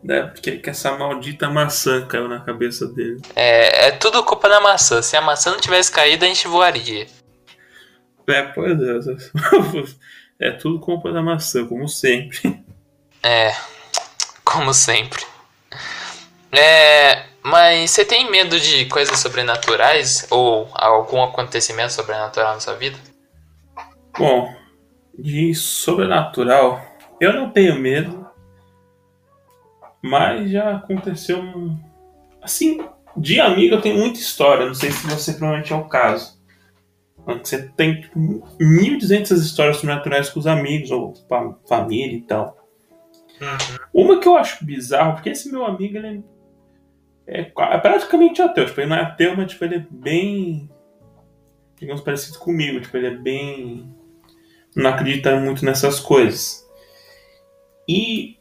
Né, 0.05 0.23
porque 0.25 0.59
que 0.59 0.69
essa 0.69 0.93
maldita 0.99 1.49
maçã 1.49 2.07
caiu 2.07 2.29
na 2.29 2.39
cabeça 2.39 2.87
dele. 2.87 3.23
É, 3.35 3.87
é 3.87 3.91
tudo 3.93 4.23
culpa 4.23 4.51
da 4.51 4.61
maçã. 4.61 5.01
Se 5.01 5.17
a 5.17 5.23
maçã 5.23 5.51
não 5.51 5.59
tivesse 5.59 5.91
caído, 5.91 6.27
a 6.27 6.29
gente 6.29 6.47
voaria. 6.47 7.07
É, 8.29 8.43
pois 8.43 8.79
é. 8.81 8.99
É 10.39 10.51
tudo 10.51 10.81
culpa 10.81 11.13
da 11.13 11.23
maçã, 11.23 11.67
como 11.67 11.89
sempre. 11.89 12.63
É, 13.27 13.55
como 14.45 14.75
sempre. 14.75 15.25
É, 16.53 17.25
mas 17.43 17.91
você 17.91 18.05
tem 18.05 18.31
medo 18.31 18.61
de 18.61 18.85
coisas 18.85 19.19
sobrenaturais 19.19 20.27
ou 20.29 20.69
algum 20.75 21.23
acontecimento 21.23 21.95
sobrenatural 21.95 22.53
na 22.53 22.61
sua 22.61 22.75
vida? 22.75 22.99
Bom, 24.19 24.55
de 25.19 25.55
sobrenatural, 25.55 26.85
eu 27.19 27.33
não 27.33 27.49
tenho 27.49 27.77
medo, 27.77 28.24
mas 30.05 30.51
já 30.51 30.77
aconteceu 30.77 31.41
um. 31.41 31.79
Assim, 32.43 32.87
de 33.17 33.41
amigo 33.41 33.75
eu 33.75 33.81
tenho 33.81 33.97
muita 33.97 34.19
história, 34.19 34.67
não 34.67 34.75
sei 34.75 34.91
se 34.91 35.07
você 35.07 35.33
provavelmente 35.33 35.73
é 35.73 35.77
o 35.77 35.89
caso. 35.89 36.39
Você 37.43 37.69
tem 37.69 38.03
tipo, 38.03 38.21
1.200 38.61 39.33
histórias 39.33 39.79
sobrenaturais 39.79 40.29
com 40.29 40.39
os 40.39 40.47
amigos 40.47 40.91
ou 40.91 41.15
com 41.15 41.35
a 41.35 41.55
família 41.67 42.19
e 42.19 42.21
tal. 42.21 42.55
Uma 43.95 44.21
que 44.21 44.29
eu 44.29 44.37
acho 44.37 44.63
bizarro, 44.63 45.15
porque 45.15 45.31
esse 45.31 45.51
meu 45.51 45.65
amigo, 45.65 45.97
ele, 45.97 46.23
é, 47.27 47.41
é 47.41 47.79
praticamente 47.79 48.43
ateu. 48.43 48.67
Tipo, 48.67 48.83
ele 48.83 48.91
não 48.91 48.97
é 48.97 49.01
ateu, 49.01 49.35
mas 49.35 49.53
tipo, 49.53 49.65
ele 49.65 49.77
é 49.77 49.87
bem. 49.91 50.69
Digamos, 51.81 52.03
parecido 52.03 52.39
comigo. 52.39 52.79
Tipo, 52.79 52.99
ele 52.99 53.07
é 53.07 53.17
bem. 53.17 53.91
Não 54.77 54.91
acredita 54.91 55.35
muito 55.41 55.65
nessas 55.65 55.99
coisas. 55.99 56.63
E 57.89 58.37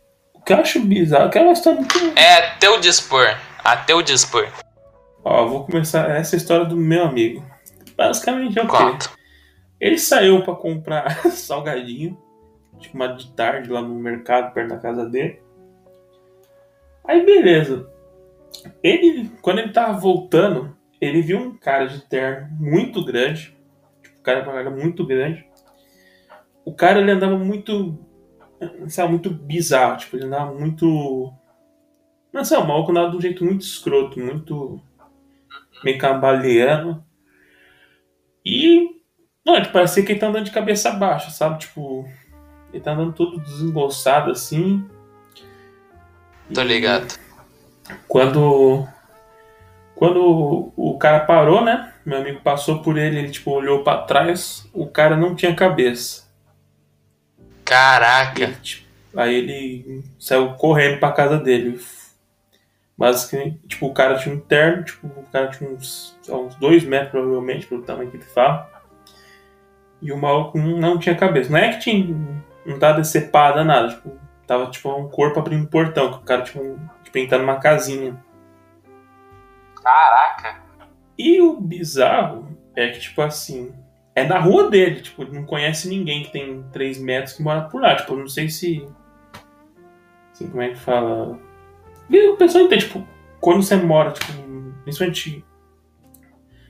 que 0.46 0.54
eu 0.54 0.58
acho 0.58 0.80
bizarro, 0.82 1.30
que 1.30 1.38
é 1.38 1.42
uma 1.42 1.54
história 1.54 1.80
muito. 1.80 1.98
É 2.18 2.48
ateu 2.48 2.80
dispor. 2.80 3.38
Ateu 3.64 4.02
dispor. 4.02 4.48
Ó, 5.24 5.48
vou 5.48 5.66
começar 5.66 6.10
essa 6.10 6.36
história 6.36 6.66
do 6.66 6.76
meu 6.76 7.06
amigo. 7.06 7.44
Basicamente 7.96 8.60
é 8.60 8.64
o 8.64 8.68
quê? 8.68 9.10
Ele 9.80 9.98
saiu 9.98 10.44
pra 10.44 10.56
comprar 10.56 11.24
salgadinho, 11.32 12.18
tipo 12.80 12.96
uma 12.96 13.08
de 13.10 13.32
tarde 13.34 13.70
lá 13.70 13.82
no 13.82 13.96
mercado 13.96 14.54
perto 14.54 14.70
da 14.70 14.78
casa 14.78 15.06
dele. 15.06 15.42
Aí 17.06 17.26
beleza. 17.26 17.88
Ele, 18.82 19.30
quando 19.42 19.60
ele 19.60 19.72
tava 19.72 19.98
voltando, 20.00 20.76
ele 21.00 21.22
viu 21.22 21.38
um 21.38 21.58
cara 21.58 21.86
de 21.86 22.02
terno 22.02 22.48
muito 22.60 23.04
grande. 23.04 23.56
Tipo, 24.02 24.20
o 24.20 24.24
cara 24.24 24.40
era 24.40 24.70
muito 24.70 25.06
grande. 25.06 25.46
O 26.64 26.74
cara 26.74 27.00
ele 27.00 27.12
andava 27.12 27.38
muito. 27.38 28.00
Sabe, 28.88 29.12
muito 29.12 29.30
bizarro. 29.30 29.98
Tipo, 29.98 30.16
ele 30.18 30.26
andava 30.26 30.54
muito. 30.54 31.32
Não 32.32 32.44
sei, 32.44 32.58
o 32.58 32.66
maluco 32.66 32.92
andava 32.92 33.12
de 33.12 33.18
um 33.18 33.22
jeito 33.22 33.44
muito 33.46 33.62
escroto, 33.62 34.20
muito. 34.20 34.82
meio 35.84 35.98
cambaleando. 35.98 37.04
E. 38.46 38.90
Não, 39.46 39.62
tipo, 39.62 39.74
parecia 39.74 40.04
que 40.04 40.12
ele 40.14 40.20
tá 40.20 40.28
andando 40.28 40.46
de 40.46 40.52
cabeça 40.52 40.92
baixa, 40.92 41.30
sabe? 41.30 41.60
Tipo. 41.60 42.08
Ele 42.74 42.82
tá 42.84 42.94
andando 42.94 43.14
todo 43.14 43.40
desembolsado 43.40 44.32
assim. 44.32 44.88
Tô 46.54 46.62
E- 46.62 46.66
ligado. 46.66 47.14
quando 48.08 48.88
quando 49.96 50.74
o 50.76 50.98
cara 50.98 51.22
parou, 51.22 51.64
né? 51.64 51.94
Meu 52.06 52.18
amigo 52.18 52.42
passou 52.42 52.82
por 52.82 52.98
ele, 52.98 53.20
ele 53.20 53.30
tipo 53.32 53.52
olhou 53.52 53.84
pra 53.84 54.00
trás, 54.02 54.68
o 54.74 54.88
cara 54.88 55.16
não 55.16 55.36
tinha 55.36 55.56
cabeça. 55.56 56.23
Caraca. 57.66 58.52
Tipo, 58.62 58.86
aí 59.16 59.36
ele 59.36 60.04
saiu 60.20 60.54
correndo 60.54 61.00
pra 61.00 61.12
casa 61.12 61.38
dele. 61.38 61.80
Basicamente, 62.98 63.60
tipo, 63.68 63.88
o 63.88 63.94
cara 63.94 64.18
tinha 64.18 64.36
um 64.36 64.40
terno, 64.40 64.84
tipo, 64.84 65.08
o 65.08 65.24
cara 65.32 65.48
tinha 65.48 65.70
uns, 65.70 66.16
uns 66.30 66.56
dois 66.56 66.84
metros 66.84 67.12
provavelmente, 67.12 67.66
pelo 67.66 67.82
tamanho 67.82 68.12
que 68.12 68.18
ele 68.18 68.24
fala. 68.24 68.70
E 70.02 70.12
o 70.12 70.18
maluco 70.18 70.58
não, 70.58 71.00
tinha 71.00 71.16
cabeça. 71.16 71.50
Não 71.50 71.58
é 71.58 71.74
que 71.74 71.80
tinha. 71.80 72.16
Não 72.66 72.78
tava 72.78 73.00
decepada 73.00 73.64
nada, 73.64 73.90
tipo, 73.90 74.12
tava 74.46 74.70
tipo 74.70 74.90
um 74.94 75.10
corpo 75.10 75.40
abrindo 75.40 75.64
um 75.64 75.66
portão, 75.66 76.12
que 76.12 76.18
o 76.20 76.22
cara 76.22 76.44
tipo, 76.44 76.62
um- 76.62 76.78
tipo 77.04 77.18
entrando 77.18 77.42
numa 77.42 77.60
casinha. 77.60 78.16
Caraca. 79.82 80.62
E 81.18 81.42
o 81.42 81.60
bizarro 81.60 82.58
é 82.76 82.90
que, 82.90 83.00
tipo 83.00 83.22
assim, 83.22 83.74
é 84.16 84.24
na 84.26 84.40
rua 84.40 84.70
dele, 84.70 85.02
tipo, 85.02 85.24
ele 85.24 85.32
não 85.32 85.46
conhece 85.46 85.90
ninguém 85.90 86.24
que 86.24 86.32
tem 86.32 86.64
3 86.72 87.00
metros 87.00 87.36
que 87.36 87.44
mora 87.44 87.62
por 87.62 87.82
lá. 87.82 87.96
Tipo, 87.96 88.16
não 88.16 88.28
sei 88.28 88.50
se. 88.50 88.88
Assim, 90.32 90.48
como 90.48 90.62
é 90.62 90.70
que 90.70 90.76
fala? 90.76 91.40
E 92.10 92.28
o 92.30 92.38
pessoal 92.38 92.64
entende, 92.64 92.86
tipo, 92.86 93.08
quando 93.40 93.64
você 93.64 93.76
mora, 93.76 94.12
tipo, 94.12 94.34
principalmente. 94.84 95.44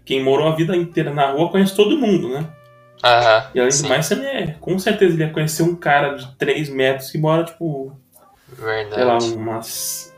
Quem 0.05 0.21
morou 0.21 0.47
a 0.47 0.55
vida 0.55 0.75
inteira 0.75 1.13
na 1.13 1.31
rua 1.31 1.49
conhece 1.49 1.75
todo 1.75 1.97
mundo, 1.97 2.27
né? 2.27 2.45
Aham. 3.01 3.51
E 3.55 3.59
além 3.59 3.71
sim, 3.71 3.83
do 3.83 3.89
mais, 3.89 4.05
você 4.05 4.15
é, 4.15 4.47
com 4.59 4.77
certeza 4.77 5.13
ele 5.13 5.23
ia 5.23 5.31
conhecer 5.31 5.63
um 5.63 5.75
cara 5.75 6.15
de 6.15 6.35
3 6.35 6.69
metros 6.69 7.09
que 7.09 7.17
mora, 7.17 7.45
tipo, 7.45 7.97
sei 8.55 8.65
lá, 9.03 9.17
Verdade. 9.17 9.33
umas 9.33 10.13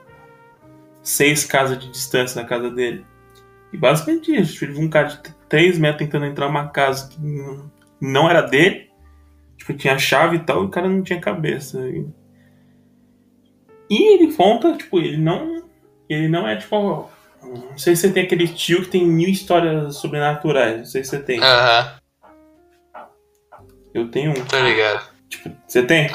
seis 1.03 1.45
casas 1.45 1.77
de 1.77 1.89
distância 1.89 2.41
da 2.41 2.47
casa 2.47 2.69
dele. 2.71 3.05
E 3.71 3.77
basicamente 3.77 4.35
isso. 4.35 4.53
Tipo, 4.53 4.65
ele 4.65 4.73
viu 4.73 4.81
um 4.83 4.89
cara 4.89 5.07
de 5.07 5.34
3 5.49 5.77
metros 5.77 5.99
tentando 6.05 6.25
entrar 6.25 6.47
numa 6.47 6.67
casa 6.69 7.09
que 7.09 7.17
não- 7.21 8.29
era 8.29 8.41
dele. 8.41 8.89
Tipo, 9.57 9.73
tinha 9.73 9.97
chave 9.97 10.37
e 10.37 10.39
tal, 10.39 10.63
e 10.63 10.65
o 10.65 10.69
cara 10.69 10.87
não 10.89 11.01
tinha 11.01 11.19
cabeça. 11.19 11.79
E, 11.87 12.05
e 13.89 14.13
ele 14.13 14.33
conta, 14.33 14.75
tipo, 14.77 14.99
ele 14.99 15.17
não. 15.17 15.63
Ele 16.09 16.27
não 16.27 16.47
é 16.47 16.55
tipo. 16.55 17.09
Não 17.41 17.77
sei 17.77 17.95
se 17.95 18.03
você 18.03 18.13
tem 18.13 18.23
aquele 18.23 18.47
tio 18.47 18.81
que 18.83 18.89
tem 18.89 19.05
mil 19.07 19.29
histórias 19.29 19.95
sobrenaturais. 19.97 20.77
Não 20.79 20.85
sei 20.85 21.03
se 21.03 21.11
você 21.11 21.19
tem. 21.19 21.39
Aham. 21.41 21.93
Eu 23.93 24.09
tenho 24.09 24.31
um. 24.31 24.45
Tô 24.45 24.59
ligado. 24.59 25.09
Tipo, 25.29 25.51
você 25.65 25.83
tem? 25.83 26.09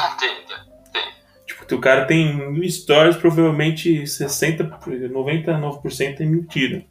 Tipo, 1.47 1.75
o 1.75 1.81
cara 1.81 2.05
tem 2.05 2.37
mil 2.51 2.69
stories, 2.69 3.17
provavelmente 3.17 4.07
60, 4.07 4.65
99% 5.09 6.21
é 6.21 6.25
mentira. 6.27 6.85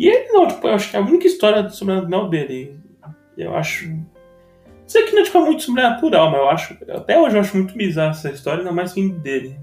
E 0.00 0.08
ele 0.08 0.32
não, 0.32 0.48
tipo, 0.48 0.66
eu 0.66 0.72
acho 0.74 0.88
que 0.90 0.96
é 0.96 0.98
a 0.98 1.02
única 1.02 1.26
história 1.26 1.68
sobrenatural 1.68 2.30
dele. 2.30 2.74
Eu 3.36 3.54
acho. 3.54 3.86
Sei 4.86 5.02
que 5.04 5.12
não 5.12 5.20
é, 5.20 5.24
tipo, 5.26 5.36
é 5.36 5.40
muito 5.42 5.62
sobrenatural, 5.62 6.30
mas 6.30 6.40
eu 6.40 6.48
acho. 6.48 6.78
Até 6.96 7.18
hoje 7.18 7.36
eu 7.36 7.40
acho 7.42 7.54
muito 7.54 7.74
bizarra 7.74 8.12
essa 8.12 8.30
história, 8.30 8.60
ainda 8.60 8.72
mais 8.72 8.94
vindo 8.94 9.18
dele. 9.18 9.60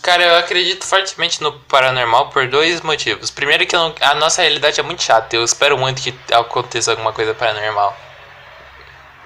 Cara, 0.00 0.22
eu 0.22 0.36
acredito 0.36 0.86
fortemente 0.86 1.42
no 1.42 1.58
paranormal 1.64 2.30
por 2.30 2.46
dois 2.46 2.80
motivos. 2.80 3.28
Primeiro 3.28 3.66
que 3.66 3.74
não- 3.74 3.92
a 4.00 4.14
nossa 4.14 4.40
realidade 4.42 4.78
é 4.78 4.82
muito 4.84 5.02
chata. 5.02 5.34
Eu 5.34 5.42
espero 5.42 5.76
muito 5.76 6.00
que 6.00 6.14
aconteça 6.32 6.92
alguma 6.92 7.12
coisa 7.12 7.34
paranormal. 7.34 7.92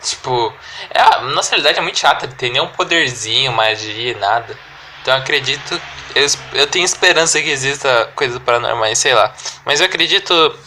Tipo, 0.03 0.55
é, 0.89 1.03
a 1.03 1.21
nossa 1.21 1.51
realidade 1.51 1.79
é 1.79 1.83
muito 1.83 1.99
chata. 1.99 2.27
Não 2.27 2.35
tem 2.35 2.51
nenhum 2.51 2.69
poderzinho, 2.69 3.53
magia, 3.53 4.17
nada. 4.17 4.57
Então 5.03 5.17
acredito. 5.17 5.81
Eu, 6.15 6.27
eu 6.55 6.67
tenho 6.67 6.85
esperança 6.85 7.41
que 7.41 7.49
exista 7.49 8.11
coisas 8.15 8.39
paranormais, 8.41 8.99
sei 8.99 9.15
lá. 9.15 9.35
Mas 9.65 9.81
eu 9.81 9.87
acredito. 9.87 10.59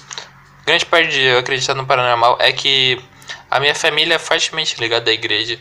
Grande 0.65 0.86
parte 0.86 1.09
de 1.09 1.21
eu 1.21 1.39
acreditar 1.39 1.73
no 1.73 1.86
paranormal 1.86 2.38
é 2.39 2.51
que 2.53 3.03
a 3.51 3.59
minha 3.59 3.75
família 3.75 4.15
é 4.15 4.19
fortemente 4.19 4.79
ligada 4.79 5.11
à 5.11 5.13
igreja. 5.13 5.59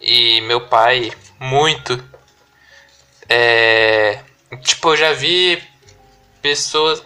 E 0.00 0.40
meu 0.42 0.60
pai, 0.62 1.12
muito. 1.38 2.02
É. 3.28 4.20
Tipo, 4.62 4.90
eu 4.90 4.96
já 4.96 5.12
vi 5.12 5.62
pessoas. 6.42 7.02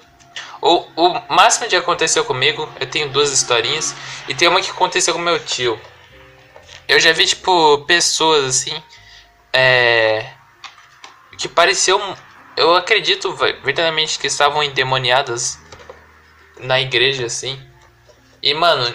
O, 0.61 0.85
o 0.97 1.33
máximo 1.33 1.69
de 1.69 1.77
aconteceu 1.77 2.25
comigo, 2.25 2.69
eu 2.79 2.87
tenho 2.87 3.09
duas 3.11 3.33
historinhas. 3.33 3.95
E 4.29 4.35
tem 4.35 4.49
uma 4.49 4.61
que 4.61 4.71
aconteceu 4.71 5.15
com 5.15 5.21
meu 5.21 5.39
tio. 5.39 5.81
Eu 6.89 6.99
já 6.99 7.13
vi, 7.13 7.27
tipo, 7.27 7.79
pessoas 7.87 8.45
assim. 8.45 8.83
É. 9.53 10.27
Que 11.41 11.49
pareciam. 11.49 12.17
Eu 12.55 12.77
acredito 12.77 13.33
ve- 13.33 13.55
verdadeiramente 13.65 14.19
que 14.19 14.27
estavam 14.27 14.63
endemoniadas 14.63 15.59
na 16.61 16.79
igreja, 16.79 17.25
assim. 17.25 17.59
E, 18.43 18.53
mano, 18.53 18.95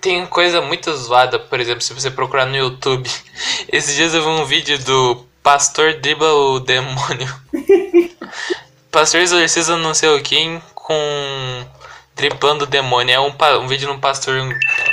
tem 0.00 0.24
coisa 0.26 0.60
muito 0.62 0.94
zoada, 0.94 1.38
por 1.38 1.58
exemplo, 1.58 1.82
se 1.82 1.92
você 1.92 2.08
procurar 2.08 2.46
no 2.46 2.56
YouTube. 2.56 3.10
Esses 3.72 3.96
dias 3.96 4.14
eu 4.14 4.22
vi 4.22 4.28
um 4.28 4.44
vídeo 4.44 4.78
do 4.84 5.26
Pastor 5.42 5.94
dribla 5.94 6.32
o 6.32 6.60
demônio. 6.60 7.34
Pastor 8.92 9.20
exorciza 9.20 9.76
não 9.76 9.92
sei 9.92 10.10
o 10.10 10.22
quem 10.22 10.62
com. 10.74 11.66
driblando 12.14 12.64
o 12.64 12.68
demônio. 12.68 13.12
É 13.12 13.20
um, 13.20 13.34
um 13.62 13.66
vídeo 13.66 13.88
de 13.88 13.92
um 13.92 13.98
pastor 13.98 14.34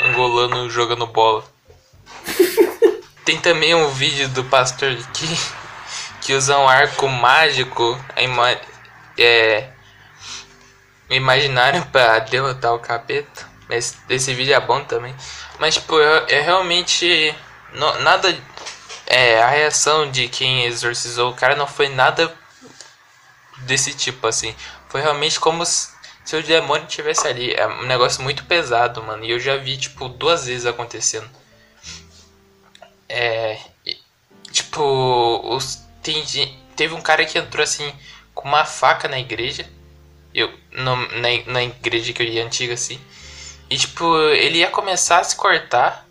angolano 0.02 0.70
jogando 0.70 1.06
bola. 1.06 1.44
Tem 3.26 3.38
também 3.38 3.76
um 3.76 3.90
vídeo 3.90 4.30
do 4.30 4.44
pastor 4.46 4.96
que, 5.14 5.28
que 6.28 6.34
usa 6.34 6.60
um 6.60 6.68
arco 6.68 7.08
mágico 7.08 7.98
ima- 8.18 8.60
é, 9.18 9.70
imaginário 11.10 11.86
pra 11.86 12.20
derrotar 12.20 12.74
o 12.74 12.80
capeta. 12.80 13.48
Mas 13.70 13.98
esse 14.10 14.34
vídeo 14.34 14.54
é 14.54 14.60
bom 14.60 14.84
também. 14.84 15.16
Mas, 15.58 15.76
tipo, 15.76 15.98
é, 16.02 16.26
é 16.34 16.42
realmente. 16.42 17.34
no- 17.72 18.00
nada. 18.00 18.38
É, 19.06 19.42
a 19.42 19.48
reação 19.48 20.12
de 20.12 20.28
quem 20.28 20.66
exorcizou 20.66 21.32
o 21.32 21.34
cara 21.34 21.56
não 21.56 21.66
foi 21.66 21.88
nada 21.88 22.30
desse 23.60 23.94
tipo, 23.94 24.28
assim. 24.28 24.54
Foi 24.90 25.00
realmente 25.00 25.40
como 25.40 25.66
se, 25.66 25.92
se 26.26 26.36
o 26.36 26.44
demônio 26.44 26.88
tivesse 26.88 27.26
ali. 27.26 27.54
É 27.54 27.66
um 27.68 27.84
negócio 27.84 28.22
muito 28.22 28.44
pesado, 28.44 29.02
mano. 29.02 29.24
E 29.24 29.32
eu 29.32 29.40
já 29.40 29.56
vi, 29.56 29.78
tipo, 29.78 30.10
duas 30.10 30.46
vezes 30.46 30.66
acontecendo. 30.66 31.30
É. 33.08 33.58
e, 33.86 33.96
Tipo, 34.52 35.42
os, 35.56 35.87
tem, 36.14 36.58
teve 36.76 36.94
um 36.94 37.02
cara 37.02 37.26
que 37.26 37.38
entrou 37.38 37.64
assim 37.64 37.92
com 38.34 38.48
uma 38.48 38.66
faca 38.66 39.08
na 39.08 39.20
igreja. 39.20 39.68
Eu, 40.34 40.54
no, 40.72 40.96
na, 40.96 41.30
na 41.48 41.64
igreja 41.64 42.14
que 42.14 42.22
eu 42.22 42.28
ia 42.28 42.46
antiga, 42.46 42.74
assim. 42.74 43.00
E 43.70 43.78
tipo, 43.78 44.18
ele 44.30 44.60
ia 44.60 44.70
começar 44.70 45.20
a 45.20 45.24
se 45.24 45.36
cortar. 45.36 46.08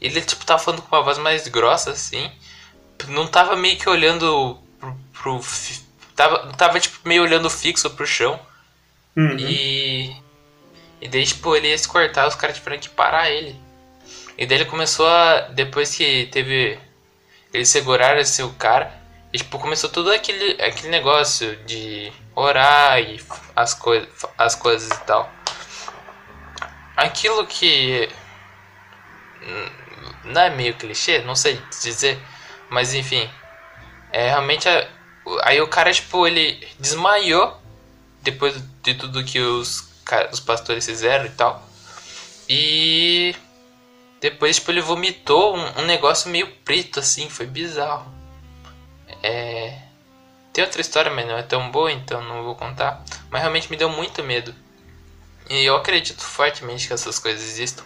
Ele 0.00 0.20
tipo 0.20 0.44
tava 0.44 0.62
falando 0.62 0.82
com 0.82 0.94
uma 0.94 1.02
voz 1.02 1.18
mais 1.18 1.48
grossa, 1.48 1.90
assim. 1.90 2.30
Não 3.08 3.26
tava 3.26 3.56
meio 3.56 3.76
que 3.76 3.88
olhando 3.88 4.58
pro. 4.78 4.96
pro 5.12 5.40
tava, 6.14 6.52
tava 6.52 6.78
tipo 6.78 6.98
meio 7.08 7.22
olhando 7.22 7.50
fixo 7.50 7.90
pro 7.90 8.06
chão. 8.06 8.38
Uhum. 9.16 9.36
E. 9.38 10.16
E 11.00 11.06
daí, 11.08 11.24
tipo, 11.24 11.54
ele 11.54 11.68
ia 11.68 11.78
se 11.78 11.86
cortar, 11.86 12.26
os 12.26 12.34
caras 12.34 12.56
tiveram 12.56 12.78
que 12.78 12.88
parar 12.88 13.30
ele. 13.30 13.54
E 14.36 14.44
daí 14.46 14.58
ele 14.58 14.64
começou 14.64 15.06
a. 15.08 15.40
Depois 15.52 15.94
que 15.94 16.26
teve. 16.26 16.78
Eles 17.52 17.68
seguraram 17.68 18.20
assim 18.20 18.42
o 18.42 18.52
cara. 18.52 18.97
E, 19.32 19.38
tipo, 19.38 19.58
começou 19.58 19.90
tudo 19.90 20.10
aquele, 20.10 20.60
aquele 20.62 20.88
negócio 20.88 21.56
de 21.64 22.10
orar 22.34 22.98
e 23.00 23.20
as, 23.54 23.74
coi 23.74 24.08
as 24.38 24.54
coisas 24.54 24.88
e 24.88 25.04
tal. 25.04 25.30
Aquilo 26.96 27.46
que. 27.46 28.08
Não 30.24 30.40
é 30.40 30.50
meio 30.50 30.74
clichê, 30.74 31.20
não 31.20 31.36
sei 31.36 31.60
dizer, 31.82 32.18
mas 32.70 32.94
enfim. 32.94 33.28
É 34.12 34.30
realmente. 34.30 34.68
A, 34.68 34.88
aí 35.42 35.60
o 35.60 35.68
cara, 35.68 35.92
tipo, 35.92 36.26
ele 36.26 36.66
desmaiou 36.78 37.60
depois 38.22 38.54
de 38.82 38.94
tudo 38.94 39.24
que 39.24 39.40
os, 39.40 39.92
os 40.32 40.40
pastores 40.40 40.86
fizeram 40.86 41.26
e 41.26 41.30
tal. 41.30 41.62
E. 42.48 43.36
Depois, 44.20 44.56
tipo, 44.56 44.70
ele 44.70 44.80
vomitou 44.80 45.56
um, 45.56 45.80
um 45.80 45.84
negócio 45.84 46.30
meio 46.30 46.50
preto 46.64 46.98
assim, 46.98 47.28
foi 47.28 47.46
bizarro. 47.46 48.17
É. 49.22 49.78
Tem 50.52 50.64
outra 50.64 50.80
história, 50.80 51.10
mas 51.10 51.26
não 51.26 51.36
é 51.36 51.42
tão 51.42 51.70
boa, 51.70 51.92
então 51.92 52.22
não 52.22 52.42
vou 52.42 52.54
contar. 52.54 53.02
Mas 53.30 53.40
realmente 53.42 53.70
me 53.70 53.76
deu 53.76 53.88
muito 53.88 54.22
medo. 54.24 54.54
E 55.48 55.64
eu 55.64 55.76
acredito 55.76 56.22
fortemente 56.22 56.86
que 56.86 56.92
essas 56.92 57.18
coisas 57.18 57.42
existam. 57.42 57.84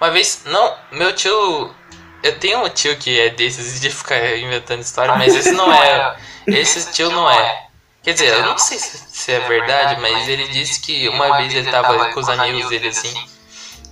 Uma 0.00 0.10
vez, 0.10 0.42
não, 0.44 0.76
meu 0.92 1.14
tio. 1.14 1.74
Eu 2.22 2.38
tenho 2.38 2.64
um 2.64 2.68
tio 2.68 2.96
que 2.96 3.20
é 3.20 3.30
desses 3.30 3.80
de 3.80 3.90
ficar 3.90 4.36
inventando 4.36 4.80
história, 4.80 5.14
mas 5.14 5.34
esse 5.34 5.52
não 5.52 5.70
é. 5.72 6.16
Esse 6.46 6.90
tio 6.92 7.10
não 7.10 7.30
é. 7.30 7.66
Quer 8.02 8.12
dizer, 8.12 8.28
eu 8.34 8.46
não 8.46 8.56
sei 8.56 8.78
se, 8.78 8.98
se 9.08 9.32
é 9.32 9.40
verdade, 9.40 10.00
mas 10.00 10.28
ele 10.28 10.46
disse 10.48 10.80
que 10.80 11.08
uma 11.08 11.38
vez 11.38 11.52
ele 11.52 11.70
tava 11.70 12.12
com 12.12 12.20
os 12.20 12.28
amigos 12.28 12.70
dele 12.70 12.88
assim, 12.88 13.28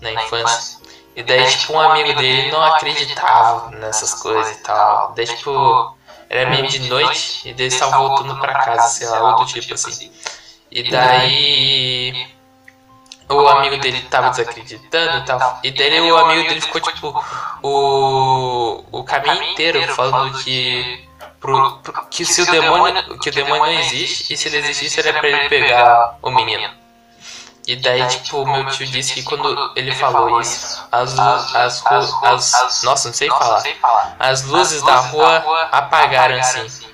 na 0.01 0.13
infância. 0.13 0.79
E 1.17 1.23
daí, 1.23 1.45
tipo, 1.47 1.73
um 1.73 1.81
amigo 1.81 2.15
dele 2.15 2.51
não 2.51 2.63
acreditava 2.63 3.71
nessas 3.71 4.15
coisas 4.15 4.57
e 4.57 4.63
tal. 4.63 5.13
Daí, 5.15 5.27
tipo, 5.27 5.94
era 6.35 6.51
meio 6.51 6.67
de 6.67 6.81
noite 6.89 7.49
e 7.49 7.55
daí 7.55 7.69
estavam 7.69 8.09
voltando 8.09 8.37
pra 8.41 8.55
casa, 8.55 8.89
sei 8.89 9.09
lá, 9.09 9.37
outro 9.37 9.47
tipo 9.61 9.75
assim. 9.75 10.11
E 10.71 10.91
daí 10.91 12.27
o 13.29 13.49
amigo 13.49 13.79
dele 13.79 14.03
tava 14.11 14.31
desacreditando 14.31 15.19
e 15.19 15.25
tal. 15.25 15.61
E 15.63 15.71
daí 15.71 16.01
o 16.01 16.17
amigo 16.17 16.49
dele 16.49 16.61
ficou 16.61 16.81
tipo 16.81 17.25
o, 17.63 18.85
o 18.91 19.05
caminho 19.05 19.43
inteiro 19.45 19.95
falando 19.95 20.37
que 20.43 21.09
pro, 21.39 21.79
pro, 21.79 22.07
que 22.07 22.25
se 22.25 22.43
o 22.43 22.51
demônio 22.51 23.19
que 23.21 23.29
o 23.29 23.33
demônio 23.33 23.67
não 23.67 23.81
existe 23.81 24.33
e 24.33 24.37
se 24.37 24.49
ele 24.49 24.59
existisse 24.59 24.99
era 24.99 25.13
para 25.13 25.29
ele 25.29 25.49
pegar 25.49 26.19
o 26.21 26.31
menino. 26.31 26.84
E 27.67 27.77
daí, 27.77 28.07
tipo, 28.09 28.43
o 28.43 28.47
meu 28.47 28.67
tio 28.67 28.87
disse 28.87 29.15
que 29.15 29.23
quando 29.23 29.73
ele 29.75 29.95
falou 29.95 30.39
isso, 30.41 30.87
as, 30.93 31.19
as, 31.19 31.87
as, 31.87 32.55
as 32.55 32.83
nossa, 32.83 33.09
não 33.09 33.15
sei 33.15 33.29
falar, 33.29 33.63
as 34.19 34.43
luzes 34.43 34.83
da 34.83 34.97
rua 34.97 35.69
apagaram 35.73 36.39
assim. 36.39 36.87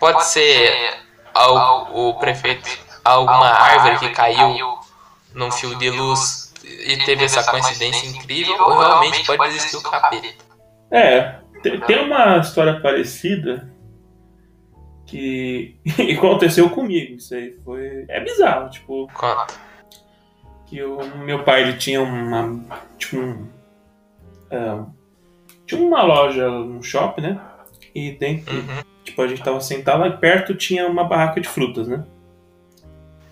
Pode 0.00 0.24
ser 0.24 0.98
o, 1.36 2.08
o 2.08 2.14
prefeito, 2.14 2.68
alguma 3.04 3.48
árvore 3.48 3.98
que 3.98 4.10
caiu 4.10 4.78
num 5.34 5.50
fio 5.50 5.74
de 5.76 5.90
luz 5.90 6.52
e 6.64 6.96
teve 7.04 7.24
essa 7.24 7.44
coincidência 7.44 8.06
incrível, 8.08 8.56
ou 8.62 8.78
realmente 8.78 9.24
pode 9.24 9.54
existir 9.54 9.76
o 9.76 9.82
capeta. 9.82 10.44
É, 10.90 11.34
tem 11.86 12.04
uma 12.04 12.38
história 12.38 12.80
parecida 12.80 13.73
que 15.06 15.76
aconteceu 16.16 16.68
comigo. 16.70 17.16
Isso 17.16 17.34
aí 17.34 17.56
foi. 17.64 18.04
É 18.08 18.20
bizarro, 18.20 18.70
tipo. 18.70 19.08
Conta. 19.12 19.54
Que 20.66 20.82
o 20.82 21.18
meu 21.18 21.44
pai 21.44 21.62
ele 21.62 21.74
tinha 21.74 22.02
uma. 22.02 22.64
Tipo 22.98 23.18
um. 23.18 23.48
Uh, 24.50 24.86
tinha 25.66 25.80
uma 25.80 26.02
loja 26.02 26.48
no 26.48 26.82
shopping, 26.82 27.22
né? 27.22 27.40
E 27.94 28.12
dentro. 28.12 28.54
Uhum. 28.54 28.82
Tipo, 29.04 29.22
a 29.22 29.28
gente 29.28 29.42
tava 29.42 29.60
sentado 29.60 30.00
lá 30.00 30.08
e 30.08 30.16
perto 30.16 30.54
tinha 30.54 30.86
uma 30.86 31.04
barraca 31.04 31.40
de 31.40 31.48
frutas, 31.48 31.86
né? 31.86 32.04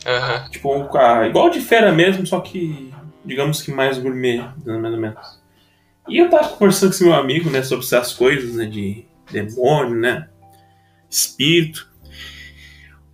Uhum. 0.06 0.50
Tipo, 0.50 0.74
um, 0.74 1.24
igual 1.24 1.48
de 1.48 1.60
feira 1.60 1.92
mesmo, 1.92 2.26
só 2.26 2.40
que 2.40 2.92
digamos 3.24 3.62
que 3.62 3.70
mais 3.70 3.98
gourmet, 3.98 4.38
mais 4.64 4.94
ou 4.94 5.00
menos. 5.00 5.42
E 6.08 6.18
eu 6.18 6.28
tava 6.28 6.48
conversando 6.48 6.90
com 6.90 6.94
esse 6.94 7.04
meu 7.04 7.14
amigo, 7.14 7.48
né, 7.50 7.62
sobre 7.62 7.84
essas 7.84 8.12
coisas, 8.12 8.56
né, 8.56 8.66
de 8.66 9.04
demônio, 9.30 9.94
né, 9.94 10.28
espírito. 11.12 11.88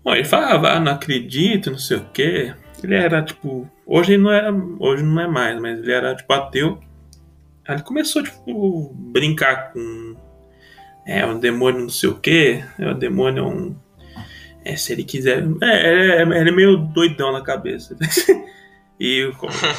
Bom, 0.04 0.14
ele 0.14 0.24
falava, 0.24 0.70
ah, 0.70 0.80
não 0.80 0.92
acredito, 0.92 1.70
não 1.70 1.78
sei 1.78 1.96
o 1.98 2.04
quê. 2.12 2.54
Ele 2.82 2.94
era, 2.94 3.22
tipo, 3.22 3.68
hoje 3.84 4.14
ele 4.14 4.22
não 4.22 4.30
era, 4.30 4.52
hoje 4.78 5.02
não 5.02 5.20
é 5.20 5.26
mais, 5.26 5.60
mas 5.60 5.78
ele 5.78 5.92
era, 5.92 6.14
tipo, 6.14 6.32
ateu. 6.32 6.80
Aí 7.66 7.74
ele 7.74 7.82
começou, 7.82 8.22
tipo, 8.22 8.94
brincar 8.94 9.72
com, 9.72 10.16
é, 11.04 11.26
um 11.26 11.38
demônio 11.38 11.82
não 11.82 11.88
sei 11.88 12.08
o 12.08 12.14
quê, 12.18 12.64
é, 12.78 12.90
o 12.90 12.94
demônio 12.94 13.44
é 13.44 13.46
um 13.46 13.76
é, 14.64 14.76
se 14.76 14.92
ele 14.92 15.02
quiser. 15.02 15.42
É, 15.62 16.18
é, 16.18 16.22
ele 16.22 16.50
é 16.50 16.52
meio 16.52 16.76
doidão 16.76 17.32
na 17.32 17.40
cabeça. 17.40 17.96
e 19.00 19.30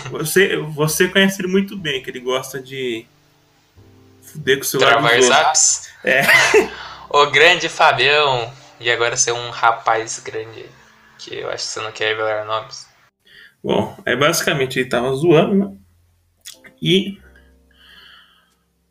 você, 0.10 0.58
você 0.58 1.08
conhece 1.08 1.42
ele 1.42 1.48
muito 1.48 1.78
bem, 1.78 2.02
que 2.02 2.10
ele 2.10 2.20
gosta 2.20 2.60
de 2.60 3.06
fuder 4.22 4.58
com 4.58 4.64
o 4.64 4.66
celular 4.66 4.92
Travar 4.94 5.22
zaps. 5.22 5.90
É. 6.04 6.22
o 7.10 7.26
grande 7.32 7.70
Fabião. 7.70 8.52
E 8.80 8.90
agora 8.90 9.18
ser 9.18 9.34
um 9.34 9.50
rapaz 9.50 10.20
grande. 10.20 10.66
Que 11.18 11.40
eu 11.40 11.50
acho 11.50 11.66
que 11.66 11.72
você 11.72 11.82
não 11.82 11.92
quer 11.92 12.10
revelar 12.10 12.46
nomes. 12.46 12.88
Bom, 13.62 13.98
aí 14.06 14.16
basicamente 14.16 14.80
ele 14.80 14.90
tava 14.90 15.14
zoando, 15.14 15.56
né? 15.56 15.78
E. 16.82 17.20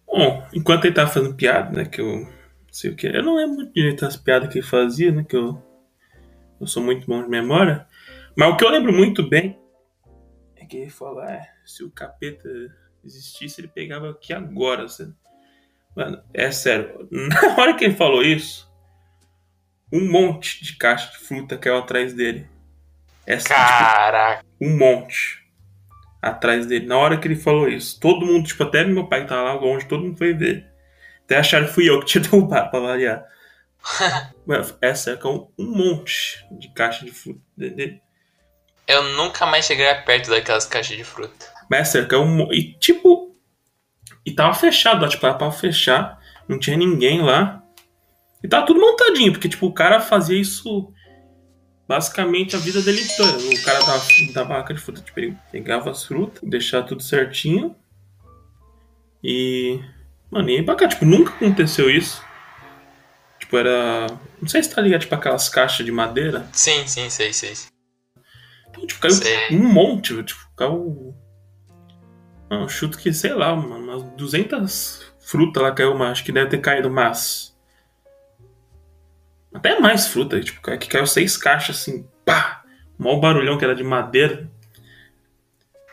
Bom, 0.07 0.47
enquanto 0.53 0.85
ele 0.85 0.95
tava 0.95 1.11
fazendo 1.11 1.35
piada, 1.35 1.71
né? 1.71 1.85
Que 1.87 2.01
eu. 2.01 2.29
Sei 2.71 2.91
o 2.91 2.97
que. 2.97 3.07
Eu 3.07 3.23
não 3.23 3.37
lembro 3.37 3.57
muito 3.57 3.73
direito 3.73 4.03
das 4.03 4.16
piadas 4.16 4.53
que 4.53 4.59
ele 4.59 4.66
fazia, 4.66 5.11
né? 5.11 5.25
Que 5.27 5.37
eu 5.37 5.62
eu 6.61 6.66
sou 6.66 6.83
muito 6.83 7.07
bom 7.07 7.23
de 7.23 7.29
memória. 7.29 7.87
Mas 8.37 8.53
o 8.53 8.57
que 8.57 8.64
eu 8.64 8.71
lembro 8.71 8.93
muito 8.93 9.29
bem 9.29 9.59
é 10.57 10.66
que 10.66 10.77
ele 10.77 10.91
falou: 10.91 11.23
é, 11.23 11.49
se 11.64 11.85
o 11.85 11.91
capeta 11.91 12.49
existisse, 13.05 13.61
ele 13.61 13.69
pegava 13.69 14.11
aqui 14.11 14.33
agora. 14.33 14.89
Sabe? 14.89 15.14
Mano, 15.99 16.22
é 16.32 16.53
sério. 16.53 17.09
Na 17.11 17.61
hora 17.61 17.74
que 17.74 17.84
ele 17.84 17.96
falou 17.96 18.22
isso, 18.22 18.72
um 19.92 20.09
monte 20.09 20.62
de 20.62 20.76
caixa 20.76 21.11
de 21.11 21.18
fruta 21.18 21.59
caiu 21.59 21.76
atrás 21.76 22.14
dele. 22.14 22.49
Essa, 23.26 23.49
Caraca! 23.49 24.44
Tipo, 24.44 24.64
um 24.64 24.78
monte 24.78 25.44
atrás 26.22 26.66
dele. 26.66 26.86
Na 26.86 26.96
hora 26.96 27.18
que 27.18 27.26
ele 27.26 27.34
falou 27.34 27.68
isso, 27.68 27.99
todo 27.99 28.24
mundo, 28.24 28.46
tipo, 28.46 28.62
até 28.62 28.84
meu 28.84 29.09
pai 29.09 29.22
que 29.22 29.28
tava 29.28 29.42
lá 29.42 29.55
longe, 29.55 29.88
todo 29.88 30.05
mundo 30.05 30.16
foi 30.16 30.32
ver. 30.32 30.70
Até 31.24 31.38
acharam 31.38 31.66
que 31.66 31.72
fui 31.72 31.90
eu 31.90 31.99
que 31.99 32.07
tinha 32.07 32.22
derrubado 32.22 32.70
pra 32.70 32.78
variar. 32.78 33.24
Essa 34.80 35.11
é 35.11 35.26
um, 35.26 35.51
um 35.59 35.66
monte 35.66 36.46
de 36.53 36.72
caixa 36.72 37.05
de 37.05 37.11
fruta. 37.11 37.40
Eu 38.86 39.03
nunca 39.14 39.44
mais 39.46 39.64
cheguei 39.64 39.92
perto 39.96 40.30
daquelas 40.30 40.64
caixas 40.64 40.96
de 40.96 41.03
fruta. 41.03 41.46
Mas 41.68 41.92
é 41.92 42.16
um. 42.16 42.53
E 42.53 42.74
tipo. 42.74 43.28
E 44.29 44.31
tava 44.31 44.53
fechado 44.53 45.01
lá, 45.01 45.09
tipo, 45.09 45.24
era 45.24 45.35
pra 45.35 45.51
fechar. 45.51 46.18
Não 46.47 46.59
tinha 46.59 46.76
ninguém 46.76 47.22
lá. 47.22 47.62
E 48.45 48.47
tava 48.47 48.66
tudo 48.66 48.79
montadinho, 48.79 49.33
porque 49.33 49.49
tipo, 49.49 49.66
o 49.66 49.72
cara 49.72 50.01
fazia 50.01 50.39
isso 50.39 50.93
basicamente 51.89 52.55
a 52.55 52.59
vida 52.59 52.83
dele 52.83 53.01
toda. 53.16 53.39
O 53.39 53.62
cara 53.62 53.79
da, 53.81 54.33
da 54.35 54.45
barraca 54.45 54.74
de 54.74 54.81
fruta, 54.81 55.01
tipo, 55.01 55.18
ele 55.18 55.35
pegava 55.51 55.91
as 55.91 56.05
frutas, 56.05 56.47
deixava 56.47 56.87
tudo 56.87 57.03
certinho. 57.03 57.74
E. 59.24 59.81
Mano, 60.31 60.51
e 60.51 60.62
pra 60.62 60.74
cá, 60.74 60.87
tipo, 60.87 61.07
nunca 61.07 61.33
aconteceu 61.33 61.89
isso. 61.89 62.22
Tipo, 63.39 63.57
era. 63.57 64.09
Não 64.43 64.47
sei 64.47 64.62
se 64.62 64.74
tá 64.74 64.83
ligado, 64.83 65.01
tipo, 65.01 65.14
aquelas 65.14 65.49
caixas 65.49 65.87
de 65.87 65.91
madeira. 65.91 66.47
Sim, 66.53 66.87
sim, 66.87 67.09
sei, 67.09 67.33
sei. 67.33 67.55
Então, 68.68 68.87
tipo, 68.87 69.01
caiu 69.01 69.14
sei. 69.14 69.57
um 69.57 69.72
monte, 69.72 70.22
tipo, 70.22 70.41
caiu. 70.55 71.16
Não, 72.51 72.68
chuto 72.68 72.99
que, 72.99 73.12
sei 73.12 73.34
lá, 73.34 73.53
umas 73.53 74.03
200 74.12 75.12
frutas 75.18 75.62
lá 75.62 75.72
caiu, 75.72 75.94
mas 75.96 76.12
acho 76.12 76.24
que 76.24 76.32
deve 76.32 76.51
ter 76.51 76.59
caído 76.59 76.88
umas. 76.88 77.57
Até 79.53 79.78
mais 79.78 80.07
fruta, 80.07 80.40
tipo, 80.40 80.61
que 80.78 80.88
caiu 80.88 81.07
seis 81.07 81.36
caixas 81.36 81.76
assim, 81.76 82.09
pá! 82.24 82.62
Um 82.99 83.20
barulhão 83.20 83.59
que 83.59 83.64
era 83.64 83.74
de 83.74 83.84
madeira. 83.84 84.51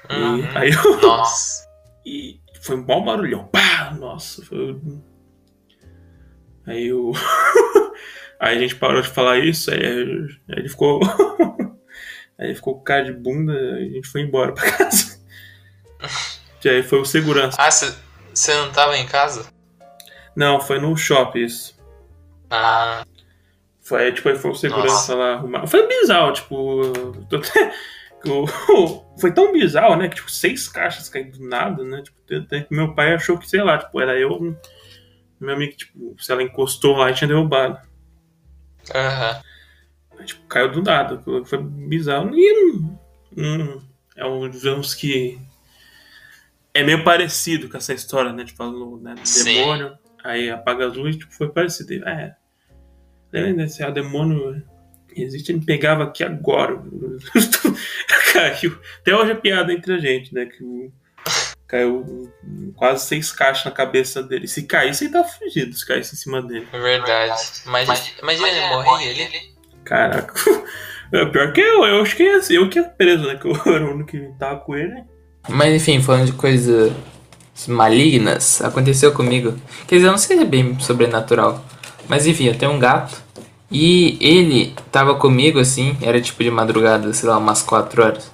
Uhum. 0.10 0.39
E 0.39 0.58
aí 0.58 0.72
eu. 0.72 1.01
Nossa! 1.01 1.66
e 2.06 2.39
foi 2.62 2.78
um 2.78 2.86
mau 2.86 3.03
barulhão, 3.03 3.45
pá! 3.47 3.91
Nossa, 3.99 4.43
foi 4.45 4.80
Aí 6.66 6.91
o. 6.91 7.12
aí 8.39 8.58
a 8.58 8.60
gente 8.60 8.76
parou 8.76 9.01
de 9.01 9.10
falar 9.10 9.39
isso, 9.39 9.72
aí, 9.72 9.86
aí 9.86 10.30
ele 10.47 10.70
ficou. 10.70 10.99
aí 12.38 12.47
ele 12.47 12.56
ficou 12.56 12.76
com 12.76 12.84
cara 12.84 13.03
de 13.03 13.14
bunda 13.14 13.53
a 13.53 13.82
gente 13.82 14.08
foi 14.08 14.22
embora 14.22 14.53
pra 14.53 14.72
casa. 14.72 15.20
E 16.68 16.70
aí 16.70 16.84
foi 16.84 16.99
o 16.99 17.05
segurança. 17.05 17.57
Ah, 17.59 17.70
você 17.70 18.53
não 18.55 18.72
tava 18.72 18.97
em 18.97 19.05
casa? 19.05 19.47
Não, 20.36 20.59
foi 20.59 20.80
no 20.80 20.95
shopping 20.97 21.39
isso. 21.39 21.76
Ah. 22.49 23.05
Foi, 23.82 24.11
tipo, 24.11 24.30
aí 24.30 24.36
foi 24.36 24.51
o 24.51 24.55
segurança 24.55 24.88
Nossa. 24.88 25.16
lá 25.16 25.34
arrumar. 25.34 25.68
Foi 25.68 25.88
bizarro, 25.88 26.34
tipo. 26.34 26.82
foi 29.20 29.32
tão 29.32 29.51
bizarro, 29.51 29.95
né? 29.95 30.09
Que 30.09 30.16
tipo, 30.16 30.32
seis 30.32 30.68
caixas 30.68 31.07
caindo 31.07 31.38
do 31.38 31.47
nada, 31.47 31.84
né? 31.84 32.01
Tipo, 32.01 32.18
meu 32.72 32.95
pai 32.95 33.13
achou 33.13 33.38
que, 33.38 33.47
sei 33.47 33.61
lá, 33.61 33.78
tipo, 33.78 34.01
era 34.01 34.20
eu 34.20 34.57
Meu 35.39 35.53
amigo, 35.53 35.78
tipo, 35.78 36.16
se 36.20 36.32
ela 36.32 36.41
encostou 36.41 36.97
lá, 36.97 37.13
tinha 37.13 37.28
derrubado. 37.28 37.80
Aham. 38.93 39.41
Aí, 40.18 40.26
tipo, 40.26 40.45
caiu 40.47 40.72
do 40.72 40.82
nada. 40.82 41.22
Foi 41.45 41.61
bizarro. 41.61 42.32
E 42.34 42.53
hum, 42.53 42.97
hum, 43.38 43.82
é 44.16 44.26
um, 44.26 44.49
digamos 44.49 44.95
que. 44.95 45.39
É 46.76 46.84
meio 46.84 47.06
parecido 47.06 47.70
com 47.70 47.78
essa 47.78 47.94
história, 47.94 48.34
né? 48.34 48.44
Tipo, 48.44 48.58
falou, 48.58 49.00
né? 49.00 49.16
Sim. 49.24 49.62
demônio. 49.62 49.98
Aí 50.22 50.50
apaga 50.50 50.88
as 50.88 50.98
luzes, 50.98 51.18
tipo, 51.18 51.34
foi 51.34 51.50
parecido. 51.50 52.08
É. 52.08 52.36
Lembra 53.32 53.66
se 53.70 53.82
o 53.82 53.92
demônio 53.92 54.62
existe, 55.16 55.54
ele 55.54 55.66
pegava 55.66 56.04
aqui 56.04 56.22
agora. 56.22 56.82
Caiu. 58.34 58.78
Até 59.00 59.16
hoje 59.16 59.32
é 59.32 59.36
piada 59.36 59.72
entre 59.72 59.94
a 59.94 59.98
gente, 59.98 60.34
né? 60.34 60.46
Que 60.46 60.92
caiu 61.66 62.30
quase 62.76 63.06
seis 63.06 63.32
caixas 63.32 63.64
na 63.64 63.72
cabeça 63.72 64.22
dele. 64.22 64.46
Se 64.46 64.64
caísse, 64.64 65.06
ele 65.06 65.14
tá 65.14 65.24
fugido. 65.24 65.74
Se 65.74 65.86
caísse 65.86 66.14
em 66.14 66.18
cima 66.18 66.42
dele. 66.42 66.68
É 66.74 66.80
verdade. 66.80 67.42
Mas, 67.68 68.14
imagina 68.22 68.50
ele 68.50 68.84
morrer 68.84 69.10
ali. 69.12 69.56
Caraca. 69.86 70.34
É, 71.14 71.24
pior 71.24 71.54
que 71.54 71.62
eu, 71.62 71.86
eu 71.86 72.02
acho 72.02 72.16
que 72.16 72.24
é 72.24 72.34
assim, 72.34 72.56
eu 72.56 72.68
que 72.68 72.80
ia 72.80 72.84
preso, 72.84 73.28
né? 73.28 73.36
Que 73.36 73.48
eu 73.48 73.54
era 73.72 73.86
o 73.86 73.94
único 73.94 74.10
que 74.10 74.28
tava 74.40 74.60
com 74.62 74.76
ele. 74.76 75.04
Mas 75.48 75.74
enfim, 75.76 76.02
falando 76.02 76.26
de 76.26 76.32
coisas 76.34 76.91
malignas, 77.68 78.62
aconteceu 78.62 79.12
comigo. 79.12 79.54
Quer 79.88 79.96
dizer, 79.96 80.08
eu 80.08 80.12
não 80.12 80.18
sei 80.18 80.38
se 80.38 80.43
é 80.43 80.46
bem 80.46 80.78
sobrenatural. 80.80 81.64
Mas 82.08 82.26
enfim, 82.28 82.46
eu 82.46 82.56
tenho 82.58 82.72
um 82.72 82.80
gato. 82.80 83.24
E 83.72 84.18
ele 84.22 84.74
tava 84.91 85.16
comigo 85.16 85.60
assim, 85.60 85.98
era 86.02 86.22
tipo 86.22 86.43
de 86.43 86.52
madrugada, 86.52 87.12
sei 87.14 87.28
lá, 87.30 87.38
umas 87.38 87.62
4 87.62 88.04
horas. 88.04 88.32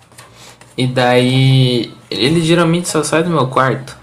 E 0.78 0.88
daí. 0.88 1.92
Ele 2.10 2.42
geralmente 2.42 2.90
só 2.90 3.04
sai 3.04 3.24
do 3.24 3.30
meu 3.30 3.48
quarto. 3.48 3.96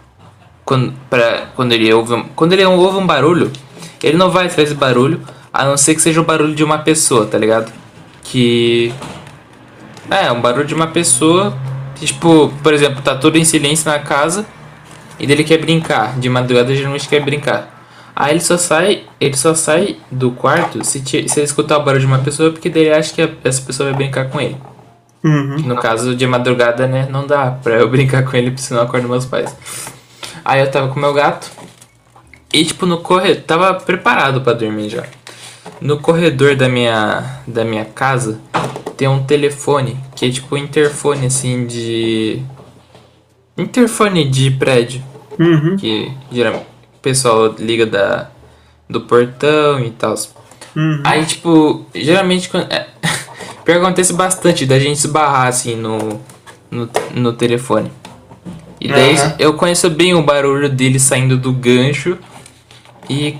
Quando, 0.64 0.92
pra, 1.10 1.46
quando, 1.56 1.72
ele 1.72 1.92
ouve, 1.92 2.14
um- 2.14 2.24
quando 2.36 2.52
ele 2.52 2.64
ouve 2.64 2.98
um 2.98 3.06
barulho, 3.06 3.50
ele 4.02 4.16
não 4.16 4.30
vai 4.30 4.46
atrás 4.46 4.68
do 4.70 4.74
barulho, 4.76 5.20
a 5.52 5.64
não 5.64 5.76
ser 5.76 5.94
que 5.94 6.00
seja 6.02 6.20
o 6.20 6.24
barulho 6.24 6.54
de 6.54 6.62
uma 6.64 6.78
pessoa, 6.78 7.26
tá 7.26 7.38
ligado? 7.38 7.72
Que. 8.22 8.92
É, 10.10 10.30
um 10.32 10.40
barulho 10.40 10.66
de 10.66 10.74
uma 10.74 10.86
pessoa. 10.88 11.56
Tipo, 12.00 12.52
por 12.62 12.72
exemplo, 12.72 13.02
tá 13.02 13.14
tudo 13.16 13.36
em 13.38 13.44
silêncio 13.44 13.90
na 13.90 13.98
casa 13.98 14.46
e 15.18 15.26
dele 15.26 15.44
quer 15.44 15.58
brincar. 15.58 16.18
De 16.18 16.28
madrugada 16.28 16.74
geralmente 16.74 17.08
quer 17.08 17.20
brincar. 17.24 17.76
Aí 18.14 18.32
ele 18.32 18.40
só 18.40 18.56
sai, 18.56 19.04
ele 19.20 19.36
só 19.36 19.54
sai 19.54 19.96
do 20.10 20.30
quarto 20.32 20.84
se, 20.84 21.00
ti- 21.00 21.28
se 21.28 21.38
ele 21.40 21.44
escutar 21.46 21.78
o 21.78 21.82
barulho 21.84 22.00
de 22.00 22.06
uma 22.06 22.18
pessoa, 22.18 22.50
porque 22.50 22.68
ele 22.68 22.90
acha 22.92 23.12
que 23.14 23.22
a- 23.22 23.30
essa 23.44 23.62
pessoa 23.62 23.88
vai 23.90 23.96
brincar 23.98 24.28
com 24.28 24.40
ele. 24.40 24.56
Uhum. 25.24 25.56
No 25.64 25.76
caso 25.76 26.14
de 26.14 26.26
madrugada, 26.26 26.86
né, 26.86 27.06
não 27.10 27.26
dá 27.26 27.50
pra 27.50 27.74
eu 27.74 27.88
brincar 27.90 28.24
com 28.24 28.36
ele, 28.36 28.50
porque 28.50 28.62
senão 28.62 28.80
eu 28.82 28.86
acordo 28.86 29.08
meus 29.08 29.24
pais. 29.26 29.54
Aí 30.44 30.60
eu 30.60 30.70
tava 30.70 30.88
com 30.88 30.98
meu 30.98 31.12
gato 31.12 31.50
e 32.52 32.64
tipo 32.64 32.86
no 32.86 32.98
corredor, 32.98 33.42
tava 33.42 33.74
preparado 33.74 34.40
pra 34.40 34.52
dormir 34.52 34.88
já. 34.88 35.04
No 35.80 35.98
corredor 35.98 36.56
da 36.56 36.68
minha 36.68 37.22
da 37.46 37.64
minha 37.64 37.84
casa 37.84 38.40
tem 38.96 39.06
um 39.06 39.22
telefone 39.22 39.96
que 40.18 40.26
é 40.26 40.30
tipo 40.30 40.54
um 40.54 40.58
interfone 40.58 41.26
assim 41.26 41.66
de 41.66 42.42
interfone 43.56 44.24
de 44.28 44.50
prédio 44.50 45.02
Uhum. 45.38 45.76
que 45.76 46.10
geralmente 46.32 46.66
o 46.96 46.98
pessoal 47.00 47.54
liga 47.58 47.86
da 47.86 48.28
do 48.88 49.02
portão 49.02 49.78
e 49.78 49.90
tal. 49.90 50.14
Uhum. 50.74 51.00
Aí, 51.04 51.24
tipo, 51.24 51.86
geralmente 51.94 52.48
quando. 52.48 52.72
É, 52.72 52.88
acontece 53.72 54.12
bastante 54.14 54.64
da 54.64 54.78
gente 54.78 54.96
esbarrar 54.96 55.46
assim 55.46 55.76
no, 55.76 56.20
no, 56.70 56.88
no 57.14 57.32
telefone. 57.34 57.92
E 58.80 58.88
daí 58.88 59.16
Aham. 59.16 59.34
eu 59.38 59.54
conheço 59.54 59.90
bem 59.90 60.14
o 60.14 60.22
barulho 60.22 60.68
dele 60.68 60.98
saindo 60.98 61.36
do 61.36 61.52
gancho 61.52 62.16
e 63.10 63.36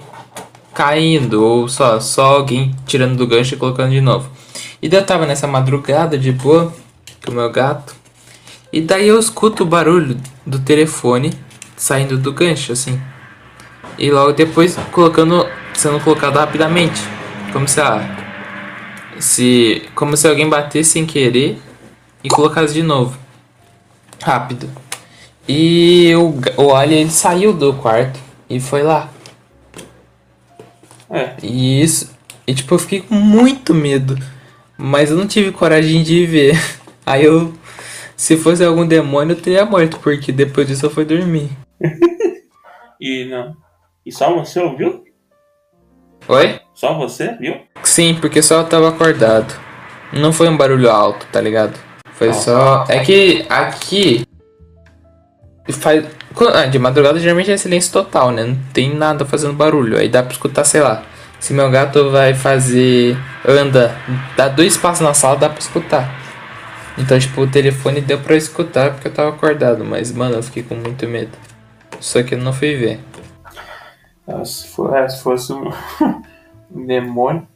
caindo, 0.75 1.43
ou 1.43 1.67
só, 1.69 1.99
só 1.99 2.37
alguém 2.37 2.75
tirando 2.87 3.17
do 3.17 3.27
gancho 3.27 3.55
e 3.55 3.57
colocando 3.59 3.91
de 3.91 4.01
novo. 4.01 4.31
E 4.81 4.89
daí 4.89 5.01
eu 5.01 5.07
tava 5.07 5.27
nessa 5.27 5.47
madrugada 5.47 6.17
de 6.17 6.31
boa 6.31 6.73
com 7.25 7.33
o 7.33 7.35
meu 7.35 7.51
gato. 7.51 7.95
E 8.73 8.81
daí 8.81 9.09
eu 9.09 9.19
escuto 9.19 9.63
o 9.63 9.67
barulho 9.67 10.17
do 10.47 10.59
telefone 10.59 11.33
saindo 11.77 12.19
do 12.19 12.33
gancho, 12.33 12.73
assim. 12.73 13.01
E 13.99 14.11
logo 14.11 14.33
depois 14.33 14.77
colocando. 14.93 15.47
sendo 15.75 16.01
colocado 16.01 16.37
rapidamente. 16.37 17.01
Como 17.53 17.67
se 17.67 17.81
ah, 17.81 18.17
se. 19.19 19.89
Como 19.95 20.17
se 20.17 20.29
alguém 20.29 20.49
batesse 20.49 20.91
sem 20.91 21.07
querer 21.07 21.61
e 22.23 22.29
colocasse 22.29 22.75
de 22.75 22.83
novo. 22.83 23.19
Rápido. 24.23 24.71
E 25.49 26.13
o, 26.15 26.35
o 26.63 26.75
Alien 26.75 27.03
ele 27.03 27.11
saiu 27.11 27.53
do 27.53 27.73
quarto 27.73 28.21
e 28.51 28.61
foi 28.61 28.83
lá. 28.83 29.09
É. 31.11 31.35
E 31.43 31.83
isso. 31.83 32.11
E 32.47 32.55
tipo, 32.55 32.75
eu 32.75 32.79
fiquei 32.79 33.01
com 33.01 33.15
muito 33.15 33.75
medo. 33.75 34.19
Mas 34.79 35.11
eu 35.11 35.17
não 35.17 35.27
tive 35.27 35.51
coragem 35.53 36.03
de 36.03 36.25
ver. 36.25 36.57
Aí 37.05 37.25
eu. 37.25 37.53
Se 38.17 38.37
fosse 38.37 38.65
algum 38.65 38.87
demônio, 38.87 39.35
eu 39.37 39.41
teria 39.41 39.65
morto, 39.65 39.99
porque 40.01 40.33
depois 40.33 40.67
disso 40.67 40.87
eu 40.87 40.91
fui 40.91 41.05
dormir. 41.05 41.51
E 43.01 43.27
não. 43.27 43.57
E 44.05 44.11
só 44.11 44.35
você 44.35 44.59
ouviu? 44.59 45.05
Oi? 46.27 46.59
Só 46.75 46.95
você, 46.99 47.37
viu? 47.39 47.55
Sim, 47.85 48.17
porque 48.21 48.43
só 48.43 48.59
eu 48.61 48.65
tava 48.67 48.89
acordado. 48.89 49.55
Não 50.13 50.33
foi 50.33 50.49
um 50.49 50.57
barulho 50.57 50.91
alto, 50.91 51.25
tá 51.31 51.41
ligado? 51.41 51.79
Foi 52.15 52.31
Ah. 52.31 52.33
só. 52.33 52.85
É 52.89 52.99
que 52.99 53.47
aqui. 53.49 54.25
Faz. 55.71 56.05
ah, 56.55 56.67
de 56.67 56.79
madrugada 56.79 57.21
geralmente 57.21 57.53
é 57.53 57.57
silêncio 57.57 57.93
total, 57.93 58.33
né? 58.33 58.43
Não 58.45 58.59
tem 58.73 58.93
nada 58.95 59.25
fazendo 59.25 59.53
barulho. 59.53 59.97
Aí 59.97 60.09
dá 60.09 60.23
pra 60.25 60.33
escutar, 60.33 60.65
sei 60.65 60.81
lá. 60.81 61.05
Se 61.41 61.53
meu 61.53 61.71
gato 61.71 62.11
vai 62.11 62.35
fazer. 62.35 63.17
anda, 63.47 63.97
dá 64.37 64.49
dois 64.49 64.77
passos 64.77 65.01
na 65.01 65.15
sala, 65.15 65.37
dá 65.37 65.49
pra 65.49 65.59
escutar. 65.59 66.15
Então, 66.97 67.19
tipo, 67.19 67.43
o 67.43 67.47
telefone 67.47 68.01
deu 68.01 68.19
pra 68.19 68.37
escutar 68.37 68.93
porque 68.93 69.09
eu 69.09 69.13
tava 69.13 69.31
acordado. 69.31 69.85
Mas, 69.85 70.13
mano, 70.13 70.37
eu 70.37 70.43
fiquei 70.43 70.63
com 70.63 70.75
muito 70.75 71.07
medo. 71.07 71.31
Só 72.01 72.23
que 72.23 72.35
eu 72.35 72.39
não 72.39 72.53
fui 72.53 72.75
ver. 72.75 73.01
Ah, 74.27 74.45
se, 74.45 74.67
for, 74.69 74.95
é, 74.95 75.09
se 75.09 75.23
fosse 75.23 75.53
um, 75.53 75.71
um 76.75 76.87
demônio. 76.87 77.47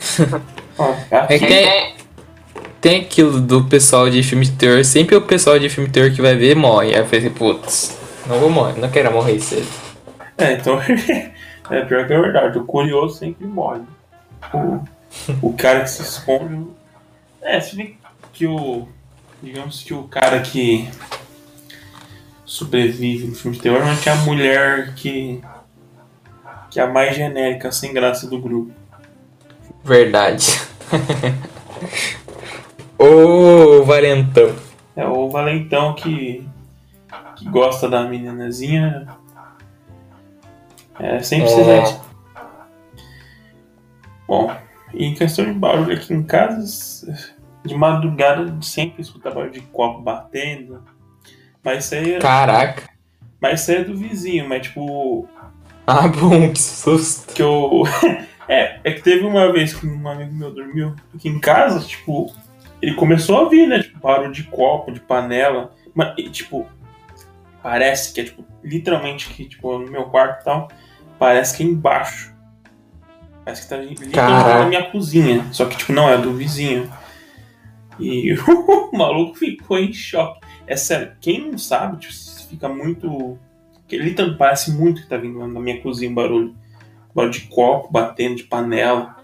Ó, 0.78 0.94
É 1.10 1.38
que 1.38 1.46
tem, 1.46 1.94
tem 2.80 3.00
aquilo 3.02 3.40
do 3.40 3.64
pessoal 3.64 4.08
de 4.08 4.22
filme 4.22 4.44
de 4.44 4.52
terror. 4.52 4.84
Sempre 4.84 5.16
o 5.16 5.22
pessoal 5.22 5.58
de 5.58 5.68
filme 5.68 5.88
de 5.88 5.92
terror 5.92 6.12
que 6.12 6.22
vai 6.22 6.36
ver 6.36 6.54
morre. 6.54 6.94
Aí 6.94 7.00
eu 7.00 7.06
falei, 7.06 7.30
putz, 7.30 7.98
não 8.26 8.38
vou 8.38 8.48
morrer, 8.48 8.78
não 8.80 8.88
quero 8.90 9.12
morrer 9.12 9.38
cedo. 9.40 9.66
É, 10.38 10.52
então. 10.54 10.80
é 11.70 11.84
pior 11.84 12.06
que 12.06 12.12
é 12.12 12.20
verdade. 12.20 12.58
O 12.58 12.64
curioso 12.64 13.18
sempre 13.18 13.46
morre. 13.46 13.82
O, 14.52 14.84
o 15.42 15.52
cara 15.54 15.80
que 15.80 15.90
se 15.90 16.02
esconde. 16.02 16.66
É, 17.40 17.60
se 17.60 17.76
bem 17.76 17.98
que 18.32 18.46
o. 18.46 18.86
Digamos 19.42 19.82
que 19.82 19.92
o 19.92 20.04
cara 20.04 20.40
que 20.40 20.88
sobrevive 22.44 23.26
no 23.26 23.34
filme 23.34 23.56
de 23.56 23.62
terror 23.62 23.80
não 23.80 23.90
é 23.90 24.10
a 24.10 24.16
mulher 24.16 24.94
que. 24.94 25.42
que 26.70 26.80
é 26.80 26.82
a 26.82 26.86
mais 26.86 27.16
genérica, 27.16 27.72
sem 27.72 27.92
graça 27.92 28.28
do 28.28 28.38
grupo. 28.38 28.72
Verdade. 29.84 30.46
Ô, 32.98 33.84
valentão. 33.84 34.54
É 34.94 35.06
o 35.06 35.28
valentão 35.28 35.94
que. 35.94 36.46
que 37.36 37.48
gosta 37.48 37.88
da 37.88 38.04
meninazinha. 38.04 39.08
É, 40.98 41.22
sem 41.22 41.40
precisar. 41.40 41.72
É. 41.72 42.00
Bom, 44.26 44.54
e 44.94 45.04
em 45.06 45.14
questão 45.14 45.44
de 45.44 45.52
barulho 45.52 45.94
aqui 45.94 46.12
em 46.14 46.22
casa, 46.22 47.12
de 47.64 47.74
madrugada 47.74 48.54
sempre 48.62 49.02
escuta 49.02 49.30
barulho 49.30 49.52
de 49.52 49.60
copo 49.60 50.00
batendo. 50.00 50.82
Mas 51.62 51.84
isso 51.84 51.94
aí, 51.94 52.14
é- 52.14 52.18
Caraca. 52.18 52.88
mas 53.40 53.60
isso 53.60 53.70
aí 53.70 53.76
é 53.78 53.84
do 53.84 53.96
vizinho, 53.96 54.48
mas 54.48 54.62
tipo. 54.62 55.28
Ah, 55.86 56.08
bom, 56.08 56.50
que 56.52 56.60
susto. 56.60 57.32
Que 57.34 57.42
eu. 57.42 57.82
é, 58.48 58.80
é 58.84 58.92
que 58.92 59.02
teve 59.02 59.24
uma 59.24 59.52
vez 59.52 59.74
que 59.74 59.86
um 59.86 60.08
amigo 60.08 60.32
meu 60.32 60.52
dormiu 60.52 60.94
aqui 61.14 61.28
em 61.28 61.38
casa, 61.40 61.80
tipo. 61.80 62.32
Ele 62.80 62.94
começou 62.94 63.36
a 63.38 63.42
ouvir, 63.42 63.68
né? 63.68 63.80
Tipo, 63.80 64.00
barulho 64.00 64.32
de 64.32 64.42
copo, 64.44 64.90
de 64.90 64.98
panela. 64.98 65.72
Mas, 65.94 66.14
e, 66.18 66.28
tipo, 66.28 66.66
parece 67.62 68.12
que 68.12 68.20
é, 68.20 68.24
tipo, 68.24 68.44
literalmente 68.62 69.28
que, 69.30 69.44
tipo, 69.44 69.78
no 69.78 69.90
meu 69.90 70.04
quarto 70.04 70.42
e 70.42 70.44
tal, 70.44 70.68
parece 71.18 71.56
que 71.56 71.62
é 71.62 71.66
embaixo. 71.66 72.32
Parece 73.44 73.62
que 73.62 73.68
tá 73.68 73.76
literalmente 73.76 74.14
Caraca. 74.14 74.58
na 74.60 74.66
minha 74.66 74.90
cozinha. 74.90 75.46
Só 75.52 75.66
que, 75.66 75.76
tipo, 75.76 75.92
não, 75.92 76.08
é 76.08 76.18
do 76.18 76.32
vizinho. 76.32 76.90
E 77.98 78.34
o 78.48 78.96
maluco 78.96 79.36
ficou 79.36 79.78
em 79.78 79.92
choque. 79.92 80.40
É 80.66 80.76
sério, 80.76 81.12
quem 81.20 81.50
não 81.50 81.58
sabe, 81.58 81.98
tipo, 81.98 82.12
fica 82.48 82.68
muito. 82.68 83.38
que 83.86 83.96
Literalmente 83.96 84.38
parece 84.38 84.72
muito 84.72 85.02
que 85.02 85.08
tá 85.08 85.16
vindo 85.16 85.46
na 85.46 85.60
minha 85.60 85.80
cozinha 85.80 86.10
um 86.10 86.14
barulho. 86.14 86.54
Barulho 87.14 87.32
de 87.32 87.42
copo 87.42 87.92
batendo, 87.92 88.36
de 88.36 88.44
panela. 88.44 89.16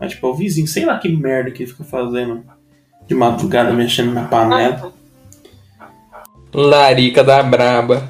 Mas, 0.00 0.12
tipo, 0.12 0.26
é 0.26 0.30
o 0.30 0.34
vizinho, 0.34 0.66
sei 0.66 0.86
lá 0.86 0.98
que 0.98 1.08
merda 1.08 1.50
que 1.50 1.62
ele 1.62 1.70
fica 1.70 1.84
fazendo 1.84 2.44
de 3.06 3.14
madrugada 3.14 3.72
mexendo 3.72 4.12
na 4.12 4.24
panela. 4.24 4.92
Larica 6.52 7.22
da 7.22 7.42
braba. 7.42 8.08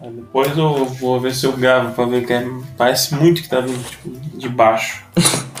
Aí 0.00 0.10
depois 0.10 0.56
eu 0.56 0.84
vou 0.84 1.20
ver 1.20 1.34
se 1.34 1.46
eu 1.46 1.52
gravo 1.52 1.94
pra 1.94 2.04
ver 2.04 2.26
que 2.26 2.32
é, 2.32 2.46
parece 2.76 3.14
muito 3.14 3.42
que 3.42 3.48
tá 3.48 3.60
vindo 3.60 3.82
tipo, 3.88 4.10
de 4.36 4.48
baixo. 4.48 5.04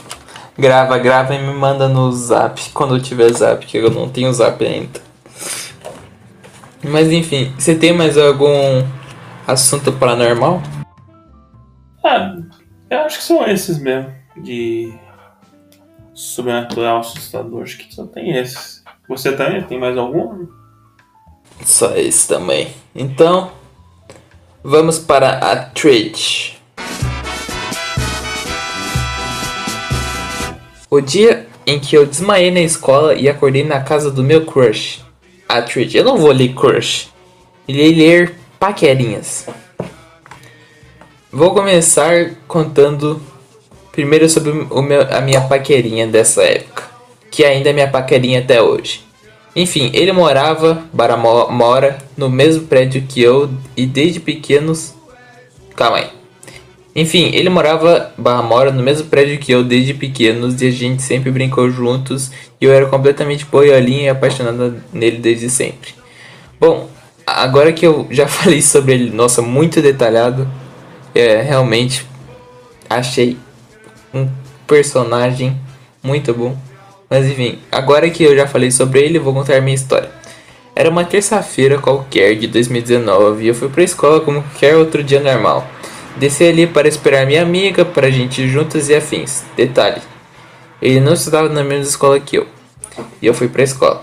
Grava, 0.58 0.98
grava 0.98 1.34
e 1.34 1.38
me 1.38 1.54
manda 1.54 1.88
no 1.88 2.12
zap 2.12 2.60
quando 2.74 2.96
eu 2.96 3.02
tiver 3.02 3.32
zap, 3.32 3.64
que 3.64 3.78
eu 3.78 3.90
não 3.90 4.10
tenho 4.10 4.30
zap 4.34 4.62
ainda. 4.62 5.00
Mas 6.84 7.10
enfim, 7.10 7.54
você 7.58 7.74
tem 7.74 7.92
mais 7.92 8.18
algum 8.18 8.84
assunto 9.46 9.92
paranormal? 9.92 10.62
Ah, 12.04 12.36
eu 12.90 12.98
acho 13.00 13.18
que 13.18 13.24
são 13.24 13.46
esses 13.46 13.78
mesmo. 13.78 14.12
De 14.36 14.92
sobrenatural, 16.12 17.00
assustador. 17.00 17.62
Acho 17.62 17.78
que 17.78 17.94
só 17.94 18.06
tem 18.06 18.36
esses. 18.36 18.84
Você 19.08 19.32
também 19.32 19.62
tem 19.62 19.78
mais 19.78 19.96
algum? 19.96 20.46
Só 21.64 21.94
esse 21.96 22.28
também. 22.28 22.72
Então, 22.94 23.52
vamos 24.62 24.98
para 24.98 25.38
a 25.38 25.56
trade. 25.56 26.58
O 30.90 31.00
dia 31.00 31.46
em 31.66 31.78
que 31.78 31.96
eu 31.96 32.04
desmaiei 32.04 32.50
na 32.50 32.60
escola 32.60 33.14
e 33.14 33.28
acordei 33.28 33.64
na 33.64 33.80
casa 33.80 34.10
do 34.10 34.22
meu 34.22 34.44
crush. 34.44 35.00
A 35.48 35.62
trade. 35.62 35.96
Eu 35.96 36.04
não 36.04 36.18
vou 36.18 36.32
ler 36.32 36.54
crush. 36.54 37.08
Irei 37.66 37.94
ler 37.94 38.34
paquerinhas. 38.58 39.46
Vou 41.30 41.54
começar 41.54 42.32
contando 42.46 43.22
primeiro 43.90 44.28
sobre 44.28 44.52
meu, 44.52 45.02
a 45.10 45.20
minha 45.20 45.40
paquerinha 45.42 46.06
dessa 46.06 46.42
época, 46.42 46.82
que 47.30 47.44
ainda 47.44 47.70
é 47.70 47.72
minha 47.72 47.88
paquerinha 47.88 48.40
até 48.40 48.60
hoje. 48.60 49.04
Enfim, 49.54 49.90
ele 49.92 50.12
morava, 50.12 50.82
bara 50.92 51.16
mora, 51.16 51.98
no 52.16 52.30
mesmo 52.30 52.66
prédio 52.66 53.02
que 53.06 53.20
eu 53.20 53.50
e 53.76 53.84
desde 53.86 54.18
pequenos. 54.18 54.94
Calma 55.76 55.98
aí. 55.98 56.22
Enfim, 56.94 57.30
ele 57.32 57.48
morava, 57.48 58.12
barra 58.18 58.42
mora, 58.42 58.70
no 58.70 58.82
mesmo 58.82 59.08
prédio 59.08 59.38
que 59.38 59.50
eu 59.50 59.64
desde 59.64 59.94
pequenos 59.94 60.60
e 60.60 60.66
a 60.66 60.70
gente 60.70 61.02
sempre 61.02 61.30
brincou 61.30 61.70
juntos 61.70 62.30
e 62.60 62.66
eu 62.66 62.72
era 62.72 62.86
completamente 62.86 63.46
boiolinha 63.46 64.04
e 64.04 64.08
apaixonada 64.08 64.76
nele 64.92 65.16
desde 65.16 65.48
sempre. 65.48 65.94
Bom, 66.60 66.90
agora 67.26 67.72
que 67.72 67.86
eu 67.86 68.06
já 68.10 68.28
falei 68.28 68.60
sobre 68.60 68.92
ele, 68.94 69.10
nossa, 69.10 69.40
muito 69.40 69.80
detalhado, 69.80 70.46
é, 71.14 71.40
realmente 71.40 72.06
achei 72.88 73.38
um 74.12 74.28
personagem 74.66 75.58
muito 76.02 76.34
bom. 76.34 76.56
Mas 77.12 77.26
enfim, 77.26 77.58
agora 77.70 78.08
que 78.08 78.24
eu 78.24 78.34
já 78.34 78.46
falei 78.46 78.70
sobre 78.70 79.00
ele, 79.00 79.18
vou 79.18 79.34
contar 79.34 79.60
minha 79.60 79.74
história. 79.74 80.10
Era 80.74 80.88
uma 80.88 81.04
terça-feira 81.04 81.76
qualquer 81.76 82.34
de 82.36 82.46
2019 82.46 83.44
e 83.44 83.48
eu 83.48 83.54
fui 83.54 83.68
pra 83.68 83.82
escola 83.82 84.20
como 84.20 84.42
qualquer 84.42 84.76
outro 84.76 85.04
dia 85.04 85.20
normal. 85.20 85.68
Desci 86.16 86.44
ali 86.44 86.66
para 86.66 86.88
esperar 86.88 87.26
minha 87.26 87.42
amiga, 87.42 87.84
para 87.84 88.06
a 88.06 88.10
gente 88.10 88.40
ir 88.40 88.48
juntas 88.48 88.88
e 88.88 88.94
afins. 88.94 89.44
Detalhe, 89.54 90.00
ele 90.80 91.00
não 91.00 91.12
estudava 91.12 91.50
na 91.50 91.62
mesma 91.62 91.84
escola 91.84 92.18
que 92.18 92.38
eu. 92.38 92.46
E 93.20 93.26
eu 93.26 93.34
fui 93.34 93.46
pra 93.46 93.62
escola. 93.62 94.02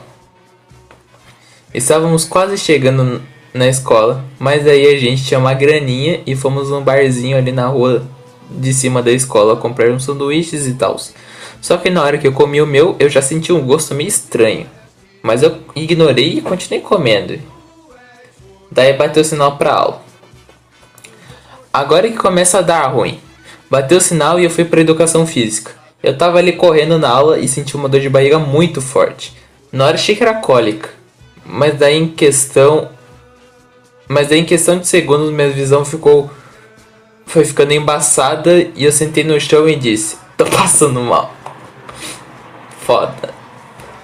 Estávamos 1.73 2.25
quase 2.25 2.59
chegando 2.59 3.23
na 3.51 3.67
escola, 3.67 4.23
mas 4.37 4.67
aí 4.67 4.85
a 4.85 4.99
gente 4.99 5.25
tinha 5.25 5.39
uma 5.39 5.55
graninha 5.55 6.21
e 6.27 6.35
fomos 6.35 6.69
num 6.69 6.83
barzinho 6.83 7.35
ali 7.35 7.51
na 7.51 7.65
rua 7.65 8.05
de 8.51 8.71
cima 8.71 9.01
da 9.01 9.11
escola 9.11 9.55
comprar 9.55 9.89
uns 9.89 10.03
sanduíches 10.03 10.67
e 10.67 10.75
tal. 10.75 10.95
Só 11.61 11.77
que 11.77 11.89
na 11.89 12.03
hora 12.03 12.17
que 12.17 12.27
eu 12.27 12.33
comi 12.33 12.61
o 12.61 12.67
meu, 12.67 12.95
eu 12.99 13.09
já 13.09 13.21
senti 13.21 13.51
um 13.51 13.65
gosto 13.65 13.93
meio 13.93 14.07
estranho. 14.07 14.67
Mas 15.21 15.43
eu 15.43 15.57
ignorei 15.75 16.37
e 16.37 16.41
continuei 16.41 16.81
comendo. 16.81 17.39
Daí 18.71 18.93
bateu 18.93 19.21
o 19.21 19.25
sinal 19.25 19.57
pra 19.57 19.73
aula. 19.73 20.01
Agora 21.73 22.09
que 22.09 22.17
começa 22.17 22.59
a 22.59 22.61
dar 22.61 22.87
ruim. 22.87 23.19
Bateu 23.69 23.97
o 23.97 24.01
sinal 24.01 24.39
e 24.39 24.45
eu 24.45 24.49
fui 24.49 24.65
pra 24.65 24.81
educação 24.81 25.27
física. 25.27 25.71
Eu 26.01 26.17
tava 26.17 26.37
ali 26.37 26.53
correndo 26.53 26.97
na 26.97 27.09
aula 27.09 27.39
e 27.39 27.47
senti 27.47 27.75
uma 27.75 27.89
dor 27.89 27.99
de 27.99 28.09
barriga 28.09 28.39
muito 28.39 28.81
forte. 28.81 29.35
Na 29.71 29.85
hora 29.85 29.95
achei 29.95 30.15
que 30.15 30.23
era 30.23 30.35
cólica. 30.35 30.89
Mas 31.45 31.77
daí 31.77 31.97
em 31.97 32.07
questão 32.07 32.89
mas 34.09 34.27
daí 34.27 34.39
em 34.39 34.45
questão 34.45 34.79
de 34.79 34.87
segundos 34.87 35.31
minha 35.31 35.51
visão 35.51 35.85
ficou. 35.85 36.31
Foi 37.27 37.45
ficando 37.45 37.73
embaçada 37.73 38.57
e 38.75 38.83
eu 38.83 38.91
sentei 38.91 39.23
no 39.23 39.39
chão 39.39 39.69
e 39.69 39.75
disse: 39.75 40.17
Tô 40.35 40.45
passando 40.45 40.99
mal. 40.99 41.31
Foda. 42.89 43.29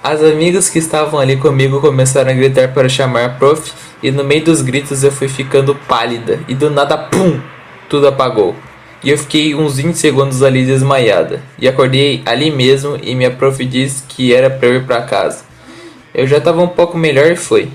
As 0.00 0.22
amigas 0.22 0.70
que 0.70 0.78
estavam 0.78 1.18
ali 1.18 1.36
comigo 1.36 1.80
começaram 1.80 2.30
a 2.30 2.32
gritar 2.32 2.72
para 2.72 2.88
chamar 2.88 3.24
a 3.24 3.28
prof. 3.30 3.72
E 4.00 4.12
no 4.12 4.22
meio 4.22 4.44
dos 4.44 4.62
gritos 4.62 5.02
eu 5.02 5.10
fui 5.10 5.26
ficando 5.26 5.74
pálida. 5.74 6.38
E 6.46 6.54
do 6.54 6.70
nada, 6.70 6.96
pum! 6.96 7.40
Tudo 7.88 8.06
apagou. 8.06 8.54
E 9.02 9.10
eu 9.10 9.18
fiquei 9.18 9.56
uns 9.56 9.78
20 9.78 9.96
segundos 9.96 10.40
ali 10.40 10.64
desmaiada. 10.64 11.42
E 11.58 11.66
acordei 11.66 12.22
ali 12.24 12.48
mesmo 12.48 12.96
e 13.02 13.12
minha 13.16 13.32
prof 13.32 13.64
disse 13.64 14.04
que 14.08 14.32
era 14.32 14.48
pra 14.48 14.68
eu 14.68 14.76
ir 14.76 14.84
pra 14.86 15.02
casa. 15.02 15.42
Eu 16.14 16.28
já 16.28 16.40
tava 16.40 16.62
um 16.62 16.68
pouco 16.68 16.96
melhor 16.96 17.32
e 17.32 17.34
foi. 17.34 17.68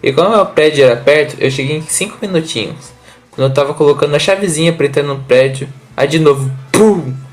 E 0.00 0.12
como 0.12 0.30
meu 0.30 0.46
prédio 0.46 0.84
era 0.84 0.94
perto, 0.94 1.34
eu 1.40 1.50
cheguei 1.50 1.78
em 1.78 1.82
5 1.82 2.16
minutinhos. 2.22 2.92
Quando 3.32 3.48
eu 3.48 3.52
tava 3.52 3.74
colocando 3.74 4.14
a 4.14 4.20
chavezinha 4.20 4.72
pra 4.72 4.86
entrar 4.86 5.02
no 5.02 5.18
prédio, 5.18 5.68
aí 5.96 6.06
de 6.06 6.20
novo, 6.20 6.48
PUM! 6.70 7.26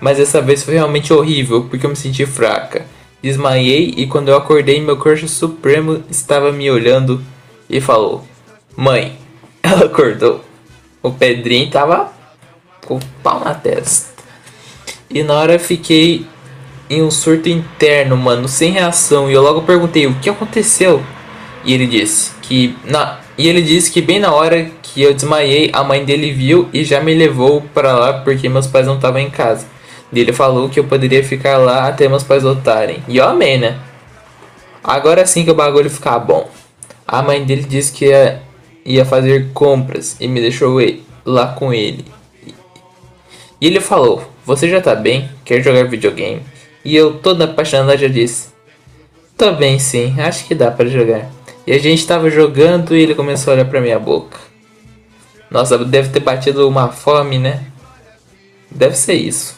Mas 0.00 0.18
dessa 0.18 0.42
vez 0.42 0.62
foi 0.62 0.74
realmente 0.74 1.12
horrível, 1.12 1.64
porque 1.64 1.86
eu 1.86 1.90
me 1.90 1.96
senti 1.96 2.26
fraca. 2.26 2.86
Desmaiei 3.22 3.94
e 3.96 4.06
quando 4.06 4.28
eu 4.28 4.36
acordei, 4.36 4.80
meu 4.80 4.96
crush 4.96 5.28
supremo 5.28 6.02
estava 6.10 6.52
me 6.52 6.70
olhando 6.70 7.22
e 7.68 7.80
falou: 7.80 8.24
Mãe, 8.76 9.16
ela 9.62 9.86
acordou. 9.86 10.44
O 11.02 11.10
Pedrinho 11.10 11.70
tava 11.70 12.12
com 12.84 12.96
o 12.96 13.00
pau 13.22 13.40
na 13.40 13.54
testa. 13.54 14.22
E 15.08 15.22
na 15.22 15.34
hora 15.34 15.58
fiquei 15.58 16.26
em 16.90 17.02
um 17.02 17.10
surto 17.10 17.48
interno, 17.48 18.16
mano, 18.16 18.48
sem 18.48 18.72
reação. 18.72 19.30
E 19.30 19.34
eu 19.34 19.42
logo 19.42 19.62
perguntei: 19.62 20.06
O 20.06 20.14
que 20.16 20.28
aconteceu? 20.28 21.02
E 21.64 21.72
ele 21.72 21.86
disse 21.86 22.32
que 22.42 22.76
na 22.84 23.20
e 23.38 23.48
ele 23.48 23.60
disse 23.60 23.90
que 23.90 24.00
bem 24.00 24.18
na 24.18 24.32
hora 24.32 24.70
que 24.82 25.02
eu 25.02 25.12
desmaiei, 25.12 25.70
a 25.72 25.84
mãe 25.84 26.04
dele 26.04 26.32
viu 26.32 26.68
e 26.72 26.84
já 26.84 27.00
me 27.02 27.12
levou 27.12 27.60
para 27.74 27.92
lá 27.92 28.12
porque 28.20 28.48
meus 28.48 28.66
pais 28.66 28.86
não 28.86 28.96
estavam 28.96 29.20
em 29.20 29.28
casa. 29.28 29.66
E 30.12 30.20
ele 30.20 30.32
falou 30.32 30.68
que 30.68 30.78
eu 30.78 30.84
poderia 30.84 31.22
ficar 31.24 31.58
lá 31.58 31.88
até 31.88 32.08
meus 32.08 32.22
pais 32.22 32.42
voltarem. 32.42 33.02
E 33.08 33.16
eu 33.16 33.24
amei, 33.24 33.58
né? 33.58 33.78
Agora 34.82 35.26
sim 35.26 35.44
que 35.44 35.50
o 35.50 35.54
bagulho 35.54 35.90
ficar 35.90 36.18
bom. 36.18 36.48
A 37.06 37.22
mãe 37.22 37.44
dele 37.44 37.64
disse 37.64 37.92
que 37.92 38.06
ia, 38.06 38.42
ia 38.84 39.04
fazer 39.04 39.52
compras 39.52 40.16
e 40.20 40.28
me 40.28 40.40
deixou 40.40 40.78
lá 41.24 41.48
com 41.48 41.72
ele. 41.72 42.04
E 43.60 43.66
ele 43.66 43.80
falou: 43.80 44.30
Você 44.44 44.68
já 44.68 44.80
tá 44.80 44.94
bem? 44.94 45.28
Quer 45.44 45.62
jogar 45.62 45.88
videogame? 45.88 46.42
E 46.84 46.94
eu, 46.94 47.14
toda 47.18 47.44
apaixonada, 47.44 47.96
já 47.96 48.06
disse: 48.06 48.48
Tô 49.36 49.52
bem 49.52 49.78
sim, 49.78 50.14
acho 50.20 50.46
que 50.46 50.54
dá 50.54 50.70
para 50.70 50.88
jogar. 50.88 51.30
E 51.66 51.72
a 51.72 51.78
gente 51.78 52.06
tava 52.06 52.30
jogando 52.30 52.94
e 52.94 53.02
ele 53.02 53.14
começou 53.14 53.52
a 53.52 53.56
olhar 53.56 53.64
pra 53.64 53.80
minha 53.80 53.98
boca. 53.98 54.38
Nossa, 55.50 55.76
deve 55.78 56.10
ter 56.10 56.20
batido 56.20 56.68
uma 56.68 56.88
fome, 56.88 57.38
né? 57.38 57.64
Deve 58.70 58.96
ser 58.96 59.14
isso. 59.14 59.55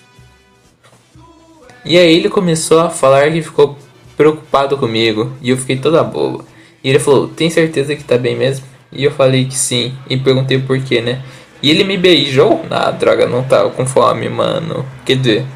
E 1.88 1.96
aí 1.96 2.16
ele 2.16 2.28
começou 2.28 2.80
a 2.80 2.90
falar 2.90 3.32
que 3.32 3.40
ficou 3.40 3.74
preocupado 4.14 4.76
comigo 4.76 5.32
e 5.40 5.48
eu 5.48 5.56
fiquei 5.56 5.78
toda 5.78 6.04
boba. 6.04 6.44
E 6.84 6.90
ele 6.90 6.98
falou: 6.98 7.28
"Tem 7.28 7.48
certeza 7.48 7.96
que 7.96 8.04
tá 8.04 8.18
bem 8.18 8.36
mesmo?" 8.36 8.66
E 8.92 9.04
eu 9.04 9.10
falei 9.10 9.46
que 9.46 9.54
sim 9.54 9.94
e 10.08 10.14
perguntei 10.18 10.58
por 10.58 10.78
quê, 10.82 11.00
né? 11.00 11.22
E 11.62 11.70
ele 11.70 11.84
me 11.84 11.96
beijou. 11.96 12.62
Ah, 12.70 12.90
droga, 12.90 13.26
não 13.26 13.42
tava 13.42 13.70
com 13.70 13.86
fome, 13.86 14.28
mano. 14.28 14.84
Quer 15.06 15.16
dizer, 15.16 15.46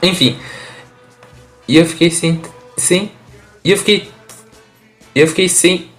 enfim. 0.00 0.36
E 1.66 1.76
eu 1.76 1.86
fiquei 1.86 2.10
sem 2.10 2.40
sem 2.76 3.10
e 3.64 3.72
eu 3.72 3.78
fiquei 3.78 4.08
e 5.12 5.20
eu 5.20 5.26
fiquei 5.26 5.48
sem. 5.48 5.90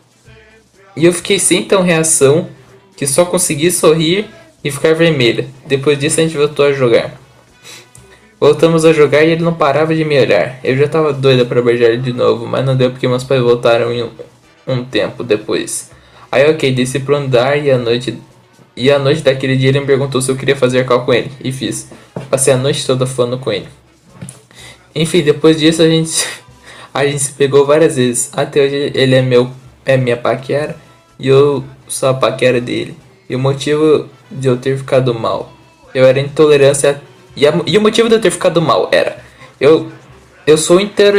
E 0.96 1.04
eu 1.04 1.12
fiquei 1.12 1.38
sem 1.38 1.66
tão 1.66 1.82
reação 1.82 2.48
que 2.96 3.06
só 3.06 3.26
consegui 3.26 3.72
sorrir 3.72 4.26
e 4.64 4.72
ficar 4.72 4.96
vermelha. 4.96 5.48
Depois 5.66 6.00
disso 6.00 6.22
a 6.22 6.24
gente 6.24 6.38
voltou 6.38 6.66
a 6.66 6.72
jogar. 6.72 7.22
Voltamos 8.44 8.84
a 8.84 8.91
jogar 8.91 9.24
e 9.24 9.32
ele 9.32 9.41
não 9.41 9.54
parava 9.54 9.96
de 9.96 10.04
me 10.04 10.20
olhar. 10.20 10.60
Eu 10.66 10.76
já 10.76 10.86
tava 10.86 11.14
doida 11.14 11.46
para 11.46 11.62
beijar 11.62 11.86
ele 11.86 12.02
de 12.02 12.12
novo, 12.12 12.46
mas 12.46 12.66
não 12.66 12.76
deu 12.76 12.91
porque 12.91 13.08
meus 13.08 13.24
pais 13.24 13.41
voltaram 13.41 13.89
um, 13.89 14.10
um 14.68 14.84
tempo 14.84 15.24
depois. 15.24 15.89
Aí 16.30 16.52
ok, 16.52 16.70
desci 16.74 17.00
pro 17.00 17.16
andar 17.16 17.56
e 17.56 17.72
a 17.72 17.78
noite. 17.78 18.20
E 18.76 18.91
a 18.91 19.00
noite 19.00 19.22
daquele 19.22 19.56
dia 19.56 19.70
ele 19.70 19.80
me 19.80 19.86
perguntou 19.86 20.22
se 20.22 20.30
eu 20.30 20.36
queria 20.36 20.58
fazer 20.58 20.86
cal 20.86 21.06
com 21.06 21.14
ele. 21.14 21.32
E 21.41 21.54
fiz. 21.54 21.89
Passei 22.30 22.52
a 22.54 22.58
noite 22.58 22.86
toda 22.86 23.08
falando 23.08 23.38
com 23.38 23.50
ele. 23.50 23.70
Enfim, 24.94 25.22
depois 25.22 25.58
disso 25.58 25.82
a 25.82 25.88
gente 25.88 26.28
A 26.94 27.06
gente 27.06 27.20
se 27.20 27.32
pegou 27.32 27.66
várias 27.66 27.96
vezes. 27.96 28.30
Até 28.34 28.66
hoje 28.66 28.91
ele 28.94 29.16
é 29.16 29.22
meu 29.22 29.50
é 29.86 29.96
minha 29.96 30.18
paquera 30.18 30.76
e 31.18 31.30
eu 31.30 31.64
sou 31.88 32.10
a 32.10 32.14
paquera 32.14 32.60
dele. 32.60 32.94
E 33.30 33.38
o 33.38 33.39
motivo 33.39 34.10
de 34.30 34.50
eu 34.50 34.58
ter 34.58 34.78
ficado 34.78 35.14
mal, 35.14 35.54
eu 35.96 36.06
era 36.06 36.20
intolerância 36.20 37.02
e, 37.36 37.48
a, 37.48 37.54
e 37.66 37.78
o 37.78 37.82
motivo 37.82 38.10
de 38.10 38.16
eu 38.16 38.22
ter 38.22 38.32
ficado 38.32 38.62
mal 38.62 38.90
era 38.92 39.18
eu 39.60 39.92
eu 40.46 40.58
sou 40.58 40.80
inteiro 40.80 41.18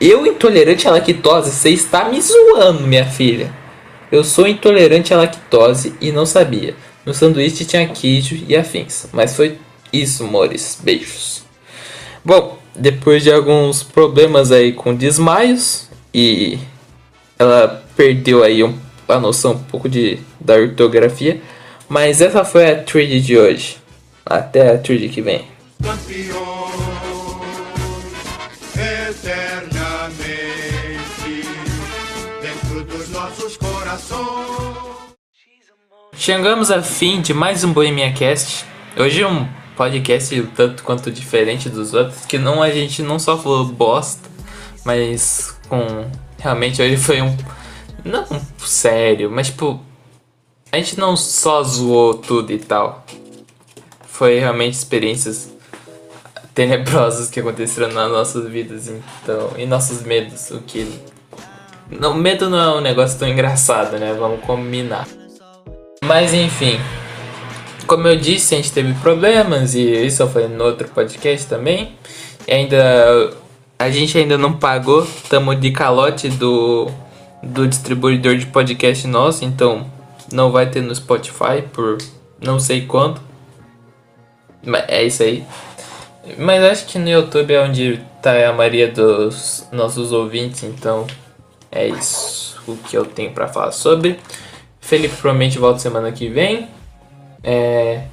eu 0.00 0.26
intolerante 0.26 0.88
à 0.88 0.90
lactose, 0.90 1.50
você 1.50 1.70
está 1.70 2.08
me 2.08 2.20
zoando, 2.20 2.86
minha 2.86 3.06
filha. 3.06 3.52
Eu 4.10 4.24
sou 4.24 4.46
intolerante 4.46 5.14
à 5.14 5.16
lactose 5.16 5.94
e 6.00 6.10
não 6.12 6.26
sabia. 6.26 6.74
No 7.06 7.14
sanduíche 7.14 7.64
tinha 7.64 7.86
queijo 7.88 8.38
e 8.46 8.56
afins. 8.56 9.06
Mas 9.12 9.34
foi 9.34 9.58
isso, 9.92 10.24
mores. 10.24 10.78
Beijos. 10.82 11.42
Bom, 12.24 12.58
depois 12.74 13.22
de 13.22 13.32
alguns 13.32 13.82
problemas 13.82 14.50
aí 14.50 14.72
com 14.72 14.94
desmaios 14.94 15.88
e 16.12 16.58
ela 17.38 17.84
perdeu 17.96 18.42
aí 18.42 18.64
um, 18.64 18.76
a 19.08 19.18
noção 19.18 19.52
um 19.52 19.58
pouco 19.58 19.88
de, 19.88 20.18
da 20.40 20.54
ortografia. 20.54 21.40
Mas 21.88 22.20
essa 22.20 22.44
foi 22.44 22.70
a 22.70 22.82
trade 22.82 23.20
de 23.20 23.38
hoje. 23.38 23.76
Até 24.26 24.78
trade 24.78 25.08
que 25.10 25.20
vem. 25.20 25.44
Chegamos 36.16 36.70
a 36.70 36.82
fim 36.82 37.20
de 37.20 37.34
mais 37.34 37.64
um 37.64 37.72
Bohemia 37.72 38.12
Cast. 38.14 38.64
Hoje 38.96 39.22
é 39.22 39.28
um 39.28 39.46
podcast 39.76 40.42
tanto 40.56 40.82
quanto 40.82 41.10
diferente 41.10 41.68
dos 41.68 41.92
outros, 41.92 42.24
que 42.24 42.38
não 42.38 42.62
a 42.62 42.70
gente 42.70 43.02
não 43.02 43.18
só 43.18 43.36
falou 43.36 43.66
bosta, 43.66 44.30
mas 44.86 45.54
com 45.68 46.08
realmente 46.38 46.80
hoje 46.80 46.96
foi 46.96 47.20
um 47.20 47.36
não 48.02 48.24
sério, 48.58 49.30
mas 49.30 49.48
tipo 49.48 49.78
a 50.72 50.76
gente 50.78 50.98
não 50.98 51.14
só 51.14 51.62
zoou 51.62 52.14
tudo 52.14 52.52
e 52.52 52.58
tal. 52.58 53.04
Foi 54.14 54.38
realmente 54.38 54.74
experiências 54.74 55.50
tenebrosas 56.54 57.28
que 57.28 57.40
aconteceram 57.40 57.92
nas 57.92 58.08
nossas 58.08 58.48
vidas, 58.48 58.86
então, 58.86 59.50
e 59.58 59.66
nossos 59.66 60.02
medos, 60.02 60.52
o 60.52 60.60
que 60.60 60.88
não, 61.90 62.14
medo 62.14 62.48
não 62.48 62.60
é 62.60 62.78
um 62.78 62.80
negócio 62.80 63.18
tão 63.18 63.26
engraçado, 63.26 63.98
né? 63.98 64.14
Vamos 64.16 64.40
combinar. 64.44 65.08
Mas 66.04 66.32
enfim, 66.32 66.78
como 67.88 68.06
eu 68.06 68.14
disse, 68.14 68.54
a 68.54 68.58
gente 68.58 68.70
teve 68.70 68.94
problemas 68.94 69.74
e 69.74 69.82
isso 70.06 70.22
eu 70.22 70.28
falei 70.28 70.46
no 70.46 70.62
outro 70.62 70.86
podcast 70.90 71.48
também. 71.48 71.96
E 72.46 72.52
ainda 72.52 73.32
a 73.76 73.90
gente 73.90 74.16
ainda 74.16 74.38
não 74.38 74.52
pagou, 74.52 75.02
estamos 75.02 75.60
de 75.60 75.72
calote 75.72 76.28
do 76.28 76.88
do 77.42 77.66
distribuidor 77.66 78.36
de 78.36 78.46
podcast 78.46 79.08
nosso, 79.08 79.44
então 79.44 79.90
não 80.32 80.52
vai 80.52 80.70
ter 80.70 80.82
no 80.82 80.94
Spotify 80.94 81.62
por 81.72 81.98
não 82.40 82.60
sei 82.60 82.86
quando. 82.86 83.33
É 84.88 85.02
isso 85.02 85.22
aí. 85.22 85.44
Mas 86.38 86.62
acho 86.64 86.86
que 86.86 86.98
no 86.98 87.08
YouTube 87.08 87.52
é 87.52 87.60
onde 87.60 88.00
tá 88.22 88.48
a 88.48 88.52
maioria 88.52 88.88
dos 88.88 89.66
nossos 89.70 90.10
ouvintes, 90.10 90.62
então 90.62 91.06
é 91.70 91.86
isso 91.86 92.62
o 92.66 92.76
que 92.76 92.96
eu 92.96 93.04
tenho 93.04 93.32
para 93.32 93.46
falar 93.48 93.72
sobre. 93.72 94.18
Felipe 94.80 95.14
provavelmente 95.16 95.58
volta 95.58 95.78
semana 95.78 96.12
que 96.12 96.28
vem. 96.28 96.68
É... 97.42 98.04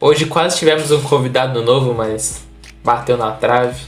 Hoje 0.00 0.26
quase 0.26 0.58
tivemos 0.58 0.90
um 0.90 1.00
convidado 1.02 1.62
novo, 1.62 1.94
mas 1.94 2.44
bateu 2.82 3.16
na 3.16 3.30
trave. 3.32 3.84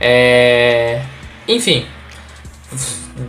É... 0.00 1.02
Enfim, 1.46 1.86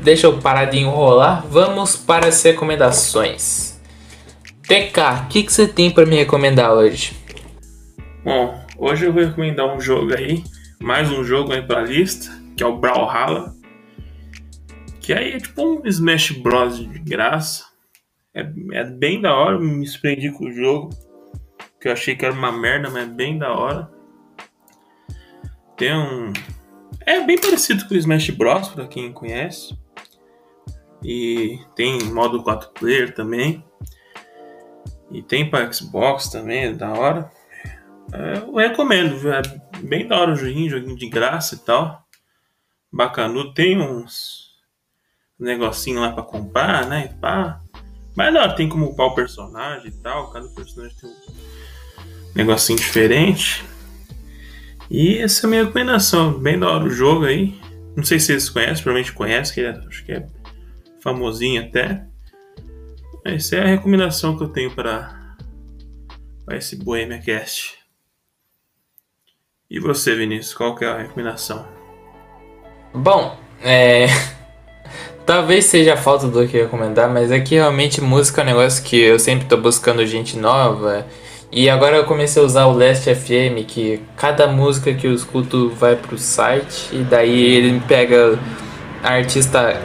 deixa 0.02 0.28
eu 0.28 0.40
parar 0.40 0.66
de 0.66 0.80
enrolar. 0.80 1.46
Vamos 1.48 1.96
para 1.96 2.28
as 2.28 2.42
recomendações. 2.42 3.80
TK, 4.64 5.26
o 5.26 5.28
que, 5.28 5.44
que 5.44 5.54
você 5.54 5.68
tem 5.68 5.92
para 5.92 6.06
me 6.06 6.16
recomendar 6.16 6.72
hoje? 6.72 7.23
Bom, 8.24 8.58
hoje 8.78 9.06
eu 9.06 9.12
vou 9.12 9.22
recomendar 9.22 9.76
um 9.76 9.82
jogo 9.82 10.16
aí, 10.16 10.46
mais 10.80 11.12
um 11.12 11.26
jogo 11.26 11.52
aí 11.52 11.62
pra 11.62 11.82
lista, 11.82 12.32
que 12.56 12.64
é 12.64 12.66
o 12.66 12.78
Brawlhalla. 12.78 13.54
Que 15.02 15.12
aí 15.12 15.34
é 15.34 15.38
tipo 15.40 15.62
um 15.62 15.86
Smash 15.86 16.32
Bros 16.32 16.80
de 16.80 17.00
graça. 17.00 17.66
É, 18.34 18.50
é 18.72 18.84
bem 18.86 19.20
da 19.20 19.36
hora, 19.36 19.60
me 19.60 19.86
surpreendi 19.86 20.32
com 20.32 20.46
o 20.46 20.54
jogo. 20.54 20.92
Que 21.82 21.90
eu 21.90 21.92
achei 21.92 22.16
que 22.16 22.26
era 22.26 22.34
uma 22.34 22.50
merda, 22.50 22.90
mas 22.90 23.04
é 23.04 23.12
bem 23.12 23.38
da 23.38 23.52
hora. 23.52 23.92
Tem 25.76 25.94
um. 25.94 26.32
É 27.06 27.20
bem 27.26 27.38
parecido 27.38 27.86
com 27.86 27.94
o 27.94 27.98
Smash 27.98 28.30
Bros, 28.30 28.70
pra 28.70 28.88
quem 28.88 29.12
conhece. 29.12 29.78
E 31.04 31.60
tem 31.76 32.02
modo 32.06 32.42
4 32.42 32.70
player 32.70 33.14
também. 33.14 33.62
E 35.12 35.22
tem 35.22 35.50
para 35.50 35.70
Xbox 35.74 36.30
também, 36.30 36.68
é 36.68 36.72
da 36.72 36.94
hora. 36.94 37.30
É, 38.12 38.38
eu 38.38 38.56
recomendo, 38.56 39.32
é 39.32 39.42
bem 39.80 40.08
da 40.08 40.20
hora 40.20 40.34
o 40.34 40.36
joguinho, 40.36 40.70
joguinho 40.70 40.96
de 40.96 41.10
graça 41.10 41.56
e 41.56 41.60
tal. 41.60 42.04
Bacanudo, 42.92 43.54
tem 43.54 43.80
uns 43.80 44.52
negocinho 45.40 46.00
lá 46.00 46.12
pra 46.12 46.24
comprar, 46.24 46.88
né? 46.88 47.10
E 47.12 47.20
pá. 47.20 47.60
Mas 48.16 48.34
não, 48.34 48.56
tem 48.56 48.70
como 48.70 48.86
upar 48.86 49.08
o 49.08 49.16
personagem 49.16 49.88
e 49.88 50.02
tal. 50.02 50.32
Cada 50.32 50.48
personagem 50.50 50.96
tem 50.98 51.10
um 51.10 51.16
negocinho 52.36 52.78
diferente. 52.78 53.64
E 54.90 55.18
essa 55.18 55.46
é 55.46 55.48
a 55.48 55.50
minha 55.50 55.64
recomendação. 55.64 56.40
Bem 56.40 56.60
da 56.60 56.70
hora 56.70 56.84
o 56.84 56.90
jogo 56.90 57.26
aí. 57.26 57.60
Não 57.96 58.04
sei 58.04 58.20
se 58.20 58.28
vocês 58.28 58.50
conhecem, 58.50 58.84
provavelmente 58.84 59.14
conhecem, 59.14 59.54
que 59.54 59.62
é, 59.62 59.70
acho 59.88 60.06
que 60.06 60.12
é 60.12 60.28
famosinho 61.02 61.64
até. 61.64 62.06
Essa 63.26 63.58
é 63.58 63.62
a 63.62 63.68
recomendação 63.68 64.38
que 64.38 64.44
eu 64.44 64.50
tenho 64.50 64.74
para, 64.74 65.36
para 66.46 66.58
esse 66.58 66.76
Bohemia 66.76 67.20
Cast. 67.20 67.83
E 69.74 69.80
você, 69.80 70.14
Vinícius, 70.14 70.54
qual 70.54 70.76
que 70.76 70.86
é 70.86 70.88
a 70.88 70.98
recomendação? 71.00 71.66
Bom, 72.94 73.36
é. 73.60 74.06
Talvez 75.26 75.66
seja 75.66 75.96
a 75.96 75.98
falta 75.98 76.28
do 76.28 76.48
que 76.48 76.62
recomendar, 76.62 77.10
mas 77.10 77.32
é 77.32 77.40
que 77.40 77.56
realmente 77.56 78.00
música 78.00 78.42
é 78.42 78.44
um 78.44 78.48
negócio 78.48 78.84
que 78.84 79.00
eu 79.00 79.18
sempre 79.18 79.48
tô 79.48 79.58
buscando 79.58 80.06
gente 80.06 80.38
nova. 80.38 81.08
E 81.52 81.72
agora 81.72 81.98
eu 81.98 82.04
comecei 82.04 82.40
a 82.40 82.46
usar 82.46 82.66
o 82.68 82.78
Last 82.78 83.16
FM, 83.16 83.66
que 83.68 84.00
cada 84.16 84.46
música 84.46 84.94
que 84.94 85.08
eu 85.08 85.14
escuto 85.14 85.70
vai 85.72 85.96
pro 85.96 86.20
site 86.20 86.90
e 86.92 87.00
daí 87.00 87.56
ele 87.56 87.72
me 87.72 87.80
pega 87.80 88.38
artista 89.02 89.82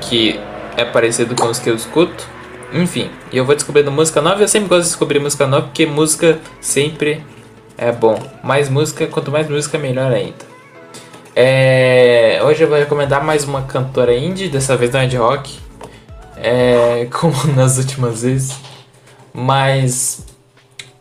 que 0.00 0.40
é 0.78 0.84
parecido 0.86 1.34
com 1.34 1.48
os 1.48 1.58
que 1.58 1.68
eu 1.68 1.74
escuto. 1.74 2.26
Enfim, 2.72 3.10
e 3.30 3.36
eu 3.36 3.44
vou 3.44 3.54
descobrindo 3.54 3.92
música 3.92 4.22
nova. 4.22 4.40
Eu 4.40 4.48
sempre 4.48 4.70
gosto 4.70 4.84
de 4.84 4.88
descobrir 4.88 5.18
música 5.18 5.46
nova 5.46 5.66
porque 5.66 5.84
música 5.84 6.38
sempre 6.58 7.22
é 7.78 7.92
bom. 7.92 8.18
Mais 8.42 8.68
música, 8.68 9.06
quanto 9.06 9.30
mais 9.30 9.48
música, 9.48 9.78
melhor 9.78 10.12
ainda. 10.12 10.46
É, 11.34 12.40
hoje 12.42 12.64
eu 12.64 12.68
vou 12.68 12.78
recomendar 12.78 13.22
mais 13.22 13.44
uma 13.44 13.62
cantora 13.62 14.16
indie, 14.16 14.48
dessa 14.48 14.76
vez 14.76 14.90
não 14.90 15.00
é 15.00 15.06
de 15.06 15.16
rock, 15.16 15.58
é, 16.36 17.06
como 17.12 17.34
nas 17.54 17.76
últimas 17.78 18.22
vezes. 18.22 18.58
Mas 19.34 20.24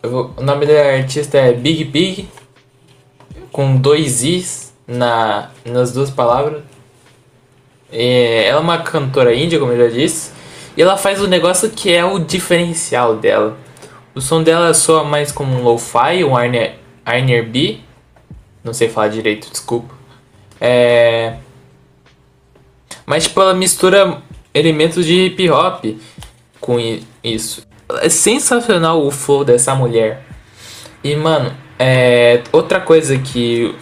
vou, 0.04 0.34
o 0.36 0.44
nome 0.44 0.66
da 0.66 0.98
artista 0.98 1.38
é 1.38 1.54
Big 1.54 1.86
Big, 1.86 2.30
com 3.52 3.78
dois 3.78 4.24
Is 4.24 4.74
na, 4.86 5.50
nas 5.64 5.94
duas 5.94 6.10
palavras. 6.10 6.62
É, 7.92 8.48
ela 8.48 8.60
é 8.60 8.62
uma 8.62 8.80
cantora 8.80 9.34
índia, 9.34 9.58
como 9.58 9.72
eu 9.72 9.90
já 9.90 9.96
disse, 9.96 10.32
e 10.76 10.82
ela 10.82 10.98
faz 10.98 11.22
o 11.22 11.26
um 11.26 11.28
negócio 11.28 11.70
que 11.70 11.94
é 11.94 12.04
o 12.04 12.20
diferencial 12.20 13.16
dela. 13.16 13.56
O 14.16 14.22
som 14.22 14.42
dela 14.42 14.74
soa 14.74 15.04
mais 15.04 15.30
como 15.30 15.54
um 15.54 15.62
lo-fi, 15.62 16.24
um 16.24 16.40
R&B. 16.40 17.80
Não 18.64 18.74
sei 18.74 18.88
falar 18.88 19.10
direito, 19.10 19.52
desculpa. 19.52 19.94
É... 20.60 21.36
Mas 23.06 23.26
tipo, 23.26 23.42
ela 23.42 23.54
mistura 23.54 24.22
elementos 24.54 25.06
de 25.06 25.26
hip 25.26 25.50
hop 25.50 25.84
com 26.62 26.78
isso. 27.22 27.68
É 28.02 28.08
sensacional 28.08 29.06
o 29.06 29.12
flow 29.12 29.44
dessa 29.44 29.76
mulher. 29.76 30.24
E 31.04 31.14
mano, 31.18 31.54
é... 31.78 32.42
outra 32.54 32.80
coisa 32.80 33.18
que 33.20 33.76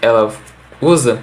ela 0.00 0.32
usa 0.80 1.22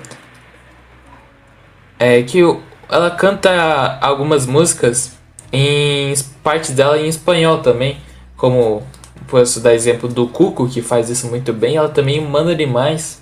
é 1.98 2.22
que 2.22 2.40
ela 2.88 3.10
canta 3.10 3.98
algumas 4.00 4.46
músicas 4.46 5.18
em 5.54 6.14
partes 6.44 6.72
dela 6.72 7.00
em 7.00 7.08
espanhol 7.08 7.60
também, 7.60 7.98
como 8.36 8.82
posso 9.28 9.60
dar 9.60 9.74
exemplo 9.74 10.10
do 10.10 10.28
Cuco, 10.28 10.68
que 10.68 10.82
faz 10.82 11.10
isso 11.10 11.28
muito 11.28 11.54
bem, 11.54 11.78
ela 11.78 11.90
também 11.90 12.20
manda 12.20 12.56
demais. 12.56 13.22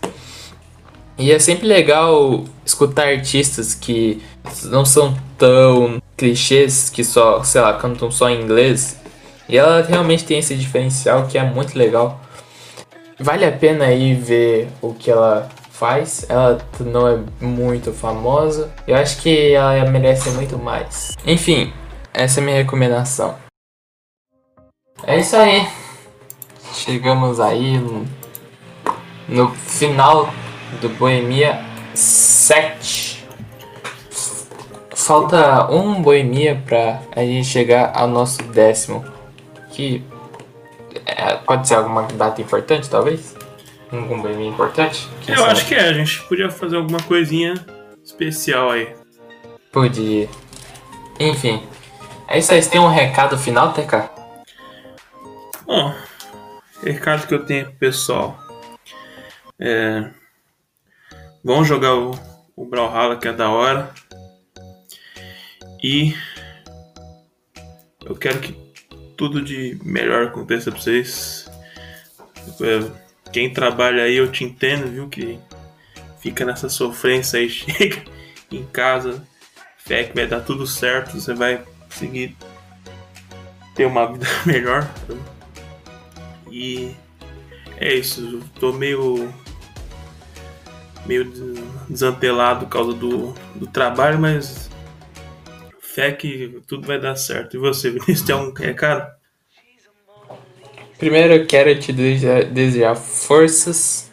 E 1.18 1.32
é 1.32 1.38
sempre 1.38 1.68
legal 1.68 2.46
escutar 2.66 3.08
artistas 3.08 3.76
que 3.76 4.24
não 4.66 4.86
são 4.86 5.16
tão 5.38 6.02
clichês, 6.18 6.90
que 6.90 7.04
só, 7.04 7.44
sei 7.44 7.62
lá, 7.62 7.74
cantam 7.74 8.10
só 8.10 8.30
em 8.30 8.42
inglês. 8.42 9.00
E 9.48 9.58
ela 9.58 9.82
realmente 9.82 10.24
tem 10.24 10.40
esse 10.40 10.56
diferencial 10.56 11.28
que 11.28 11.38
é 11.38 11.44
muito 11.44 11.78
legal. 11.78 12.20
Vale 13.20 13.46
a 13.46 13.52
pena 13.52 13.86
aí 13.86 14.16
ver 14.16 14.70
o 14.82 14.94
que 14.94 15.12
ela 15.12 15.50
faz. 15.70 16.26
Ela 16.30 16.58
não 16.80 17.08
é 17.08 17.20
muito 17.40 17.92
famosa. 17.92 18.72
Eu 18.88 18.96
acho 18.96 19.22
que 19.22 19.52
ela 19.54 19.86
merece 19.92 20.30
muito 20.32 20.58
mais. 20.58 21.16
Enfim, 21.26 21.72
essa 22.14 22.40
é 22.40 22.42
a 22.42 22.46
minha 22.46 22.58
recomendação. 22.58 23.38
É 25.04 25.20
isso 25.20 25.36
aí. 25.36 25.68
Chegamos 26.74 27.40
aí 27.40 27.78
no, 27.78 28.06
no 29.28 29.52
final 29.52 30.32
do 30.80 30.90
Boemia 30.90 31.64
7. 31.94 33.26
Falta 34.96 35.70
um 35.72 36.02
boemia 36.02 36.62
pra 36.66 37.02
a 37.16 37.22
gente 37.22 37.48
chegar 37.48 37.92
ao 37.96 38.08
nosso 38.08 38.42
décimo. 38.44 39.04
Que 39.72 40.04
é, 41.06 41.36
pode 41.38 41.68
ser 41.68 41.76
alguma 41.76 42.04
data 42.04 42.42
importante, 42.42 42.90
talvez? 42.90 43.36
Algum 43.92 44.22
boemia 44.22 44.48
importante? 44.48 45.08
Quem 45.22 45.34
Eu 45.34 45.42
sabe? 45.42 45.52
acho 45.52 45.68
que 45.68 45.76
é, 45.76 45.90
a 45.90 45.94
gente 45.94 46.22
podia 46.24 46.50
fazer 46.50 46.78
alguma 46.78 47.02
coisinha 47.02 47.56
especial 48.04 48.70
aí. 48.70 48.96
Podia. 49.72 50.30
Enfim. 51.20 51.62
É 52.32 52.40
isso 52.40 52.54
aí. 52.54 52.64
Você 52.64 52.70
tem 52.70 52.80
um 52.80 52.88
recado 52.88 53.38
final, 53.38 53.74
TK? 53.74 54.10
Bom, 55.66 55.94
recado 56.82 57.28
que 57.28 57.34
eu 57.34 57.46
tenho 57.46 57.66
pro 57.66 57.76
pessoal. 57.76 58.40
É. 59.60 60.10
Vamos 61.44 61.68
jogar 61.68 61.94
o, 61.94 62.18
o 62.56 62.66
Brawlhalla 62.66 63.18
que 63.18 63.28
é 63.28 63.34
da 63.34 63.50
hora. 63.50 63.92
E 65.84 66.16
eu 68.06 68.16
quero 68.16 68.40
que 68.40 68.54
tudo 69.18 69.42
de 69.42 69.78
melhor 69.84 70.28
aconteça 70.28 70.72
pra 70.72 70.80
vocês. 70.80 71.52
É, 72.62 73.30
Quem 73.34 73.52
trabalha 73.52 74.04
aí 74.04 74.16
eu 74.16 74.32
te 74.32 74.46
entendo, 74.46 74.90
viu? 74.90 75.10
Que 75.10 75.38
fica 76.22 76.46
nessa 76.46 76.70
sofrência 76.70 77.40
aí, 77.40 77.50
chega 77.52 78.06
em 78.50 78.66
casa, 78.68 79.22
fé 79.80 80.06
que 80.06 80.16
vai 80.16 80.28
dar 80.28 80.40
tudo 80.40 80.66
certo, 80.66 81.20
você 81.20 81.34
vai 81.34 81.62
conseguir 81.92 82.36
ter 83.76 83.86
uma 83.86 84.12
vida 84.12 84.26
melhor. 84.46 84.90
E 86.50 86.96
é 87.78 87.94
isso, 87.94 88.42
tô 88.60 88.72
meio. 88.74 89.32
meio 91.06 91.26
des- 91.26 91.64
desantelado 91.90 92.66
por 92.66 92.72
causa 92.72 92.94
do, 92.94 93.34
do 93.56 93.68
trabalho, 93.68 94.20
mas 94.20 94.70
fé 95.80 96.12
que 96.12 96.62
tudo 96.68 96.88
vai 96.88 97.00
dar 97.00 97.16
certo. 97.16 97.56
E 97.56 97.60
você, 97.60 97.90
Vinícius, 97.92 98.22
tem 98.22 98.36
um 98.36 98.54
recado? 98.54 99.10
Primeiro 100.98 101.34
eu 101.34 101.48
quero 101.48 101.78
te 101.80 101.92
desejar 101.92 102.96
forças. 102.96 104.12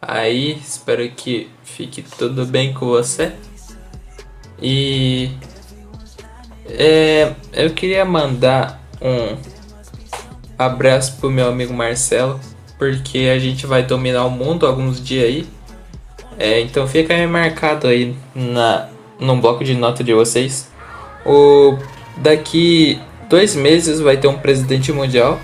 Aí, 0.00 0.58
espero 0.58 1.10
que 1.12 1.50
fique 1.62 2.02
tudo 2.02 2.44
bem 2.44 2.74
com 2.74 2.84
você. 2.86 3.34
E 4.60 5.30
é, 6.68 7.32
eu 7.52 7.70
queria 7.70 8.04
mandar 8.04 8.82
um 9.00 9.36
abraço 10.58 11.16
pro 11.18 11.30
meu 11.30 11.48
amigo 11.48 11.74
Marcelo, 11.74 12.40
porque 12.78 13.30
a 13.34 13.38
gente 13.38 13.66
vai 13.66 13.82
dominar 13.82 14.24
o 14.24 14.30
mundo 14.30 14.66
alguns 14.66 15.02
dias 15.02 15.24
aí. 15.24 15.46
É, 16.38 16.60
então 16.60 16.86
fica 16.88 17.14
aí 17.14 17.26
marcado 17.26 17.86
aí 17.86 18.16
na, 18.34 18.88
num 19.18 19.40
bloco 19.40 19.62
de 19.62 19.74
nota 19.74 20.02
de 20.02 20.12
vocês. 20.12 20.70
O, 21.24 21.78
daqui 22.16 23.00
dois 23.28 23.54
meses 23.54 24.00
vai 24.00 24.16
ter 24.16 24.28
um 24.28 24.38
presidente 24.38 24.92
mundial 24.92 25.40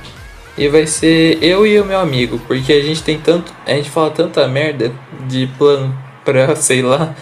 e 0.59 0.69
vai 0.69 0.87
ser 0.87 1.43
eu 1.43 1.67
e 1.67 1.81
o 1.81 1.85
meu 1.85 1.99
amigo, 1.99 2.39
porque 2.47 2.73
a 2.73 2.83
gente 2.83 3.03
tem 3.03 3.19
tanto, 3.19 3.53
a 3.67 3.73
gente 3.73 3.89
fala 3.89 4.11
tanta 4.11 4.47
merda 4.49 4.93
de 5.29 5.47
plano 5.59 5.97
pra 6.25 6.55
sei 6.57 6.83
lá, 6.83 7.15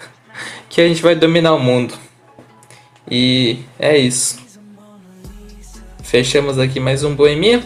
que 0.68 0.80
a 0.80 0.88
gente 0.88 1.02
vai 1.02 1.14
dominar 1.14 1.54
o 1.54 1.60
mundo. 1.60 1.94
E 3.10 3.58
é 3.78 3.98
isso. 3.98 4.38
Fechamos 6.02 6.58
aqui 6.58 6.78
mais 6.78 7.02
um 7.02 7.14
boemia. 7.14 7.62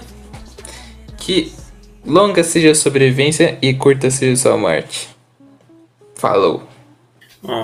Que 1.19 1.53
longa 2.05 2.43
seja 2.43 2.71
a 2.71 2.75
sobrevivência 2.75 3.59
e 3.61 3.75
curta 3.75 4.11
seja 4.11 4.33
a 4.33 4.37
sua 4.37 4.57
morte. 4.57 5.09
Falou. 6.15 6.63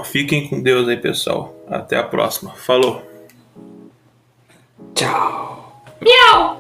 Fiquem 0.05 0.49
com 0.49 0.63
Deus 0.63 0.89
aí, 0.89 0.97
pessoal. 0.97 1.55
Até 1.67 1.97
a 1.97 2.03
próxima. 2.03 2.51
Falou! 2.51 3.03
Tchau. 4.95 5.83
Miau. 6.01 6.60